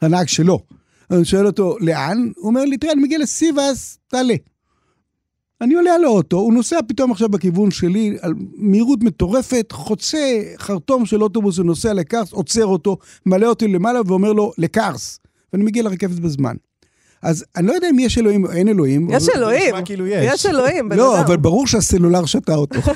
הנהג 0.02 0.28
שלו. 0.28 0.58
אני 1.10 1.24
שואל 1.24 1.46
אותו, 1.46 1.76
לאן? 1.80 2.30
הוא 2.36 2.46
אומר 2.46 2.64
לי, 2.64 2.76
תראה, 2.76 2.92
אני 2.92 3.02
מגיע 3.02 3.18
לסיבאס, 3.18 3.98
תעלה. 4.08 4.34
אני 5.60 5.74
עולה 5.74 5.94
על 5.94 6.04
האוטו, 6.04 6.36
הוא 6.36 6.54
נוסע 6.54 6.78
פתאום 6.88 7.10
עכשיו 7.10 7.28
בכיוון 7.28 7.70
שלי, 7.70 8.16
על 8.20 8.34
מהירות 8.56 9.02
מטורפת, 9.02 9.72
חוצה 9.72 10.42
חרטום 10.58 11.06
של 11.06 11.22
אוטובוס 11.22 11.58
ונוסע 11.58 11.94
לקרס, 11.94 12.32
עוצר 12.32 12.66
אותו, 12.66 12.98
מעלה 13.26 13.46
אותי 13.46 13.68
למעלה 13.68 14.00
ואומר 14.06 14.32
לו, 14.32 14.52
לקרס. 14.58 15.18
ואני 15.52 15.64
מגיע 15.64 15.82
לרכבת 15.82 16.20
בזמן. 16.20 16.56
אז 17.22 17.44
אני 17.56 17.66
לא 17.66 17.72
יודע 17.72 17.90
אם 17.90 17.98
יש 17.98 18.18
אלוהים 18.18 18.44
או 18.44 18.50
אין 18.52 18.68
אלוהים. 18.68 19.08
יש 19.10 19.28
אלוהים. 19.28 19.74
כאילו 19.84 20.06
יש. 20.06 20.34
יש 20.34 20.46
אלוהים, 20.46 20.88
בן 20.88 20.96
לא, 20.96 21.16
אדם. 21.16 21.24
אבל 21.24 21.36
ברור 21.36 21.66
שהסלולר 21.66 22.24
שתה 22.24 22.54
אותו. 22.54 22.80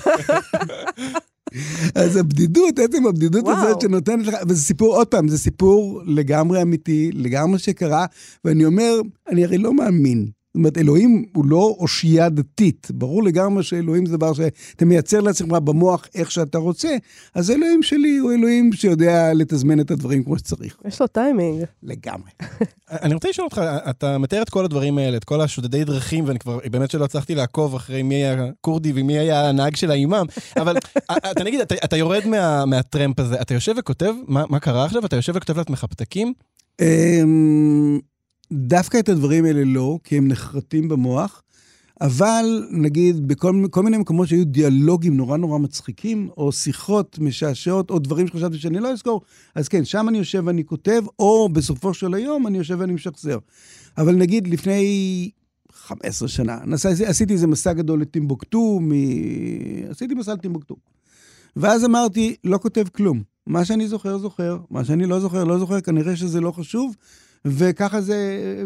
אז 1.94 2.16
הבדידות, 2.16 2.78
עצם 2.78 3.06
הבדידות 3.06 3.44
וואו. 3.44 3.56
הזאת 3.56 3.80
שנותנת 3.80 4.26
לך, 4.26 4.34
וזה 4.48 4.62
סיפור, 4.62 4.96
עוד 4.96 5.06
פעם, 5.06 5.28
זה 5.28 5.38
סיפור 5.38 6.02
לגמרי 6.06 6.62
אמיתי, 6.62 7.10
לגמרי 7.14 7.58
שקרה, 7.58 8.06
ואני 8.44 8.64
אומר, 8.64 9.00
אני 9.28 9.44
הרי 9.44 9.58
לא 9.58 9.74
מאמין. 9.74 10.26
זאת 10.50 10.56
אומרת, 10.56 10.78
אלוהים 10.78 11.24
הוא 11.34 11.44
לא 11.46 11.76
אושייה 11.78 12.28
דתית. 12.28 12.88
ברור 12.90 13.22
לגמרי 13.22 13.62
שאלוהים 13.62 14.06
זה 14.06 14.16
דבר 14.16 14.32
שאתה 14.32 14.84
מייצר 14.84 15.20
לעצמך 15.20 15.52
במוח 15.52 16.06
איך 16.14 16.30
שאתה 16.30 16.58
רוצה, 16.58 16.96
אז 17.34 17.50
אלוהים 17.50 17.82
שלי 17.82 18.16
הוא 18.16 18.32
אלוהים 18.32 18.72
שיודע 18.72 19.34
לתזמן 19.34 19.80
את 19.80 19.90
הדברים 19.90 20.24
כמו 20.24 20.38
שצריך. 20.38 20.76
יש 20.84 21.00
לו 21.00 21.06
טיימינג. 21.06 21.64
לגמרי. 21.82 22.30
אני 22.90 23.14
רוצה 23.14 23.28
לשאול 23.28 23.44
אותך, 23.44 23.60
אתה 23.90 24.18
מתאר 24.18 24.42
את 24.42 24.50
כל 24.50 24.64
הדברים 24.64 24.98
האלה, 24.98 25.16
את 25.16 25.24
כל 25.24 25.40
השודדי 25.40 25.84
דרכים, 25.84 26.24
ואני 26.26 26.38
כבר, 26.38 26.58
באמת 26.70 26.90
שלא 26.90 27.04
הצלחתי 27.04 27.34
לעקוב 27.34 27.74
אחרי 27.74 28.02
מי 28.02 28.14
היה 28.14 28.46
כורדי 28.60 28.92
ומי 28.94 29.18
היה 29.18 29.48
הנהג 29.48 29.76
של 29.76 29.90
האימאם, 29.90 30.26
אבל 30.60 30.76
אתה 31.30 31.44
נגיד, 31.44 31.60
אתה, 31.60 31.74
אתה 31.84 31.96
יורד 31.96 32.26
מה, 32.26 32.64
מהטרמפ 32.66 33.20
הזה, 33.20 33.40
אתה 33.40 33.54
יושב 33.54 33.74
וכותב, 33.78 34.12
מה, 34.26 34.44
מה 34.48 34.60
קרה 34.60 34.84
עכשיו? 34.84 35.06
אתה 35.06 35.16
יושב 35.16 35.32
וכותב 35.36 35.58
לעצמך 35.58 35.84
פתקים? 35.84 36.32
דווקא 38.52 38.98
את 38.98 39.08
הדברים 39.08 39.44
האלה 39.44 39.64
לא, 39.64 39.98
כי 40.04 40.16
הם 40.18 40.28
נחרטים 40.28 40.88
במוח, 40.88 41.42
אבל 42.00 42.68
נגיד 42.70 43.28
בכל 43.28 43.64
כל 43.70 43.82
מיני 43.82 43.96
מקומות 43.96 44.28
שהיו 44.28 44.44
דיאלוגים 44.44 45.16
נורא 45.16 45.36
נורא 45.36 45.58
מצחיקים, 45.58 46.28
או 46.36 46.52
שיחות 46.52 47.18
משעשעות, 47.18 47.90
או 47.90 47.98
דברים 47.98 48.26
שחשבתי 48.26 48.58
שאני 48.58 48.80
לא 48.80 48.92
אזכור, 48.92 49.20
אז 49.54 49.68
כן, 49.68 49.84
שם 49.84 50.08
אני 50.08 50.18
יושב 50.18 50.42
ואני 50.46 50.64
כותב, 50.64 51.02
או 51.18 51.48
בסופו 51.48 51.94
של 51.94 52.14
היום 52.14 52.46
אני 52.46 52.58
יושב 52.58 52.76
ואני 52.78 52.92
משחזר. 52.92 53.38
אבל 53.98 54.14
נגיד 54.14 54.48
לפני 54.48 55.30
15 55.72 56.28
שנה. 56.28 56.58
נסע, 56.66 56.90
עשיתי 57.06 57.32
איזה 57.32 57.46
מסע 57.46 57.72
גדול 57.72 58.00
לטימבוקטו, 58.00 58.78
מ... 58.80 58.90
עשיתי 59.90 60.14
מסע 60.14 60.34
לטימבוקטו. 60.34 60.76
ואז 61.56 61.84
אמרתי, 61.84 62.36
לא 62.44 62.58
כותב 62.58 62.84
כלום. 62.92 63.22
מה 63.46 63.64
שאני 63.64 63.88
זוכר, 63.88 64.18
זוכר, 64.18 64.58
מה 64.70 64.84
שאני 64.84 65.06
לא 65.06 65.20
זוכר, 65.20 65.44
לא 65.44 65.58
זוכר, 65.58 65.80
כנראה 65.80 66.16
שזה 66.16 66.40
לא 66.40 66.50
חשוב. 66.52 66.96
וככה 67.44 68.00
זה, 68.00 68.16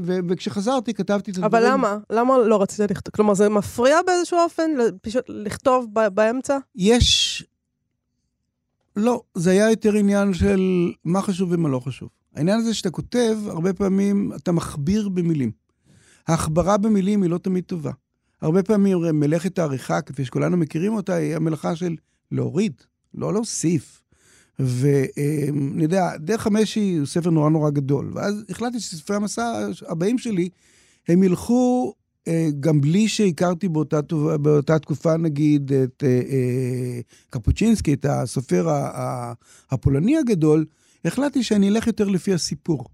ו, 0.02 0.18
וכשחזרתי 0.28 0.94
כתבתי 0.94 1.30
את 1.30 1.36
הדברים. 1.36 1.64
אבל 1.64 1.72
למה? 1.72 1.98
למה 2.10 2.38
לא 2.38 2.62
רצית 2.62 2.90
לכתוב? 2.90 3.14
כלומר, 3.14 3.34
זה 3.34 3.48
מפריע 3.48 3.96
באיזשהו 4.06 4.38
אופן 4.38 4.70
פשוט 5.02 5.24
לכתוב 5.28 5.86
ב- 5.92 6.08
באמצע? 6.08 6.58
יש... 6.76 7.44
לא, 8.96 9.22
זה 9.34 9.50
היה 9.50 9.70
יותר 9.70 9.94
עניין 9.94 10.34
של 10.34 10.60
מה 11.04 11.22
חשוב 11.22 11.52
ומה 11.52 11.68
לא 11.68 11.80
חשוב. 11.80 12.08
העניין 12.34 12.58
הזה 12.58 12.74
שאתה 12.74 12.90
כותב, 12.90 13.38
הרבה 13.46 13.72
פעמים 13.72 14.32
אתה 14.36 14.52
מכביר 14.52 15.08
במילים. 15.08 15.50
ההחברה 16.28 16.76
במילים 16.76 17.22
היא 17.22 17.30
לא 17.30 17.38
תמיד 17.38 17.64
טובה. 17.64 17.90
הרבה 18.42 18.62
פעמים 18.62 18.98
מלאכת 19.20 19.58
העריכה, 19.58 20.00
כפי 20.00 20.24
שכולנו 20.24 20.56
מכירים 20.56 20.94
אותה, 20.94 21.14
היא 21.14 21.36
המלאכה 21.36 21.76
של 21.76 21.96
להוריד, 22.32 22.72
לא 23.14 23.32
להוסיף. 23.32 24.02
ואני 24.58 25.82
יודע, 25.82 26.16
דרך 26.16 26.46
המשי 26.46 26.96
הוא 26.98 27.06
ספר 27.06 27.30
נורא 27.30 27.50
נורא 27.50 27.70
גדול. 27.70 28.10
ואז 28.14 28.44
החלטתי 28.48 28.80
שספרי 28.80 29.16
המסע 29.16 29.68
הבאים 29.88 30.18
שלי, 30.18 30.48
הם 31.08 31.22
ילכו 31.22 31.94
אה, 32.28 32.48
גם 32.60 32.80
בלי 32.80 33.08
שהכרתי 33.08 33.68
באותה, 33.68 34.00
באותה 34.42 34.78
תקופה, 34.78 35.16
נגיד, 35.16 35.72
את 35.72 36.04
אה, 36.06 36.08
אה, 36.08 37.00
קפוצ'ינסקי, 37.30 37.92
את 37.92 38.06
הסופר 38.08 38.68
הפולני 39.70 40.16
הגדול, 40.16 40.64
החלטתי 41.04 41.42
שאני 41.42 41.68
אלך 41.68 41.86
יותר 41.86 42.08
לפי 42.08 42.34
הסיפור. 42.34 42.84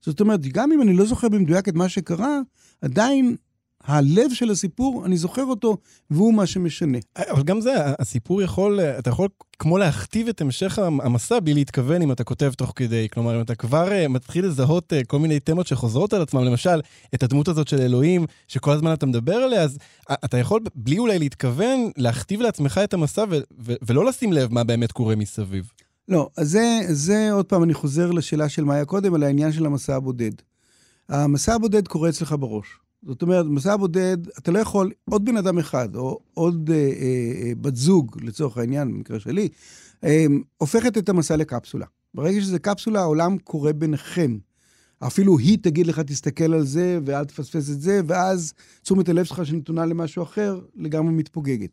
זאת 0.00 0.20
אומרת, 0.20 0.46
גם 0.46 0.72
אם 0.72 0.82
אני 0.82 0.94
לא 0.94 1.04
זוכר 1.04 1.28
במדויק 1.28 1.68
את 1.68 1.74
מה 1.74 1.88
שקרה, 1.88 2.40
עדיין 2.80 3.36
הלב 3.84 4.32
של 4.32 4.50
הסיפור, 4.50 5.06
אני 5.06 5.16
זוכר 5.16 5.44
אותו, 5.44 5.76
והוא 6.10 6.34
מה 6.34 6.46
שמשנה. 6.46 6.98
אבל 7.30 7.42
גם 7.42 7.60
זה, 7.60 7.72
הסיפור 7.98 8.42
יכול, 8.42 8.80
אתה 8.80 9.10
יכול 9.10 9.28
כמו 9.58 9.78
להכתיב 9.78 10.28
את 10.28 10.40
המשך 10.40 10.78
המסע 10.78 11.40
בלי 11.40 11.54
להתכוון 11.54 12.02
אם 12.02 12.12
אתה 12.12 12.24
כותב 12.24 12.52
תוך 12.52 12.72
כדי. 12.76 13.08
כלומר, 13.12 13.36
אם 13.36 13.40
אתה 13.40 13.54
כבר 13.54 13.88
uh, 13.88 14.08
מתחיל 14.08 14.46
לזהות 14.46 14.92
uh, 14.92 15.06
כל 15.06 15.18
מיני 15.18 15.40
תמות 15.40 15.66
שחוזרות 15.66 16.12
על 16.12 16.22
עצמם, 16.22 16.44
למשל, 16.44 16.80
את 17.14 17.22
הדמות 17.22 17.48
הזאת 17.48 17.68
של 17.68 17.80
אלוהים, 17.80 18.26
שכל 18.48 18.72
הזמן 18.72 18.92
אתה 18.92 19.06
מדבר 19.06 19.34
עליה, 19.34 19.62
אז 19.62 19.78
uh, 20.10 20.14
אתה 20.24 20.38
יכול, 20.38 20.60
בלי 20.74 20.98
אולי 20.98 21.18
להתכוון, 21.18 21.90
להכתיב 21.96 22.40
לעצמך 22.40 22.80
את 22.84 22.94
המסע 22.94 23.24
ו- 23.30 23.38
ו- 23.60 23.74
ולא 23.82 24.04
לשים 24.04 24.32
לב 24.32 24.52
מה 24.52 24.64
באמת 24.64 24.92
קורה 24.92 25.16
מסביב. 25.16 25.70
לא, 26.08 26.28
אז 26.36 26.50
זה, 26.50 26.80
זה 26.88 27.28
עוד 27.32 27.46
פעם, 27.46 27.62
אני 27.62 27.74
חוזר 27.74 28.10
לשאלה 28.10 28.48
של 28.48 28.64
מה 28.64 28.74
היה 28.74 28.84
קודם, 28.84 29.14
על 29.14 29.22
העניין 29.22 29.52
של 29.52 29.66
המסע 29.66 29.96
הבודד. 29.96 30.32
המסע 31.08 31.54
הבודד 31.54 31.88
קורה 31.88 32.08
אצלך 32.08 32.34
בראש. 32.38 32.66
זאת 33.06 33.22
אומרת, 33.22 33.46
מסע 33.46 33.76
בודד, 33.76 34.16
אתה 34.38 34.50
לא 34.52 34.58
יכול, 34.58 34.90
עוד 35.10 35.24
בן 35.24 35.36
אדם 35.36 35.58
אחד, 35.58 35.96
או 35.96 36.20
עוד 36.34 36.70
אה, 36.70 36.76
אה, 36.76 36.82
אה, 37.42 37.52
בת 37.60 37.76
זוג, 37.76 38.16
לצורך 38.22 38.58
העניין, 38.58 38.92
במקרה 38.92 39.20
שלי, 39.20 39.48
אה, 40.04 40.26
הופכת 40.56 40.98
את 40.98 41.08
המסע 41.08 41.36
לקפסולה. 41.36 41.86
ברגע 42.14 42.40
שזה 42.40 42.58
קפסולה, 42.58 43.00
העולם 43.00 43.38
קורה 43.38 43.72
ביניכם. 43.72 44.38
אפילו 44.98 45.38
היא 45.38 45.58
תגיד 45.62 45.86
לך, 45.86 46.00
תסתכל 46.00 46.54
על 46.54 46.64
זה, 46.64 46.98
ואל 47.04 47.24
תפספס 47.24 47.70
את 47.70 47.80
זה, 47.80 48.00
ואז 48.06 48.54
תשומת 48.82 49.08
הלב 49.08 49.24
שלך 49.24 49.46
שנתונה 49.46 49.86
למשהו 49.86 50.22
אחר, 50.22 50.60
לגמרי 50.76 51.12
מתפוגגת. 51.12 51.70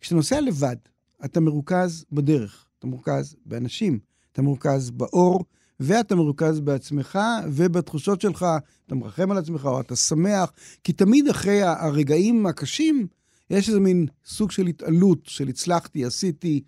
כשאתה 0.00 0.14
נוסע 0.14 0.40
לבד, 0.40 0.76
אתה 1.24 1.40
מרוכז 1.40 2.04
בדרך, 2.12 2.66
אתה 2.78 2.86
מרוכז 2.86 3.36
באנשים, 3.46 3.98
אתה 4.32 4.42
מרוכז 4.42 4.90
באור, 4.90 5.44
ואתה 5.80 6.14
מרוכז 6.14 6.60
בעצמך 6.60 7.18
ובתחושות 7.46 8.20
שלך, 8.20 8.46
אתה 8.86 8.94
מרחם 8.94 9.30
על 9.30 9.38
עצמך 9.38 9.64
או 9.64 9.80
אתה 9.80 9.96
שמח, 9.96 10.52
כי 10.84 10.92
תמיד 10.92 11.28
אחרי 11.28 11.62
הרגעים 11.62 12.46
הקשים, 12.46 13.06
יש 13.50 13.68
איזה 13.68 13.80
מין 13.80 14.06
סוג 14.26 14.50
של 14.50 14.66
התעלות, 14.66 15.18
של 15.24 15.48
הצלחתי, 15.48 16.04
עשיתי, 16.04 16.62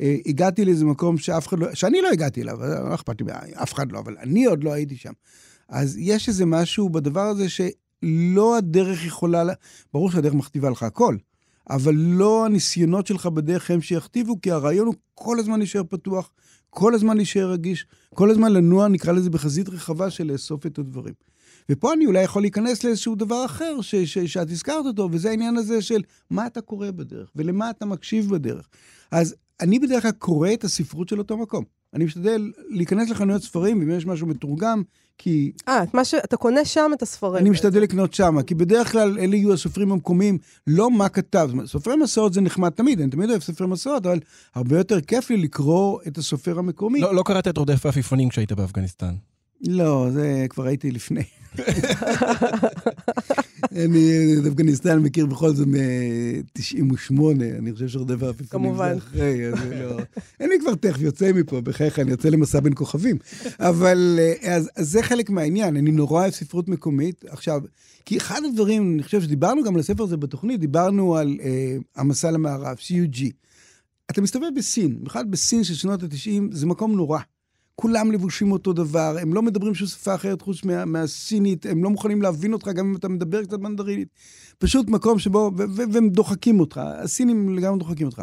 אה, 0.00 0.16
הגעתי 0.26 0.64
לאיזה 0.64 0.84
מקום 0.84 1.18
שאף 1.18 1.48
אחד 1.48 1.58
לא, 1.58 1.74
שאני 1.74 2.00
לא 2.00 2.08
הגעתי 2.08 2.42
אליו, 2.42 2.58
לא 2.88 2.94
אכפת 2.94 3.20
לי, 3.20 3.26
אף 3.54 3.74
אחד 3.74 3.92
לא, 3.92 3.98
אבל 3.98 4.16
אני 4.18 4.44
עוד 4.44 4.64
לא 4.64 4.72
הייתי 4.72 4.96
שם. 4.96 5.12
אז 5.68 5.96
יש 5.98 6.28
איזה 6.28 6.46
משהו 6.46 6.88
בדבר 6.88 7.20
הזה 7.20 7.46
שלא 7.48 8.56
הדרך 8.56 9.06
יכולה, 9.06 9.44
ברור 9.92 10.10
שהדרך 10.10 10.34
מכתיבה 10.34 10.70
לך 10.70 10.82
הכל, 10.82 11.16
אבל 11.70 11.94
לא 11.94 12.46
הניסיונות 12.46 13.06
שלך 13.06 13.26
בדרך 13.26 13.70
הם 13.70 13.80
שיכתיבו, 13.80 14.40
כי 14.40 14.50
הרעיון 14.50 14.86
הוא 14.86 14.94
כל 15.14 15.38
הזמן 15.38 15.58
להישאר 15.58 15.82
פתוח, 15.88 16.30
כל 16.74 16.94
הזמן 16.94 17.16
להישאר 17.16 17.50
רגיש, 17.50 17.86
כל 18.14 18.30
הזמן 18.30 18.52
לנוע, 18.52 18.88
נקרא 18.88 19.12
לזה, 19.12 19.30
בחזית 19.30 19.68
רחבה 19.68 20.10
של 20.10 20.32
לאסוף 20.32 20.66
את 20.66 20.78
הדברים. 20.78 21.14
ופה 21.68 21.92
אני 21.92 22.06
אולי 22.06 22.22
יכול 22.22 22.42
להיכנס 22.42 22.84
לאיזשהו 22.84 23.14
דבר 23.14 23.44
אחר 23.44 23.80
ש, 23.80 23.94
ש, 23.94 24.18
שאת 24.18 24.50
הזכרת 24.50 24.86
אותו, 24.86 25.08
וזה 25.12 25.30
העניין 25.30 25.56
הזה 25.56 25.82
של 25.82 26.02
מה 26.30 26.46
אתה 26.46 26.60
קורא 26.60 26.90
בדרך, 26.90 27.30
ולמה 27.36 27.70
אתה 27.70 27.86
מקשיב 27.86 28.30
בדרך. 28.30 28.68
אז 29.10 29.34
אני 29.60 29.78
בדרך 29.78 30.02
כלל 30.02 30.12
קורא 30.12 30.52
את 30.52 30.64
הספרות 30.64 31.08
של 31.08 31.18
אותו 31.18 31.36
מקום. 31.38 31.64
אני 31.94 32.04
משתדל 32.04 32.52
להיכנס 32.68 33.10
לחנויות 33.10 33.42
ספרים, 33.42 33.80
ואם 33.80 33.90
יש 33.90 34.06
משהו 34.06 34.26
מתורגם, 34.26 34.82
כי... 35.18 35.52
אה, 35.68 35.82
את 35.82 35.94
מה 35.94 36.04
ש... 36.04 36.14
אתה 36.14 36.36
קונה 36.36 36.64
שם 36.64 36.90
את 36.94 37.02
הספרים. 37.02 37.36
אני 37.36 37.50
משתדל 37.50 37.80
לקנות 37.80 38.14
שם, 38.14 38.42
כי 38.42 38.54
בדרך 38.54 38.92
כלל 38.92 39.18
אלה 39.18 39.36
יהיו 39.36 39.52
הסופרים 39.52 39.92
המקומיים, 39.92 40.38
לא 40.66 40.90
מה 40.90 41.08
כתב. 41.08 41.50
סופרי 41.66 41.96
מסעות 41.96 42.32
זה 42.32 42.40
נחמד 42.40 42.70
תמיד, 42.70 43.00
אני 43.00 43.10
תמיד 43.10 43.30
אוהב 43.30 43.42
סופרי 43.42 43.66
מסעות, 43.66 44.06
אבל 44.06 44.20
הרבה 44.54 44.78
יותר 44.78 45.00
כיף 45.00 45.30
לי 45.30 45.36
לקרוא 45.36 46.00
את 46.06 46.18
הסופר 46.18 46.58
המקומי. 46.58 47.00
לא, 47.00 47.14
לא 47.14 47.22
קראת 47.26 47.48
את 47.48 47.58
רודף 47.58 47.86
העפיפונים 47.86 48.28
כשהיית 48.28 48.52
באפגניסטן. 48.52 49.14
לא, 49.60 50.06
זה 50.10 50.46
כבר 50.48 50.66
הייתי 50.66 50.90
לפני. 50.90 51.22
אני 53.72 54.34
את 54.40 54.46
אפגניסטן 54.46 54.98
מכיר 54.98 55.26
בכל 55.26 55.54
זאת 55.54 55.66
מ-98, 55.66 57.20
אני 57.58 57.72
חושב 57.72 57.88
שרודף 57.88 58.22
העפיפונים 58.22 58.76
זה 58.76 58.96
אחרי, 58.96 59.46
אז 59.46 59.54
לא... 59.70 59.98
אני 60.40 60.54
כבר 60.60 60.74
תכף 60.74 61.00
יוצא 61.00 61.32
מפה, 61.32 61.60
בחייך, 61.60 61.98
אני 61.98 62.10
יוצא 62.10 62.28
למסע 62.28 62.60
בין 62.60 62.72
כוכבים. 62.74 63.16
אבל 63.60 64.18
אה, 64.20 64.54
אז, 64.54 64.70
אז 64.76 64.90
זה 64.90 65.02
חלק 65.02 65.30
מהעניין, 65.30 65.76
אני 65.76 65.90
נורא 65.90 66.20
אוהב 66.20 66.32
ספרות 66.32 66.68
מקומית. 66.68 67.24
עכשיו, 67.28 67.60
כי 68.04 68.16
אחד 68.16 68.40
הדברים, 68.48 68.94
אני 68.94 69.02
חושב 69.02 69.22
שדיברנו 69.22 69.62
גם 69.64 69.74
על 69.74 69.80
הספר 69.80 70.02
הזה 70.02 70.16
בתוכנית, 70.16 70.60
דיברנו 70.60 71.16
על 71.16 71.38
אה, 71.42 71.76
המסע 71.96 72.30
למערב, 72.30 72.76
CUG. 72.76 73.22
אתה 74.10 74.20
מסתובב 74.20 74.48
בסין, 74.56 75.04
בכלל 75.04 75.24
בסין 75.24 75.64
של 75.64 75.74
שנות 75.74 76.02
ה-90, 76.02 76.42
זה 76.50 76.66
מקום 76.66 76.96
נורא. 76.96 77.18
כולם 77.76 78.12
לבושים 78.12 78.52
אותו 78.52 78.72
דבר, 78.72 79.16
הם 79.20 79.34
לא 79.34 79.42
מדברים 79.42 79.74
שום 79.74 79.86
שפה 79.86 80.14
אחרת 80.14 80.42
חוץ 80.42 80.64
מה, 80.64 80.84
מהסינית, 80.84 81.66
הם 81.66 81.84
לא 81.84 81.90
מוכנים 81.90 82.22
להבין 82.22 82.52
אותך 82.52 82.68
גם 82.68 82.86
אם 82.88 82.96
אתה 82.96 83.08
מדבר 83.08 83.44
קצת 83.44 83.58
מנדרינית. 83.58 84.08
פשוט 84.58 84.88
מקום 84.88 85.18
שבו, 85.18 85.50
והם 85.92 86.08
דוחקים 86.08 86.60
אותך, 86.60 86.80
הסינים 86.84 87.56
לגמרי 87.56 87.78
דוחקים 87.78 88.06
אותך. 88.06 88.22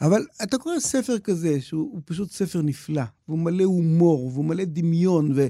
אבל 0.00 0.26
אתה 0.42 0.58
קורא 0.58 0.80
ספר 0.80 1.18
כזה, 1.18 1.60
שהוא 1.60 2.00
פשוט 2.04 2.30
ספר 2.30 2.62
נפלא, 2.62 3.02
והוא 3.28 3.38
מלא 3.38 3.64
הומור, 3.64 4.30
והוא 4.32 4.44
מלא 4.44 4.64
דמיון, 4.64 5.32
ו... 5.34 5.46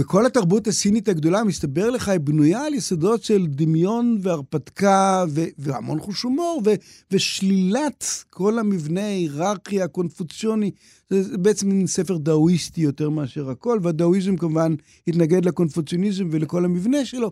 וכל 0.00 0.26
התרבות 0.26 0.66
הסינית 0.66 1.08
הגדולה, 1.08 1.44
מסתבר 1.44 1.90
לך, 1.90 2.08
היא 2.08 2.20
בנויה 2.20 2.64
על 2.64 2.74
יסודות 2.74 3.22
של 3.22 3.46
דמיון 3.46 4.18
והרפתקה 4.22 5.24
ו- 5.28 5.44
והמון 5.58 6.00
חוש 6.00 6.22
הומור 6.22 6.62
ו- 6.64 6.74
ושלילת 7.10 8.24
כל 8.30 8.58
המבנה 8.58 9.04
ההיררכי 9.04 9.82
הקונפוציוני. 9.82 10.70
זה 11.10 11.38
בעצם 11.38 11.68
מין 11.68 11.86
ספר 11.86 12.16
דאואיסטי 12.16 12.80
יותר 12.80 13.10
מאשר 13.10 13.50
הכל, 13.50 13.78
והדאואיזם 13.82 14.36
כמובן 14.36 14.74
התנגד 15.08 15.44
לקונפוציוניזם 15.44 16.28
ולכל 16.30 16.64
המבנה 16.64 17.04
שלו. 17.04 17.30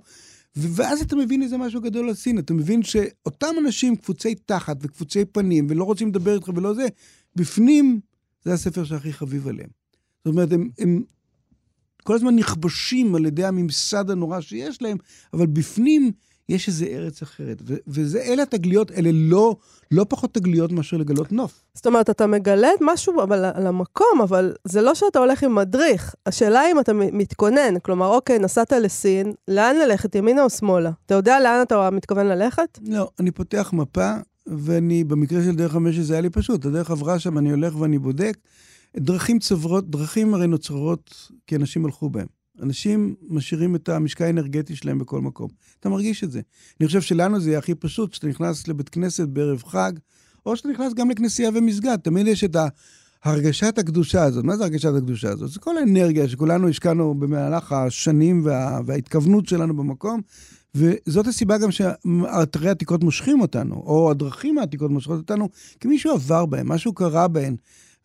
ואז 0.56 1.00
אתה 1.00 1.16
מבין 1.16 1.42
איזה 1.42 1.58
משהו 1.58 1.80
גדול 1.80 2.08
על 2.08 2.14
סין, 2.14 2.38
אתה 2.38 2.54
מבין 2.54 2.82
שאותם 2.82 3.54
אנשים 3.64 3.96
קפוצי 3.96 4.34
תחת 4.34 4.76
וקפוצי 4.80 5.24
פנים 5.24 5.66
ולא 5.70 5.84
רוצים 5.84 6.08
לדבר 6.08 6.34
איתך 6.34 6.48
ולא 6.54 6.74
זה, 6.74 6.86
בפנים 7.36 8.00
זה 8.44 8.52
הספר 8.52 8.84
שהכי 8.84 9.12
חביב 9.12 9.48
עליהם. 9.48 9.70
זאת 10.24 10.32
אומרת, 10.32 10.52
הם, 10.52 10.68
הם 10.78 11.02
כל 12.08 12.14
הזמן 12.14 12.36
נכבשים 12.36 13.14
על 13.14 13.26
ידי 13.26 13.44
הממסד 13.44 14.10
הנורא 14.10 14.40
שיש 14.40 14.82
להם, 14.82 14.96
אבל 15.32 15.46
בפנים 15.46 16.12
יש 16.48 16.68
איזה 16.68 16.86
ארץ 16.86 17.22
אחרת. 17.22 17.62
וזה, 17.86 18.22
אלה 18.22 18.42
התגליות, 18.42 18.92
אלה 18.92 19.10
לא, 19.12 19.56
לא 19.90 20.06
פחות 20.08 20.34
תגליות 20.34 20.72
מאשר 20.72 20.96
לגלות 20.96 21.32
נוף. 21.32 21.62
זאת 21.74 21.86
אומרת, 21.86 22.10
אתה 22.10 22.26
מגלה 22.26 22.68
משהו 22.80 23.22
אבל, 23.22 23.44
על 23.44 23.66
המקום, 23.66 24.20
אבל 24.22 24.54
זה 24.64 24.82
לא 24.82 24.94
שאתה 24.94 25.18
הולך 25.18 25.42
עם 25.42 25.54
מדריך. 25.54 26.14
השאלה 26.26 26.60
היא 26.60 26.72
אם 26.72 26.80
אתה 26.80 26.92
מתכונן. 26.94 27.78
כלומר, 27.82 28.06
אוקיי, 28.06 28.38
נסעת 28.38 28.72
לסין, 28.72 29.32
לאן 29.48 29.76
ללכת, 29.76 30.14
ימינה 30.14 30.42
או 30.42 30.50
שמאלה? 30.50 30.90
אתה 31.06 31.14
יודע 31.14 31.40
לאן 31.40 31.62
אתה 31.62 31.90
מתכוון 31.90 32.26
ללכת? 32.26 32.78
לא, 32.86 33.10
אני 33.20 33.30
פותח 33.30 33.70
מפה, 33.72 34.12
ואני, 34.46 35.04
במקרה 35.04 35.42
של 35.42 35.56
דרך 35.56 35.74
המשי 35.74 36.02
זה 36.02 36.14
היה 36.14 36.20
לי 36.20 36.30
פשוט. 36.30 36.64
הדרך 36.64 36.90
עברה 36.90 37.18
שם, 37.18 37.38
אני 37.38 37.50
הולך 37.50 37.80
ואני 37.80 37.98
בודק. 37.98 38.36
דרכים 38.96 39.38
צוברות, 39.38 39.90
דרכים 39.90 40.34
הרי 40.34 40.46
נוצרות 40.46 41.30
כי 41.46 41.56
אנשים 41.56 41.84
הלכו 41.84 42.10
בהם. 42.10 42.26
אנשים 42.62 43.14
משאירים 43.28 43.74
את 43.74 43.88
המשקע 43.88 44.24
האנרגטי 44.24 44.76
שלהם 44.76 44.98
בכל 44.98 45.20
מקום. 45.20 45.48
אתה 45.80 45.88
מרגיש 45.88 46.24
את 46.24 46.30
זה. 46.30 46.40
אני 46.80 46.86
חושב 46.86 47.00
שלנו 47.00 47.40
זה 47.40 47.50
יהיה 47.50 47.58
הכי 47.58 47.74
פשוט, 47.74 48.12
שאתה 48.14 48.26
נכנס 48.26 48.68
לבית 48.68 48.88
כנסת 48.88 49.28
בערב 49.28 49.62
חג, 49.62 49.92
או 50.46 50.56
שאתה 50.56 50.68
נכנס 50.68 50.94
גם 50.94 51.10
לכנסייה 51.10 51.50
ומסגד. 51.54 51.96
תמיד 51.96 52.26
יש 52.26 52.44
את 52.44 52.56
הרגשת 53.24 53.78
הקדושה 53.78 54.22
הזאת. 54.22 54.44
מה 54.44 54.56
זה 54.56 54.64
הרגשת 54.64 54.94
הקדושה 54.96 55.30
הזאת? 55.30 55.50
זה 55.50 55.60
כל 55.60 55.78
האנרגיה 55.78 56.28
שכולנו 56.28 56.68
השקענו 56.68 57.14
במהלך 57.14 57.72
השנים 57.72 58.42
וה, 58.44 58.80
וההתכוונות 58.86 59.48
שלנו 59.48 59.76
במקום, 59.76 60.20
וזאת 60.74 61.26
הסיבה 61.26 61.58
גם 61.58 61.70
שאתרי 61.70 62.70
עתיקות 62.70 63.04
מושכים 63.04 63.40
אותנו, 63.40 63.74
או 63.74 64.10
הדרכים 64.10 64.58
העתיקות 64.58 64.90
מושכות 64.90 65.18
אותנו, 65.18 65.48
כי 65.80 65.88
מישהו 65.88 66.12
עבר 66.12 66.46
בהם, 66.46 66.68
משהו 66.68 66.92
קרה 66.92 67.28
בהם. 67.28 67.56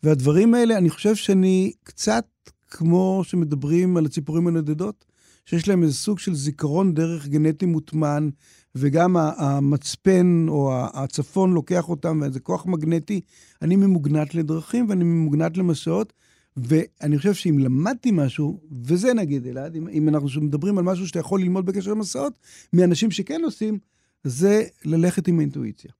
והדברים 0.04 0.54
האלה, 0.54 0.78
אני 0.78 0.90
חושב 0.90 1.14
שאני 1.16 1.72
קצת 1.82 2.26
כמו 2.70 3.22
שמדברים 3.24 3.96
על 3.96 4.06
הציפורים 4.06 4.46
הנדדות, 4.46 5.04
שיש 5.46 5.68
להם 5.68 5.82
איזה 5.82 5.94
סוג 5.94 6.18
של 6.18 6.34
זיכרון 6.34 6.94
דרך 6.94 7.28
גנטי 7.28 7.66
מוטמן, 7.66 8.28
וגם 8.74 9.16
המצפן 9.16 10.46
או 10.48 10.72
הצפון 10.94 11.52
לוקח 11.52 11.88
אותם, 11.88 12.18
ואיזה 12.22 12.40
כוח 12.40 12.66
מגנטי. 12.66 13.20
אני 13.62 13.76
ממוגנט 13.76 14.34
לדרכים 14.34 14.88
ואני 14.88 15.04
ממוגנט 15.04 15.56
למסעות, 15.56 16.12
ואני 16.56 17.18
חושב 17.18 17.34
שאם 17.34 17.58
למדתי 17.58 18.10
משהו, 18.12 18.60
וזה 18.82 19.14
נגיד, 19.14 19.46
אלעד, 19.46 19.76
אם, 19.76 19.88
אם 19.88 20.08
אנחנו 20.08 20.28
מדברים 20.40 20.78
על 20.78 20.84
משהו 20.84 21.06
שאתה 21.08 21.18
יכול 21.18 21.40
ללמוד 21.40 21.66
בקשר 21.66 21.90
למסעות, 21.90 22.38
מאנשים 22.72 23.10
שכן 23.10 23.40
עושים, 23.44 23.78
זה 24.24 24.64
ללכת 24.84 25.28
עם 25.28 25.38
האינטואיציה. 25.38 25.90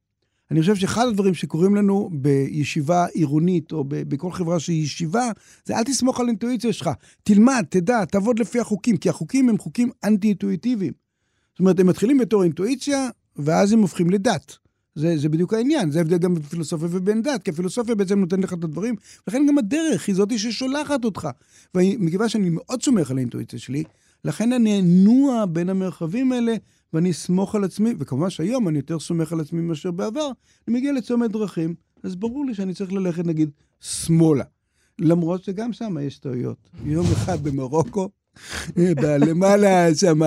אני 0.54 0.60
חושב 0.60 0.74
שאחד 0.74 1.06
הדברים 1.08 1.34
שקורים 1.34 1.74
לנו 1.74 2.10
בישיבה 2.12 3.06
עירונית, 3.06 3.72
או 3.72 3.84
בכל 3.88 4.32
חברה 4.32 4.60
שהיא 4.60 4.82
ישיבה, 4.82 5.30
זה 5.64 5.76
אל 5.76 5.84
תסמוך 5.84 6.20
על 6.20 6.26
האינטואיציה 6.26 6.72
שלך. 6.72 6.90
תלמד, 7.22 7.64
תדע, 7.68 8.04
תעבוד 8.04 8.38
לפי 8.38 8.60
החוקים, 8.60 8.96
כי 8.96 9.08
החוקים 9.08 9.48
הם 9.48 9.58
חוקים 9.58 9.90
אנטי-אינטואיטיביים. 10.04 10.92
זאת 11.52 11.60
אומרת, 11.60 11.80
הם 11.80 11.86
מתחילים 11.86 12.18
בתור 12.18 12.42
אינטואיציה, 12.42 13.08
ואז 13.36 13.72
הם 13.72 13.80
הופכים 13.80 14.10
לדת. 14.10 14.56
זה, 14.94 15.18
זה 15.18 15.28
בדיוק 15.28 15.54
העניין, 15.54 15.90
זה 15.90 15.98
ההבדל 15.98 16.18
גם 16.18 16.34
בפילוסופיה 16.34 16.88
ובין 16.90 17.22
דת, 17.22 17.42
כי 17.42 17.50
הפילוסופיה 17.50 17.94
בעצם 17.94 18.18
נותנת 18.20 18.44
לך 18.44 18.52
את 18.52 18.64
הדברים, 18.64 18.94
ולכן 19.26 19.46
גם 19.48 19.58
הדרך 19.58 20.06
היא 20.06 20.14
זאתי 20.14 20.38
ששולחת 20.38 21.04
אותך. 21.04 21.28
ומכיוון 21.74 22.28
שאני 22.28 22.50
מאוד 22.50 22.82
סומך 22.82 23.10
על 23.10 23.16
האינטואיציה 23.16 23.58
שלי, 23.58 23.84
לכן 24.24 24.52
אני 24.52 24.80
אנוע 24.80 25.46
בין 25.46 25.68
המרחבים 25.68 26.32
האלה, 26.32 26.54
ואני 26.94 27.10
אסמוך 27.10 27.54
על 27.54 27.64
עצמי, 27.64 27.94
וכמובן 27.98 28.30
שהיום 28.30 28.68
אני 28.68 28.78
יותר 28.78 28.98
סומך 28.98 29.32
על 29.32 29.40
עצמי 29.40 29.60
מאשר 29.60 29.90
בעבר, 29.90 30.30
אני 30.68 30.76
מגיע 30.76 30.92
לצומת 30.92 31.30
דרכים, 31.30 31.74
אז 32.02 32.16
ברור 32.16 32.46
לי 32.46 32.54
שאני 32.54 32.74
צריך 32.74 32.92
ללכת 32.92 33.26
נגיד 33.26 33.50
שמאלה. 33.80 34.44
למרות 34.98 35.44
שגם 35.44 35.72
שם 35.72 35.96
יש 36.02 36.18
טעויות. 36.18 36.56
יום 36.84 37.06
אחד 37.12 37.42
במרוקו, 37.42 38.08
למעלה 39.26 39.94
שם, 39.94 40.22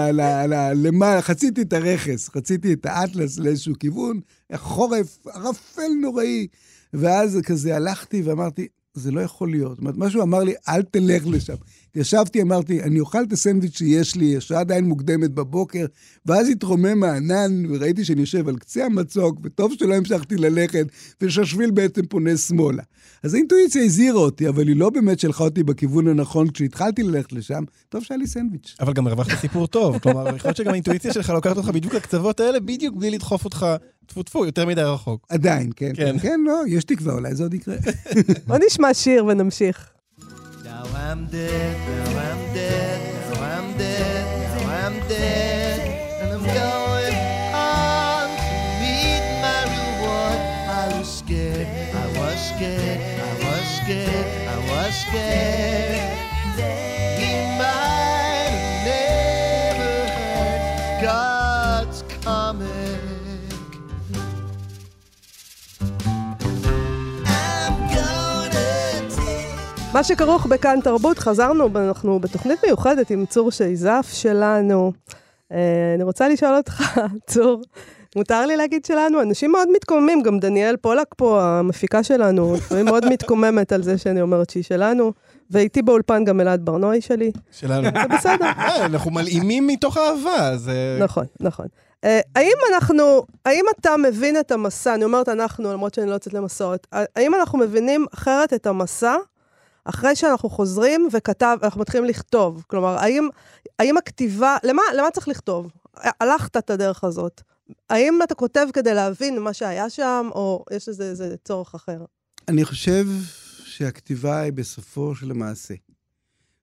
למעלה, 0.75 1.21
חציתי 1.21 1.61
את 1.61 1.73
הרכס, 1.73 2.29
חציתי 2.29 2.73
את 2.73 2.85
האטלס 2.85 3.39
לאיזשהו 3.39 3.73
כיוון, 3.79 4.19
חורף, 4.55 5.27
ערפל 5.27 5.91
נוראי. 6.01 6.47
ואז 6.93 7.39
כזה 7.45 7.75
הלכתי 7.75 8.21
ואמרתי, 8.21 8.67
זה 8.93 9.11
לא 9.11 9.21
יכול 9.21 9.51
להיות. 9.51 9.71
זאת 9.71 9.79
אומרת, 9.79 9.97
משהו 9.97 10.21
אמר 10.21 10.43
לי, 10.43 10.53
אל 10.67 10.81
תלך 10.81 11.27
לשם. 11.27 11.55
ישבתי, 11.97 12.41
אמרתי, 12.41 12.83
אני 12.83 12.99
אוכל 12.99 13.23
את 13.23 13.33
הסנדוויץ' 13.33 13.77
שיש 13.77 14.15
לי, 14.15 14.37
השעה 14.37 14.59
עדיין 14.59 14.85
מוקדמת 14.85 15.31
בבוקר, 15.31 15.85
ואז 16.25 16.49
התרומם 16.49 17.03
הענן, 17.03 17.63
וראיתי 17.69 18.05
שאני 18.05 18.21
יושב 18.21 18.47
על 18.47 18.57
קצה 18.57 18.85
המצוק, 18.85 19.39
וטוב 19.43 19.73
שלא 19.79 19.95
המשכתי 19.95 20.35
ללכת, 20.35 20.87
ושהשביל 21.21 21.71
בעצם 21.71 22.05
פונה 22.05 22.37
שמאלה. 22.37 22.83
אז 23.23 23.33
האינטואיציה 23.33 23.83
הזהירה 23.83 24.19
אותי, 24.19 24.49
אבל 24.49 24.67
היא 24.67 24.75
לא 24.75 24.89
באמת 24.89 25.19
שלחה 25.19 25.43
אותי 25.43 25.63
בכיוון 25.63 26.07
הנכון 26.07 26.49
כשהתחלתי 26.49 27.03
ללכת 27.03 27.33
לשם, 27.33 27.63
טוב 27.89 28.03
שהיה 28.03 28.17
לי 28.17 28.27
סנדוויץ'. 28.27 28.75
אבל 28.79 28.93
גם 28.93 29.07
הרווחת 29.07 29.39
סיפור 29.41 29.67
טוב, 29.67 29.99
כלומר, 29.99 30.35
יכול 30.35 30.47
להיות 30.47 30.57
שגם 30.57 30.71
האינטואיציה 30.71 31.13
שלך 31.13 31.29
לוקחת 31.29 31.57
אותך 31.57 31.69
בדיוק 31.69 31.93
לקצוות 31.93 32.39
האלה, 32.39 32.59
בדיוק 32.59 32.95
בלי 32.95 33.11
לדחוף 33.11 33.45
אותך, 33.45 33.65
טפו 34.05 34.23
טפו, 34.23 34.45
יותר 34.45 34.65
מדי 34.65 34.81
רחוק. 34.81 35.25
עדיין, 35.29 35.69
כן. 35.75 35.91
כן, 35.95 36.19
כן, 36.19 36.39
לא, 36.45 36.61
יש 36.67 36.83
תקווה, 36.83 37.13
אולי 37.13 37.35
זה 37.35 37.43
עוד 37.43 37.53
יקרה. 37.53 37.75
בוא 38.47 38.57
נשמע 38.67 38.93
שיר 38.93 39.25
ונמשיך. 39.25 39.96
Now 40.77 40.85
I'm 40.95 41.25
dead, 41.25 41.75
now 41.89 42.19
I'm 42.19 42.53
dead, 42.53 43.33
now 43.33 43.41
I'm 43.41 43.77
dead, 43.79 44.61
now 44.61 44.85
I'm 44.85 44.99
dead, 45.09 45.79
and 46.21 46.33
I'm 46.33 46.43
going 46.43 47.15
on 47.51 48.27
to 48.37 48.57
meet 48.83 49.25
my 49.41 49.61
reward. 49.73 50.39
I 50.69 50.99
was 50.99 51.17
scared, 51.17 51.65
I 51.65 52.07
was 52.19 52.37
scared, 52.49 52.99
I 53.19 53.33
was 53.43 53.65
scared, 53.81 54.27
I 54.47 54.57
was 54.69 54.95
scared. 55.01 55.76
מה 69.93 70.03
שכרוך 70.03 70.45
בכאן 70.45 70.79
תרבות, 70.83 71.19
חזרנו, 71.19 71.69
אנחנו 71.75 72.19
בתוכנית 72.19 72.59
מיוחדת 72.65 73.09
עם 73.09 73.25
צור 73.25 73.51
שייזף 73.51 74.09
שלנו. 74.13 74.91
אה, 75.51 75.57
אני 75.95 76.03
רוצה 76.03 76.29
לשאול 76.29 76.55
אותך, 76.57 76.99
צור, 77.31 77.61
מותר 78.15 78.45
לי 78.45 78.57
להגיד 78.57 78.85
שלנו? 78.85 79.21
אנשים 79.21 79.51
מאוד 79.51 79.67
מתקוממים, 79.75 80.23
גם 80.23 80.39
דניאל 80.39 80.77
פולק 80.77 81.07
פה, 81.17 81.43
המפיקה 81.43 82.03
שלנו, 82.03 82.55
לפעמים 82.55 82.85
מאוד 82.85 83.05
מתקוממת 83.05 83.71
על 83.71 83.83
זה 83.83 83.97
שאני 83.97 84.21
אומרת 84.21 84.49
שהיא 84.49 84.63
שלנו, 84.63 85.13
ואיתי 85.51 85.81
באולפן 85.81 86.25
גם 86.25 86.41
אלעד 86.41 86.65
ברנועי 86.65 87.01
שלי. 87.01 87.31
שלנו. 87.51 87.83
זה 87.83 88.07
בסדר. 88.17 88.45
אה, 88.57 88.85
אנחנו 88.85 89.11
מלאימים 89.11 89.67
מתוך 89.67 89.97
אהבה, 89.97 90.57
זה... 90.57 90.97
נכון, 90.99 91.25
נכון. 91.39 91.65
אה, 92.03 92.19
האם 92.35 92.57
אנחנו, 92.73 93.23
האם 93.45 93.65
אתה 93.79 93.97
מבין 93.97 94.39
את 94.39 94.51
המסע, 94.51 94.93
אני 94.93 95.03
אומרת 95.03 95.29
אנחנו, 95.29 95.73
למרות 95.73 95.93
שאני 95.93 96.07
לא 96.09 96.13
יוצאת 96.13 96.33
למסורת, 96.33 96.87
האם 96.91 97.35
אנחנו 97.35 97.57
מבינים 97.59 98.05
אחרת 98.13 98.53
את 98.53 98.67
המסע 98.67 99.15
אחרי 99.89 100.15
שאנחנו 100.15 100.49
חוזרים 100.49 101.07
וכתב, 101.13 101.57
אנחנו 101.63 101.81
מתחילים 101.81 102.05
לכתוב? 102.05 102.63
כלומר, 102.67 102.97
האם, 102.97 103.29
האם 103.79 103.97
הכתיבה, 103.97 104.57
למה, 104.63 104.81
למה 104.97 105.11
צריך 105.11 105.27
לכתוב? 105.27 105.71
הלכת 105.95 106.57
את 106.57 106.69
הדרך 106.69 107.03
הזאת. 107.03 107.41
האם 107.89 108.19
אתה 108.23 108.35
כותב 108.35 108.67
כדי 108.73 108.93
להבין 108.93 109.39
מה 109.39 109.53
שהיה 109.53 109.89
שם, 109.89 110.29
או 110.31 110.65
יש 110.71 110.89
לזה 110.89 111.09
איזה 111.09 111.35
צורך 111.43 111.75
אחר? 111.75 112.05
אני 112.47 112.65
חושב 112.65 113.05
שהכתיבה 113.63 114.39
היא 114.39 114.53
בסופו 114.53 115.15
של 115.15 115.31
המעשה. 115.31 115.73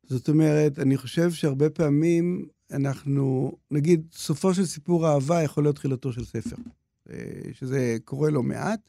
זאת 0.09 0.29
אומרת, 0.29 0.79
אני 0.79 0.97
חושב 0.97 1.33
שהרבה 1.33 1.71
פעמים 1.71 2.47
אנחנו, 2.73 3.53
נגיד, 3.71 4.07
סופו 4.13 4.55
של 4.55 4.67
סיפור 4.67 5.09
אהבה 5.09 5.43
יכול 5.43 5.65
להיות 5.65 5.77
תחילתו 5.77 6.13
של 6.13 6.25
ספר, 6.25 6.57
אה, 7.11 7.17
שזה 7.53 7.97
קורה 8.05 8.31
לא 8.31 8.43
מעט, 8.43 8.81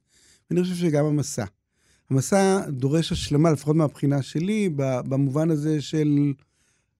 ואני 0.50 0.64
חושב 0.64 0.76
שגם 0.76 1.06
המסע. 1.06 1.46
המסע 2.10 2.70
דורש 2.70 3.12
השלמה, 3.12 3.52
לפחות 3.52 3.76
מהבחינה 3.76 4.22
שלי, 4.22 4.70
במובן 4.76 5.52
הזה 5.52 5.82
של 5.82 6.34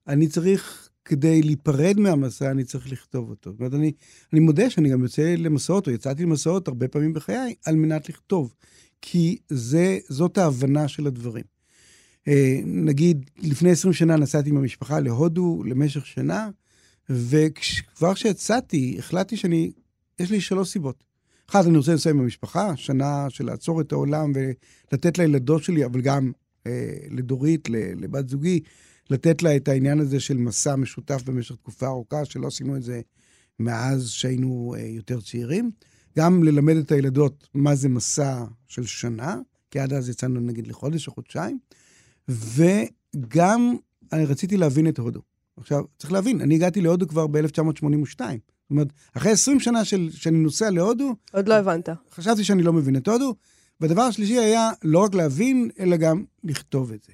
אני 0.08 0.28
צריך, 0.28 0.90
כדי 1.06 1.42
להיפרד 1.42 2.00
מהמסע, 2.00 2.52
אני 2.52 2.64
צריך 2.64 2.92
לכתוב 2.92 3.30
אותו. 3.30 3.52
זאת 3.52 3.60
אומרת, 3.60 3.74
אני, 3.74 3.92
אני 4.34 4.40
מודה 4.40 4.70
שאני 4.70 4.90
גם 4.90 5.04
יוצא 5.04 5.36
למסעות, 5.38 5.88
או 5.88 5.92
יצאתי 5.92 6.24
למסעות 6.24 6.68
הרבה 6.68 6.88
פעמים 6.88 7.14
בחיי, 7.14 7.56
על 7.66 7.76
מנת 7.76 8.10
לכתוב. 8.10 8.54
כי 9.02 9.38
זה, 9.50 9.98
זאת 10.10 10.38
ההבנה 10.38 10.88
של 10.88 11.08
הדברים. 11.08 11.44
אה, 12.28 12.60
נגיד, 12.66 13.30
לפני 13.38 13.72
20 13.72 13.94
שנה 13.94 14.16
נסעתי 14.16 14.50
עם 14.50 14.58
המשפחה 14.58 15.00
להודו 15.00 15.64
למשך 15.66 16.06
שנה, 16.06 16.50
וכבר 17.10 18.14
כשיצאתי, 18.14 18.96
החלטתי 19.00 19.38
שאני, 19.38 19.72
יש 20.20 20.32
לי 20.32 20.42
שלוש 20.42 20.70
סיבות. 20.70 21.04
אחת, 21.50 21.66
אני 21.66 21.78
רוצה 21.78 21.92
לנסוע 21.92 22.12
עם 22.12 22.20
המשפחה, 22.20 22.76
שנה 22.76 23.30
של 23.30 23.46
לעצור 23.46 23.82
את 23.82 23.92
העולם 23.92 24.32
ולתת 24.36 25.18
לילדות 25.18 25.64
שלי, 25.64 25.86
אבל 25.86 26.02
גם 26.02 26.32
אה, 26.68 26.98
לדורית, 27.12 27.70
לבת 27.70 28.30
זוגי, 28.30 28.60
לתת 29.10 29.44
לה 29.44 29.56
את 29.56 29.68
העניין 29.68 30.00
הזה 30.00 30.20
של 30.20 30.38
מסע 30.38 30.76
משותף 30.76 31.22
במשך 31.26 31.56
תקופה 31.56 31.88
ארוכה, 31.88 32.26
שלא 32.26 32.48
עשינו 32.48 32.76
את 32.76 32.84
זה 32.84 33.02
מאז 33.60 34.10
שהיינו 34.10 34.76
אה, 34.78 34.86
יותר 34.86 35.22
צעירים. 35.22 35.72
גם 36.18 36.44
ללמד 36.44 36.76
את 36.76 36.92
הילדות 36.92 37.48
מה 37.54 37.76
זה 37.76 37.90
מסע 37.90 38.44
של 38.68 38.86
שנה, 38.86 39.38
כי 39.72 39.80
עד 39.80 39.94
אז 39.94 40.10
יצאנו 40.10 40.40
נגיד 40.40 40.68
לחודש 40.68 41.08
או 41.08 41.14
חודשיים, 41.14 41.60
וגם 42.28 43.76
אני 44.14 44.26
רציתי 44.26 44.58
להבין 44.58 44.88
את 44.88 44.98
הודו. 45.00 45.22
עכשיו, 45.58 45.84
צריך 45.98 46.12
להבין, 46.12 46.42
אני 46.42 46.56
הגעתי 46.56 46.82
להודו 46.82 47.08
כבר 47.08 47.28
ב-1982. 47.28 48.22
זאת 48.66 48.72
אומרת, 48.72 48.88
אחרי 49.14 49.32
20 49.32 49.60
שנה 49.60 49.86
של, 49.86 50.10
שאני 50.12 50.38
נוסע 50.38 50.70
להודו... 50.70 51.16
עוד 51.34 51.48
לא 51.48 51.54
הבנת. 51.54 51.90
חשבתי 52.12 52.44
שאני 52.44 52.64
לא 52.64 52.74
מבין 52.74 52.96
את 52.96 53.08
הודו. 53.08 53.36
והדבר 53.82 54.02
השלישי 54.02 54.40
היה 54.40 54.70
לא 54.84 55.00
רק 55.00 55.16
להבין, 55.16 55.70
אלא 55.80 55.98
גם 55.98 56.24
לכתוב 56.44 56.92
את 56.92 57.04
זה. 57.04 57.14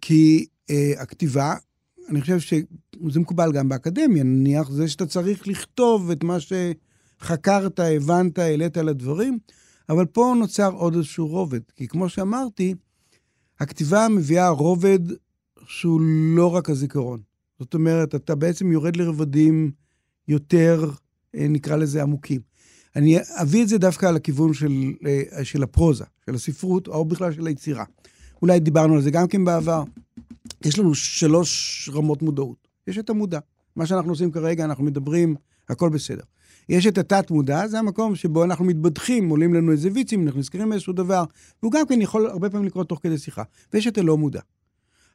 כי 0.00 0.46
אה, 0.70 0.92
הכתיבה, 0.98 1.54
אני 2.08 2.20
חושב 2.20 2.38
שזה 2.40 3.20
מקובל 3.20 3.52
גם 3.52 3.68
באקדמיה, 3.68 4.24
נניח 4.24 4.70
זה 4.70 4.88
שאתה 4.88 5.06
צריך 5.06 5.48
לכתוב 5.48 6.10
את 6.10 6.24
מה 6.24 6.36
שחקרת, 6.40 7.80
הבנת, 7.80 8.38
העלית 8.38 8.76
על 8.76 8.88
הדברים, 8.88 9.38
אבל 9.88 10.06
פה 10.06 10.34
נוצר 10.38 10.72
עוד 10.72 10.94
איזשהו 10.94 11.26
רובד. 11.26 11.60
כי 11.76 11.88
כמו 11.88 12.08
שאמרתי, 12.08 12.74
הכתיבה 13.60 14.08
מביאה 14.08 14.48
רובד 14.48 14.98
שהוא 15.66 16.00
לא 16.36 16.54
רק 16.54 16.70
הזיכרון. 16.70 17.20
זאת 17.58 17.74
אומרת, 17.74 18.14
אתה 18.14 18.34
בעצם 18.34 18.72
יורד 18.72 18.96
לרבדים 18.96 19.70
יותר, 20.30 20.90
אה, 21.34 21.46
נקרא 21.48 21.76
לזה, 21.76 22.02
עמוקים. 22.02 22.40
אני 22.96 23.18
אביא 23.42 23.62
את 23.62 23.68
זה 23.68 23.78
דווקא 23.78 24.06
על 24.06 24.16
הכיוון 24.16 24.54
של, 24.54 24.92
אה, 25.06 25.44
של 25.44 25.62
הפרוזה, 25.62 26.04
של 26.26 26.34
הספרות, 26.34 26.88
או 26.88 27.04
בכלל 27.04 27.32
של 27.32 27.46
היצירה. 27.46 27.84
אולי 28.42 28.60
דיברנו 28.60 28.94
על 28.94 29.02
זה 29.02 29.10
גם 29.10 29.28
כן 29.28 29.44
בעבר. 29.44 29.82
יש 30.64 30.78
לנו 30.78 30.94
שלוש 30.94 31.90
רמות 31.92 32.22
מודעות. 32.22 32.68
יש 32.86 32.98
את 32.98 33.10
המודע. 33.10 33.38
מה 33.76 33.86
שאנחנו 33.86 34.10
עושים 34.10 34.30
כרגע, 34.30 34.64
אנחנו 34.64 34.84
מדברים 34.84 35.36
הכל 35.68 35.88
בסדר. 35.88 36.22
יש 36.68 36.86
את 36.86 36.98
התת-מודע, 36.98 37.66
זה 37.66 37.78
המקום 37.78 38.14
שבו 38.14 38.44
אנחנו 38.44 38.64
מתבדחים, 38.64 39.28
עולים 39.28 39.54
לנו 39.54 39.72
איזה 39.72 39.88
ויצים, 39.94 40.26
אנחנו 40.26 40.40
נזכרים 40.40 40.68
מאיזשהו 40.68 40.92
דבר, 40.92 41.24
והוא 41.62 41.72
גם 41.72 41.86
כן 41.86 42.02
יכול 42.02 42.26
הרבה 42.26 42.50
פעמים 42.50 42.66
לקרות 42.66 42.88
תוך 42.88 43.00
כדי 43.02 43.18
שיחה. 43.18 43.42
ויש 43.72 43.86
את 43.86 43.98
הלא 43.98 44.16
מודע. 44.16 44.40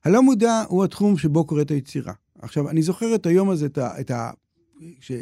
הלא 0.06 0.24
מודע 0.24 0.64
הוא 0.68 0.84
התחום 0.84 1.18
שבו 1.18 1.46
קורית 1.46 1.72
היצירה. 1.72 2.14
עכשיו, 2.42 2.70
אני 2.70 2.82
זוכר 2.82 3.16
את 3.16 3.26
היום 3.26 3.50
הזה, 3.50 3.66
את 3.66 3.78
ה... 3.78 4.00
את 4.00 4.12
ה 4.82 5.14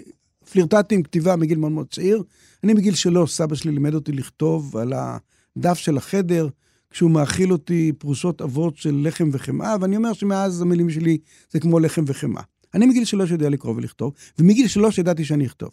פלירטטתי 0.51 0.95
עם 0.95 1.03
כתיבה 1.03 1.35
מגיל 1.35 1.57
מאוד 1.57 1.71
מאוד 1.71 1.87
צעיר. 1.91 2.23
אני 2.63 2.73
בגיל 2.73 2.95
שלוש, 2.95 3.33
סבא 3.33 3.55
שלי 3.55 3.71
לימד 3.71 3.93
אותי 3.93 4.11
לכתוב 4.11 4.77
על 4.77 4.93
הדף 4.95 5.77
של 5.77 5.97
החדר, 5.97 6.47
כשהוא 6.89 7.11
מאכיל 7.11 7.51
אותי 7.51 7.91
פרוסות 7.97 8.41
עבות 8.41 8.77
של 8.77 9.01
לחם 9.07 9.29
וחמאה, 9.31 9.75
ואני 9.81 9.97
אומר 9.97 10.13
שמאז 10.13 10.61
המילים 10.61 10.89
שלי 10.89 11.17
זה 11.51 11.59
כמו 11.59 11.79
לחם 11.79 12.03
וחמאה. 12.07 12.43
אני 12.73 12.85
מגיל 12.85 13.05
שלוש 13.05 13.31
יודע 13.31 13.49
לקרוא 13.49 13.75
ולכתוב, 13.75 14.13
ומגיל 14.39 14.67
שלוש 14.67 14.97
ידעתי 14.97 15.25
שאני 15.25 15.45
אכתוב. 15.45 15.69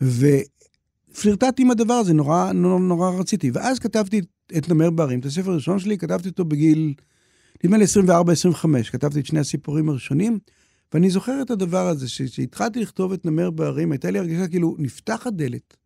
ופלירטטתי 0.00 1.62
עם 1.62 1.70
הדבר 1.70 1.94
הזה, 1.94 2.12
נורא, 2.12 2.52
נורא, 2.52 2.78
נורא 2.78 3.10
רציתי. 3.10 3.50
ואז 3.50 3.78
כתבתי 3.78 4.20
את 4.56 4.68
נמר 4.68 4.90
בערים, 4.90 5.20
את 5.20 5.24
הספר 5.24 5.50
הראשון 5.50 5.78
שלי, 5.78 5.98
כתבתי 5.98 6.28
אותו 6.28 6.44
בגיל, 6.44 6.94
נדמה 7.64 7.78
לי 7.78 7.84
24-25, 7.84 8.90
כתבתי 8.92 9.20
את 9.20 9.26
שני 9.26 9.40
הסיפורים 9.40 9.88
הראשונים, 9.88 10.38
ואני 10.96 11.10
זוכר 11.10 11.42
את 11.42 11.50
הדבר 11.50 11.88
הזה, 11.88 12.06
כשהתחלתי 12.06 12.80
לכתוב 12.80 13.12
את 13.12 13.24
נמר 13.24 13.50
בערים, 13.50 13.92
הייתה 13.92 14.10
לי 14.10 14.18
הרגשה 14.18 14.48
כאילו 14.48 14.76
נפתח 14.78 15.26
הדלת, 15.26 15.76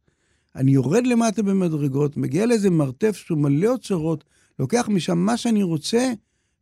אני 0.57 0.71
יורד 0.71 1.07
למטה 1.07 1.43
במדרגות, 1.43 2.17
מגיע 2.17 2.47
לאיזה 2.47 2.71
מרתף 2.71 3.17
שהוא 3.17 3.39
מלא 3.39 3.69
אוצרות, 3.69 4.25
לוקח 4.59 4.89
משם 4.89 5.19
מה 5.19 5.37
שאני 5.37 5.63
רוצה, 5.63 6.13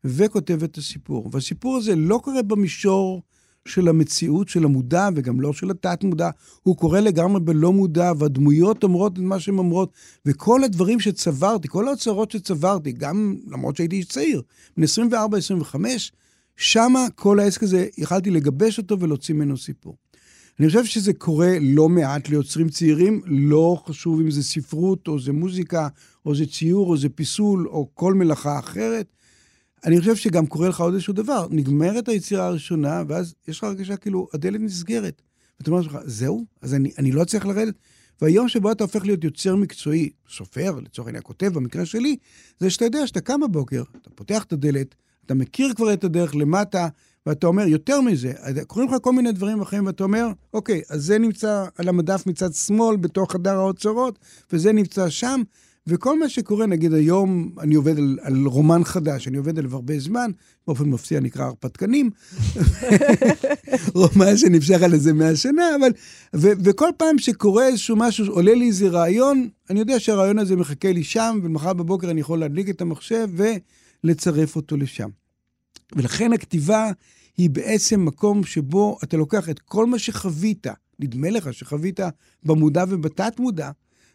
וכותב 0.05 0.63
את 0.63 0.79
הסיפור. 0.79 1.31
והסיפור 1.33 1.77
הזה 1.77 1.97
לא 1.97 2.21
קורה 2.25 2.43
במישור 2.43 3.23
של 3.65 3.89
המציאות, 3.89 4.49
של 4.49 4.65
המודע, 4.65 5.09
וגם 5.15 5.41
לא 5.41 5.53
של 5.53 5.71
התת-מודע, 5.71 6.31
הוא 6.63 6.77
קורה 6.77 7.01
לגמרי 7.01 7.41
בלא 7.41 7.73
מודע, 7.73 8.13
והדמויות 8.19 8.85
אומרות 8.85 9.13
את 9.13 9.19
מה 9.19 9.41
שהן 9.41 9.59
אומרות, 9.59 9.93
וכל 10.27 10.65
הדברים 10.65 11.01
שצברתי, 11.01 11.69
כל 11.69 11.89
האוצרות 11.89 12.31
שצברתי, 12.31 12.93
גם 12.93 13.37
למרות 13.51 13.77
שהייתי 13.77 13.97
איש 13.97 14.07
צעיר, 14.07 14.43
בן 14.77 14.83
24-25, 14.83 15.77
שמה 16.59 17.07
כל 17.15 17.41
העסק 17.41 17.63
הזה, 17.63 17.87
יכלתי 17.99 18.31
לגבש 18.31 18.79
אותו 18.79 19.01
ולהוציא 19.01 19.35
ממנו 19.35 19.57
סיפור. 19.57 19.97
אני 20.61 20.67
חושב 20.67 20.85
שזה 20.85 21.13
קורה 21.13 21.57
לא 21.61 21.89
מעט 21.89 22.29
ליוצרים 22.29 22.69
צעירים, 22.69 23.23
לא 23.27 23.83
חשוב 23.87 24.21
אם 24.21 24.31
זה 24.31 24.43
ספרות, 24.43 25.09
או 25.09 25.21
זה 25.21 25.33
מוזיקה, 25.33 25.89
או 26.27 26.35
זה 26.35 26.47
ציור, 26.47 26.91
או 26.91 26.97
זה 26.97 27.09
פיסול, 27.09 27.69
או 27.69 27.89
כל 27.95 28.15
מלאכה 28.15 28.59
אחרת. 28.59 29.07
אני 29.85 30.01
חושב 30.01 30.17
שגם 30.17 30.47
קורה 30.47 30.69
לך 30.69 30.81
עוד 30.81 30.95
איזשהו 30.95 31.13
דבר. 31.13 31.47
נגמרת 31.51 32.09
היצירה 32.09 32.47
הראשונה, 32.47 33.03
ואז 33.09 33.35
יש 33.49 33.59
לך 33.59 33.65
הרגשה 33.65 33.97
כאילו, 33.97 34.29
הדלת 34.35 34.61
נסגרת. 34.61 35.23
ואתה 35.61 35.71
אומר 35.71 35.83
לך, 35.83 35.99
זהו? 36.05 36.47
אז 36.63 36.75
אני, 36.75 36.91
אני 36.99 37.13
לא 37.13 37.25
צריך 37.25 37.47
לרדת? 37.47 37.75
והיום 38.23 38.49
שבו 38.49 38.73
אתה 38.73 38.85
הופך 38.85 39.05
להיות 39.05 39.25
יוצר 39.25 39.57
מקצועי, 39.57 40.11
סופר, 40.31 40.81
לצורך 40.81 41.09
העניין, 41.09 41.23
כותב 41.27 41.47
במקרה 41.47 41.87
שלי, 41.87 42.17
זה 42.61 42.71
שאתה 42.71 42.85
יודע 42.85 43.07
שאתה 43.07 43.21
קם 43.21 43.41
בבוקר, 43.41 43.83
אתה 44.03 44.11
פותח 44.15 44.45
את 44.45 44.53
הדלת, 44.53 44.95
אתה 45.29 45.35
מכיר 45.35 45.75
כבר 45.77 45.93
את 45.93 46.05
הדרך 46.05 46.37
למטה, 46.37 46.89
ואתה 47.27 47.47
אומר, 47.47 47.67
יותר 47.67 48.01
מזה, 48.01 48.33
קוראים 48.67 48.91
לך 48.91 48.97
כל 49.03 49.13
מיני 49.13 49.33
דברים 49.33 49.61
אחרים, 49.61 49.87
ואתה 49.87 50.05
אומר, 50.05 50.29
אוקיי, 50.55 50.83
אז 50.91 51.05
זה 51.05 51.19
נמצא 51.19 51.65
על 51.79 51.89
המדף 51.89 52.27
מצד 52.27 52.53
שמאל, 52.53 52.97
בתוך 52.97 53.33
חדר 53.33 53.59
האוצרות, 53.59 54.19
וזה 54.53 54.73
נמצא 54.73 55.09
שם, 55.09 55.43
וכל 55.87 56.19
מה 56.19 56.29
שקורה, 56.29 56.67
נגיד 56.67 56.93
היום 56.93 57.51
אני 57.61 57.75
עובד 57.75 57.99
על, 57.99 58.19
על 58.23 58.47
רומן 58.47 58.85
חדש, 58.85 59.29
אני 59.29 59.37
עובד 59.37 59.59
עליו 59.59 59.75
הרבה 59.75 59.99
זמן, 59.99 60.31
באופן 60.67 60.85
מפתיע 60.85 61.21
נקרא 61.21 61.45
הרפתקנים, 61.45 62.11
רומן 63.95 64.37
שנמשך 64.37 64.83
על 64.83 64.93
איזה 64.93 65.13
מאה 65.13 65.37
שנה, 65.37 65.77
אבל... 65.81 65.91
ו, 66.37 66.49
וכל 66.65 66.89
פעם 66.97 67.19
שקורה 67.19 67.67
איזשהו 67.67 67.97
משהו, 67.97 68.27
עולה 68.27 68.55
לי 68.55 68.67
איזה 68.67 68.89
רעיון, 68.89 69.49
אני 69.71 69.79
יודע 69.81 70.01
שהרעיון 70.01 70.39
הזה 70.39 70.57
מחכה 70.57 70.93
לי 70.93 71.05
שם, 71.05 71.39
ומחר 71.43 71.73
בבוקר 71.73 72.11
אני 72.11 72.21
יכול 72.21 72.39
להדליק 72.39 72.69
את 72.69 72.81
המחשב 72.81 73.29
ולצרף 74.05 74.57
אותו 74.57 74.77
לשם. 74.77 75.09
ולכן 75.97 76.33
הכתיבה 76.33 76.91
היא 77.37 77.51
בעצם 77.51 78.05
מקום 78.05 78.45
שבו 78.45 78.99
אתה 79.05 79.17
לוקח 79.17 79.49
את 79.49 79.59
כל 79.59 79.87
מה 79.87 79.99
שחווית, 79.99 80.67
נדמה 80.99 81.31
לך 81.31 81.55
שחווית 81.55 82.01
במודע 82.43 82.85
ובתת-מודע, 82.89 83.71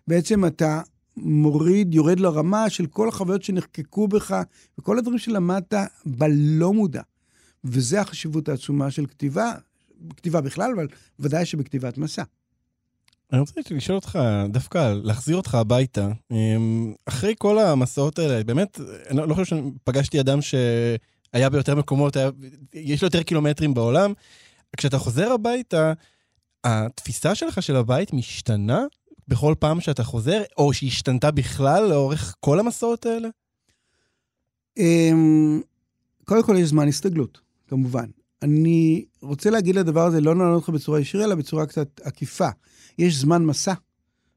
בעצם 0.08 0.46
אתה 0.46 0.82
מוריד, 1.18 1.94
יורד 1.94 2.20
לרמה 2.20 2.70
של 2.70 2.86
כל 2.86 3.10
החוויות 3.10 3.44
שנחקקו 3.44 4.08
בך, 4.08 4.42
וכל 4.80 4.98
הדברים 4.98 5.18
שלמדת 5.18 5.74
בלא 6.06 6.74
מודע. 6.74 7.02
וזה 7.64 8.02
החשיבות 8.02 8.50
העצומה 8.50 8.92
של 8.92 9.06
כתיבה, 9.06 9.54
כתיבה 10.18 10.42
בכלל, 10.42 10.72
אבל 10.76 10.88
ודאי 11.20 11.46
שבכתיבת 11.46 11.98
מסע. 11.98 12.24
אני 13.34 13.40
רוצה 13.40 13.62
לשאול 13.72 13.96
אותך, 13.96 14.20
דווקא 14.50 14.94
להחזיר 15.04 15.38
אותך 15.38 15.56
הביתה. 15.56 16.12
אמ, 16.32 16.94
אחרי 17.06 17.34
כל 17.38 17.60
המסעות 17.60 18.20
האלה, 18.20 18.44
באמת, 18.44 18.80
אני 19.10 19.30
לא 19.30 19.34
חושב 19.34 19.56
שפגשתי 19.56 20.20
אדם 20.20 20.40
שהיה 20.42 21.50
ביותר 21.50 21.76
מקומות, 21.76 22.16
היה, 22.16 22.30
יש 22.74 23.02
לו 23.02 23.06
יותר 23.08 23.24
קילומטרים 23.24 23.74
בעולם. 23.74 24.14
כשאתה 24.78 24.98
חוזר 24.98 25.32
הביתה, 25.32 25.94
התפיסה 26.64 27.36
שלך 27.36 27.64
של 27.64 27.76
הבית 27.76 28.14
משתנה 28.14 28.86
בכל 29.28 29.56
פעם 29.60 29.82
שאתה 29.82 30.04
חוזר, 30.04 30.42
או 30.58 30.74
שהשתנתה 30.74 31.32
בכלל 31.32 31.90
לאורך 31.90 32.36
כל 32.40 32.60
המסעות 32.60 33.06
האלה? 33.06 33.30
אמ, 34.78 35.62
קודם 36.26 36.44
כל 36.44 36.56
יש 36.60 36.70
זמן 36.70 36.88
הסתגלות, 36.88 37.42
כמובן. 37.68 38.06
אני 38.42 39.06
רוצה 39.22 39.50
להגיד 39.50 39.76
לדבר 39.76 40.06
הזה, 40.06 40.22
לא 40.22 40.36
נענות 40.36 40.56
אותך 40.56 40.70
בצורה 40.70 41.00
ישירה, 41.00 41.24
אלא 41.24 41.36
בצורה 41.36 41.66
קצת 41.66 42.02
עקיפה. 42.04 42.50
יש 42.98 43.16
זמן 43.16 43.46
מסע, 43.46 43.74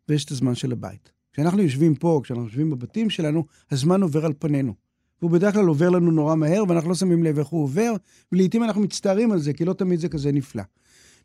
ויש 0.09 0.25
את 0.25 0.31
הזמן 0.31 0.55
של 0.55 0.73
הבית. 0.73 1.11
כשאנחנו 1.33 1.63
יושבים 1.63 1.95
פה, 1.95 2.21
כשאנחנו 2.25 2.45
יושבים 2.45 2.71
בבתים 2.71 3.11
שלנו, 3.11 3.45
הזמן 3.71 4.03
עובר 4.03 4.27
על 4.27 4.33
פנינו. 4.39 4.75
והוא 5.21 5.31
בדרך 5.31 5.55
כלל 5.55 5.67
עובר 5.67 5.91
לנו 5.91 6.11
נורא 6.11 6.35
מהר, 6.35 6.65
ואנחנו 6.69 6.89
לא 6.89 6.95
שמים 6.95 7.25
לב 7.25 7.39
איך 7.39 7.49
הוא 7.49 7.63
עובר, 7.63 7.93
ולעיתים 8.33 8.65
אנחנו 8.65 8.81
מצטערים 8.81 9.33
על 9.33 9.39
זה, 9.39 9.53
כי 9.53 9.65
לא 9.65 9.73
תמיד 9.73 10.01
זה 10.01 10.09
כזה 10.09 10.33
נפלא. 10.33 10.63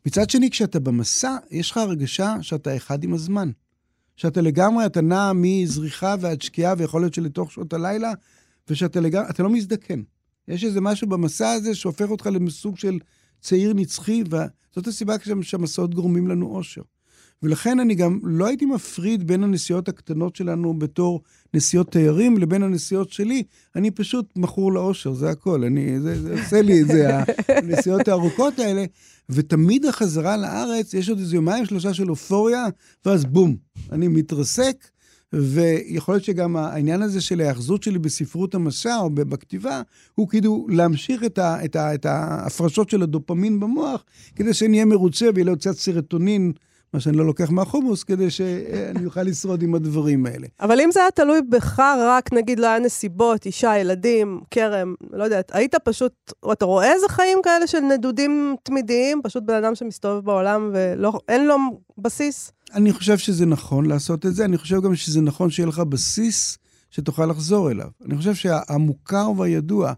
מצד 0.06 0.30
שני, 0.30 0.50
כשאתה 0.50 0.80
במסע, 0.80 1.36
יש 1.50 1.70
לך 1.70 1.76
הרגשה 1.76 2.36
שאתה 2.42 2.76
אחד 2.76 3.04
עם 3.04 3.14
הזמן. 3.14 3.50
שאתה 4.16 4.40
לגמרי, 4.40 4.86
אתה 4.86 5.00
נע 5.00 5.32
מזריחה 5.34 6.14
ועד 6.20 6.42
שקיעה, 6.42 6.74
ויכול 6.78 7.00
להיות 7.00 7.14
שלתוך 7.14 7.52
שעות 7.52 7.72
הלילה, 7.72 8.12
ושאתה 8.68 9.00
לגמרי, 9.00 9.30
אתה 9.30 9.42
לא 9.42 9.50
מזדקן. 9.50 10.02
יש 10.48 10.64
איזה 10.64 10.80
משהו 10.80 11.08
במסע 11.08 11.52
הזה 11.52 11.74
שהופך 11.74 12.10
אותך 12.10 12.26
לסוג 12.26 12.78
של 12.78 12.98
צעיר 13.40 13.72
נצחי, 13.74 14.22
וזאת 14.26 14.86
הסיבה 14.86 15.14
שהמסעות 15.42 15.94
גורמים 15.94 16.28
לנו 16.28 16.46
אושר. 16.46 16.82
ולכן 17.42 17.80
אני 17.80 17.94
גם 17.94 18.18
לא 18.22 18.46
הייתי 18.46 18.66
מפריד 18.66 19.26
בין 19.26 19.44
הנסיעות 19.44 19.88
הקטנות 19.88 20.36
שלנו 20.36 20.74
בתור 20.74 21.20
נסיעות 21.54 21.90
תיירים 21.92 22.38
לבין 22.38 22.62
הנסיעות 22.62 23.10
שלי. 23.10 23.42
אני 23.76 23.90
פשוט 23.90 24.32
מכור 24.36 24.72
לאושר, 24.72 25.12
זה 25.12 25.30
הכל. 25.30 25.64
אני, 25.64 26.00
זה, 26.00 26.22
זה 26.22 26.40
עושה 26.42 26.62
לי 26.62 26.82
את 26.82 26.86
זה, 26.86 27.18
הנסיעות 27.58 28.08
הארוכות 28.08 28.58
האלה. 28.58 28.84
ותמיד 29.28 29.86
החזרה 29.86 30.36
לארץ, 30.36 30.94
יש 30.94 31.08
עוד 31.08 31.18
איזה 31.18 31.36
יומיים, 31.36 31.64
שלושה 31.64 31.94
של 31.94 32.10
אופוריה, 32.10 32.66
ואז 33.06 33.24
בום, 33.24 33.56
אני 33.92 34.08
מתרסק. 34.08 34.76
ויכול 35.34 36.14
להיות 36.14 36.24
שגם 36.24 36.56
העניין 36.56 37.02
הזה 37.02 37.20
של 37.20 37.40
ההאחזות 37.40 37.82
שלי 37.82 37.98
בספרות 37.98 38.54
המסע 38.54 38.98
או 38.98 39.10
בכתיבה, 39.10 39.82
הוא 40.14 40.28
כאילו 40.28 40.66
להמשיך 40.70 41.24
את, 41.24 41.38
ה, 41.38 41.64
את, 41.64 41.76
ה, 41.76 41.94
את 41.94 42.06
ההפרשות 42.06 42.90
של 42.90 43.02
הדופמין 43.02 43.60
במוח, 43.60 44.04
כדי 44.36 44.54
שאני 44.54 44.72
אהיה 44.72 44.84
מרוצה 44.84 45.28
ויהיה 45.34 45.44
לו 45.44 45.56
קצת 45.56 45.76
סרטונין 45.76 46.52
מה 46.94 47.00
שאני 47.00 47.16
לא 47.16 47.26
לוקח 47.26 47.50
מהחומוס, 47.50 48.04
כדי 48.04 48.30
שאני 48.30 49.06
אוכל 49.06 49.22
לשרוד 49.22 49.62
עם 49.62 49.74
הדברים 49.74 50.26
האלה. 50.26 50.46
אבל 50.60 50.80
אם 50.80 50.90
זה 50.92 51.00
היה 51.00 51.10
תלוי 51.10 51.42
בך 51.42 51.80
רק, 51.98 52.32
נגיד, 52.32 52.58
לא 52.58 52.66
היה 52.66 52.78
נסיבות, 52.78 53.46
אישה, 53.46 53.78
ילדים, 53.78 54.40
כרם, 54.50 54.94
לא 55.12 55.24
יודעת, 55.24 55.50
היית 55.54 55.74
פשוט, 55.74 56.32
אתה 56.52 56.64
רואה 56.64 56.92
איזה 56.92 57.06
חיים 57.08 57.38
כאלה 57.44 57.66
של 57.66 57.80
נדודים 57.80 58.56
תמידיים, 58.62 59.20
פשוט 59.24 59.42
בן 59.42 59.54
אדם 59.54 59.74
שמסתובב 59.74 60.24
בעולם 60.24 60.70
ואין 60.72 61.46
לו 61.46 61.56
בסיס? 61.98 62.52
אני 62.74 62.92
חושב 62.92 63.18
שזה 63.18 63.46
נכון 63.46 63.86
לעשות 63.86 64.26
את 64.26 64.34
זה, 64.34 64.44
אני 64.44 64.58
חושב 64.58 64.82
גם 64.82 64.94
שזה 64.94 65.20
נכון 65.20 65.50
שיהיה 65.50 65.66
לך 65.66 65.78
בסיס 65.78 66.58
שתוכל 66.90 67.26
לחזור 67.26 67.70
אליו. 67.70 67.88
אני 68.06 68.16
חושב 68.16 68.34
שהמוכר 68.34 69.30
והידוע, 69.36 69.92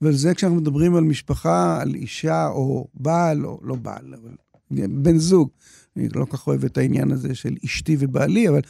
ועל 0.00 0.12
זה 0.12 0.34
כשאנחנו 0.34 0.60
מדברים 0.60 0.94
על 0.94 1.04
משפחה, 1.04 1.78
על 1.80 1.94
אישה 1.94 2.48
או 2.48 2.86
בעל, 2.94 3.46
או 3.46 3.60
לא 3.62 3.74
בעל, 3.74 4.14
אבל 4.22 4.30
בן 4.70 5.18
זוג, 5.18 5.48
אני 5.98 6.08
לא 6.14 6.26
כך 6.30 6.46
אוהב 6.46 6.64
את 6.64 6.78
העניין 6.78 7.10
הזה 7.10 7.34
של 7.34 7.54
אשתי 7.64 7.96
ובעלי, 7.98 8.48
אבל 8.48 8.60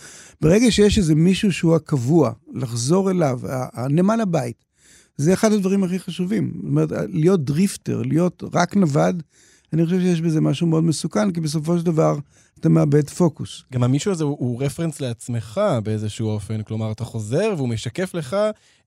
ברגע 0.40 0.70
שיש 0.70 0.98
איזה 0.98 1.14
מישהו 1.14 1.52
שהוא 1.52 1.74
הקבוע, 1.74 2.32
לחזור 2.54 3.10
אליו, 3.10 3.40
הנמל 3.72 4.20
הבית, 4.20 4.64
זה 5.16 5.32
אחד 5.32 5.52
הדברים 5.52 5.84
הכי 5.84 5.98
חשובים. 5.98 6.52
זאת 6.54 6.64
אומרת, 6.64 6.90
להיות 7.08 7.44
דריפטר, 7.44 8.02
להיות 8.02 8.42
רק 8.52 8.76
נווד, 8.76 9.22
אני 9.72 9.84
חושב 9.84 10.00
שיש 10.00 10.20
בזה 10.20 10.40
משהו 10.40 10.66
מאוד 10.66 10.84
מסוכן, 10.84 11.30
כי 11.30 11.40
בסופו 11.40 11.78
של 11.78 11.84
דבר 11.84 12.18
אתה 12.60 12.68
מאבד 12.68 13.10
פוקוס. 13.10 13.62
גם 13.72 13.82
המישהו 13.82 14.12
הזה 14.12 14.24
הוא, 14.24 14.36
הוא 14.40 14.62
רפרנס 14.62 15.00
לעצמך 15.00 15.60
באיזשהו 15.82 16.28
אופן, 16.28 16.62
כלומר, 16.62 16.92
אתה 16.92 17.04
חוזר 17.04 17.54
והוא 17.56 17.68
משקף 17.68 18.14
לך 18.14 18.36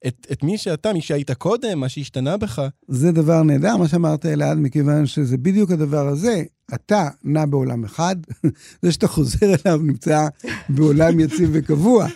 את, 0.08 0.28
את 0.32 0.44
מי 0.44 0.58
שאתה, 0.58 0.94
מי 0.94 1.02
שהיית 1.02 1.32
קודם, 1.32 1.80
מה 1.80 1.90
שהשתנה 1.90 2.38
בך. 2.38 2.62
זה 2.88 3.12
דבר 3.12 3.44
נהדר, 3.44 3.78
מה 3.78 3.88
שאמרת 3.88 4.26
אלעד, 4.26 4.58
מכיוון 4.58 5.06
שזה 5.06 5.38
בדיוק 5.38 5.72
הדבר 5.72 6.08
הזה. 6.08 6.44
אתה 6.74 7.10
נע 7.24 7.46
בעולם 7.46 7.84
אחד, 7.84 8.16
זה 8.82 8.92
שאתה 8.92 9.08
חוזר 9.08 9.54
אליו 9.66 9.78
נמצא 9.84 10.28
בעולם 10.70 11.20
יציב 11.20 11.50
וקבוע. 11.54 12.08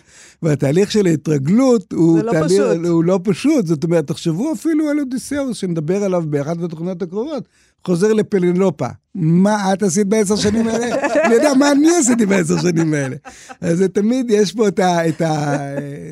והתהליך 0.43 0.91
של 0.91 1.05
ההתרגלות 1.05 1.93
הוא, 1.93 2.19
לא 2.19 2.31
תהליך, 2.31 2.51
פשוט. 2.51 2.85
הוא 2.85 3.03
לא 3.03 3.19
פשוט. 3.23 3.67
זאת 3.67 3.83
אומרת, 3.83 4.07
תחשבו 4.07 4.53
אפילו 4.53 4.89
על 4.89 4.99
אודיסאוס, 4.99 5.57
שנדבר 5.57 6.03
עליו 6.03 6.23
באחת 6.29 6.61
התוכניות 6.63 7.01
הקרובות, 7.01 7.47
חוזר 7.85 8.13
לפלנופה. 8.13 8.87
מה 9.15 9.73
את 9.73 9.83
עשית 9.83 10.07
בעשר 10.07 10.35
שנים 10.35 10.67
האלה? 10.67 10.85
אני 11.25 11.33
יודע 11.33 11.53
מה 11.53 11.71
אני 11.71 11.95
עשיתי 11.99 12.25
בעשר 12.25 12.57
שנים 12.61 12.93
האלה. 12.93 13.15
אז 13.61 13.83
תמיד, 13.93 14.25
יש 14.29 14.53
פה 14.53 14.67
את, 14.67 14.79
ה, 14.79 15.07
את, 15.09 15.21
ה, 15.21 15.57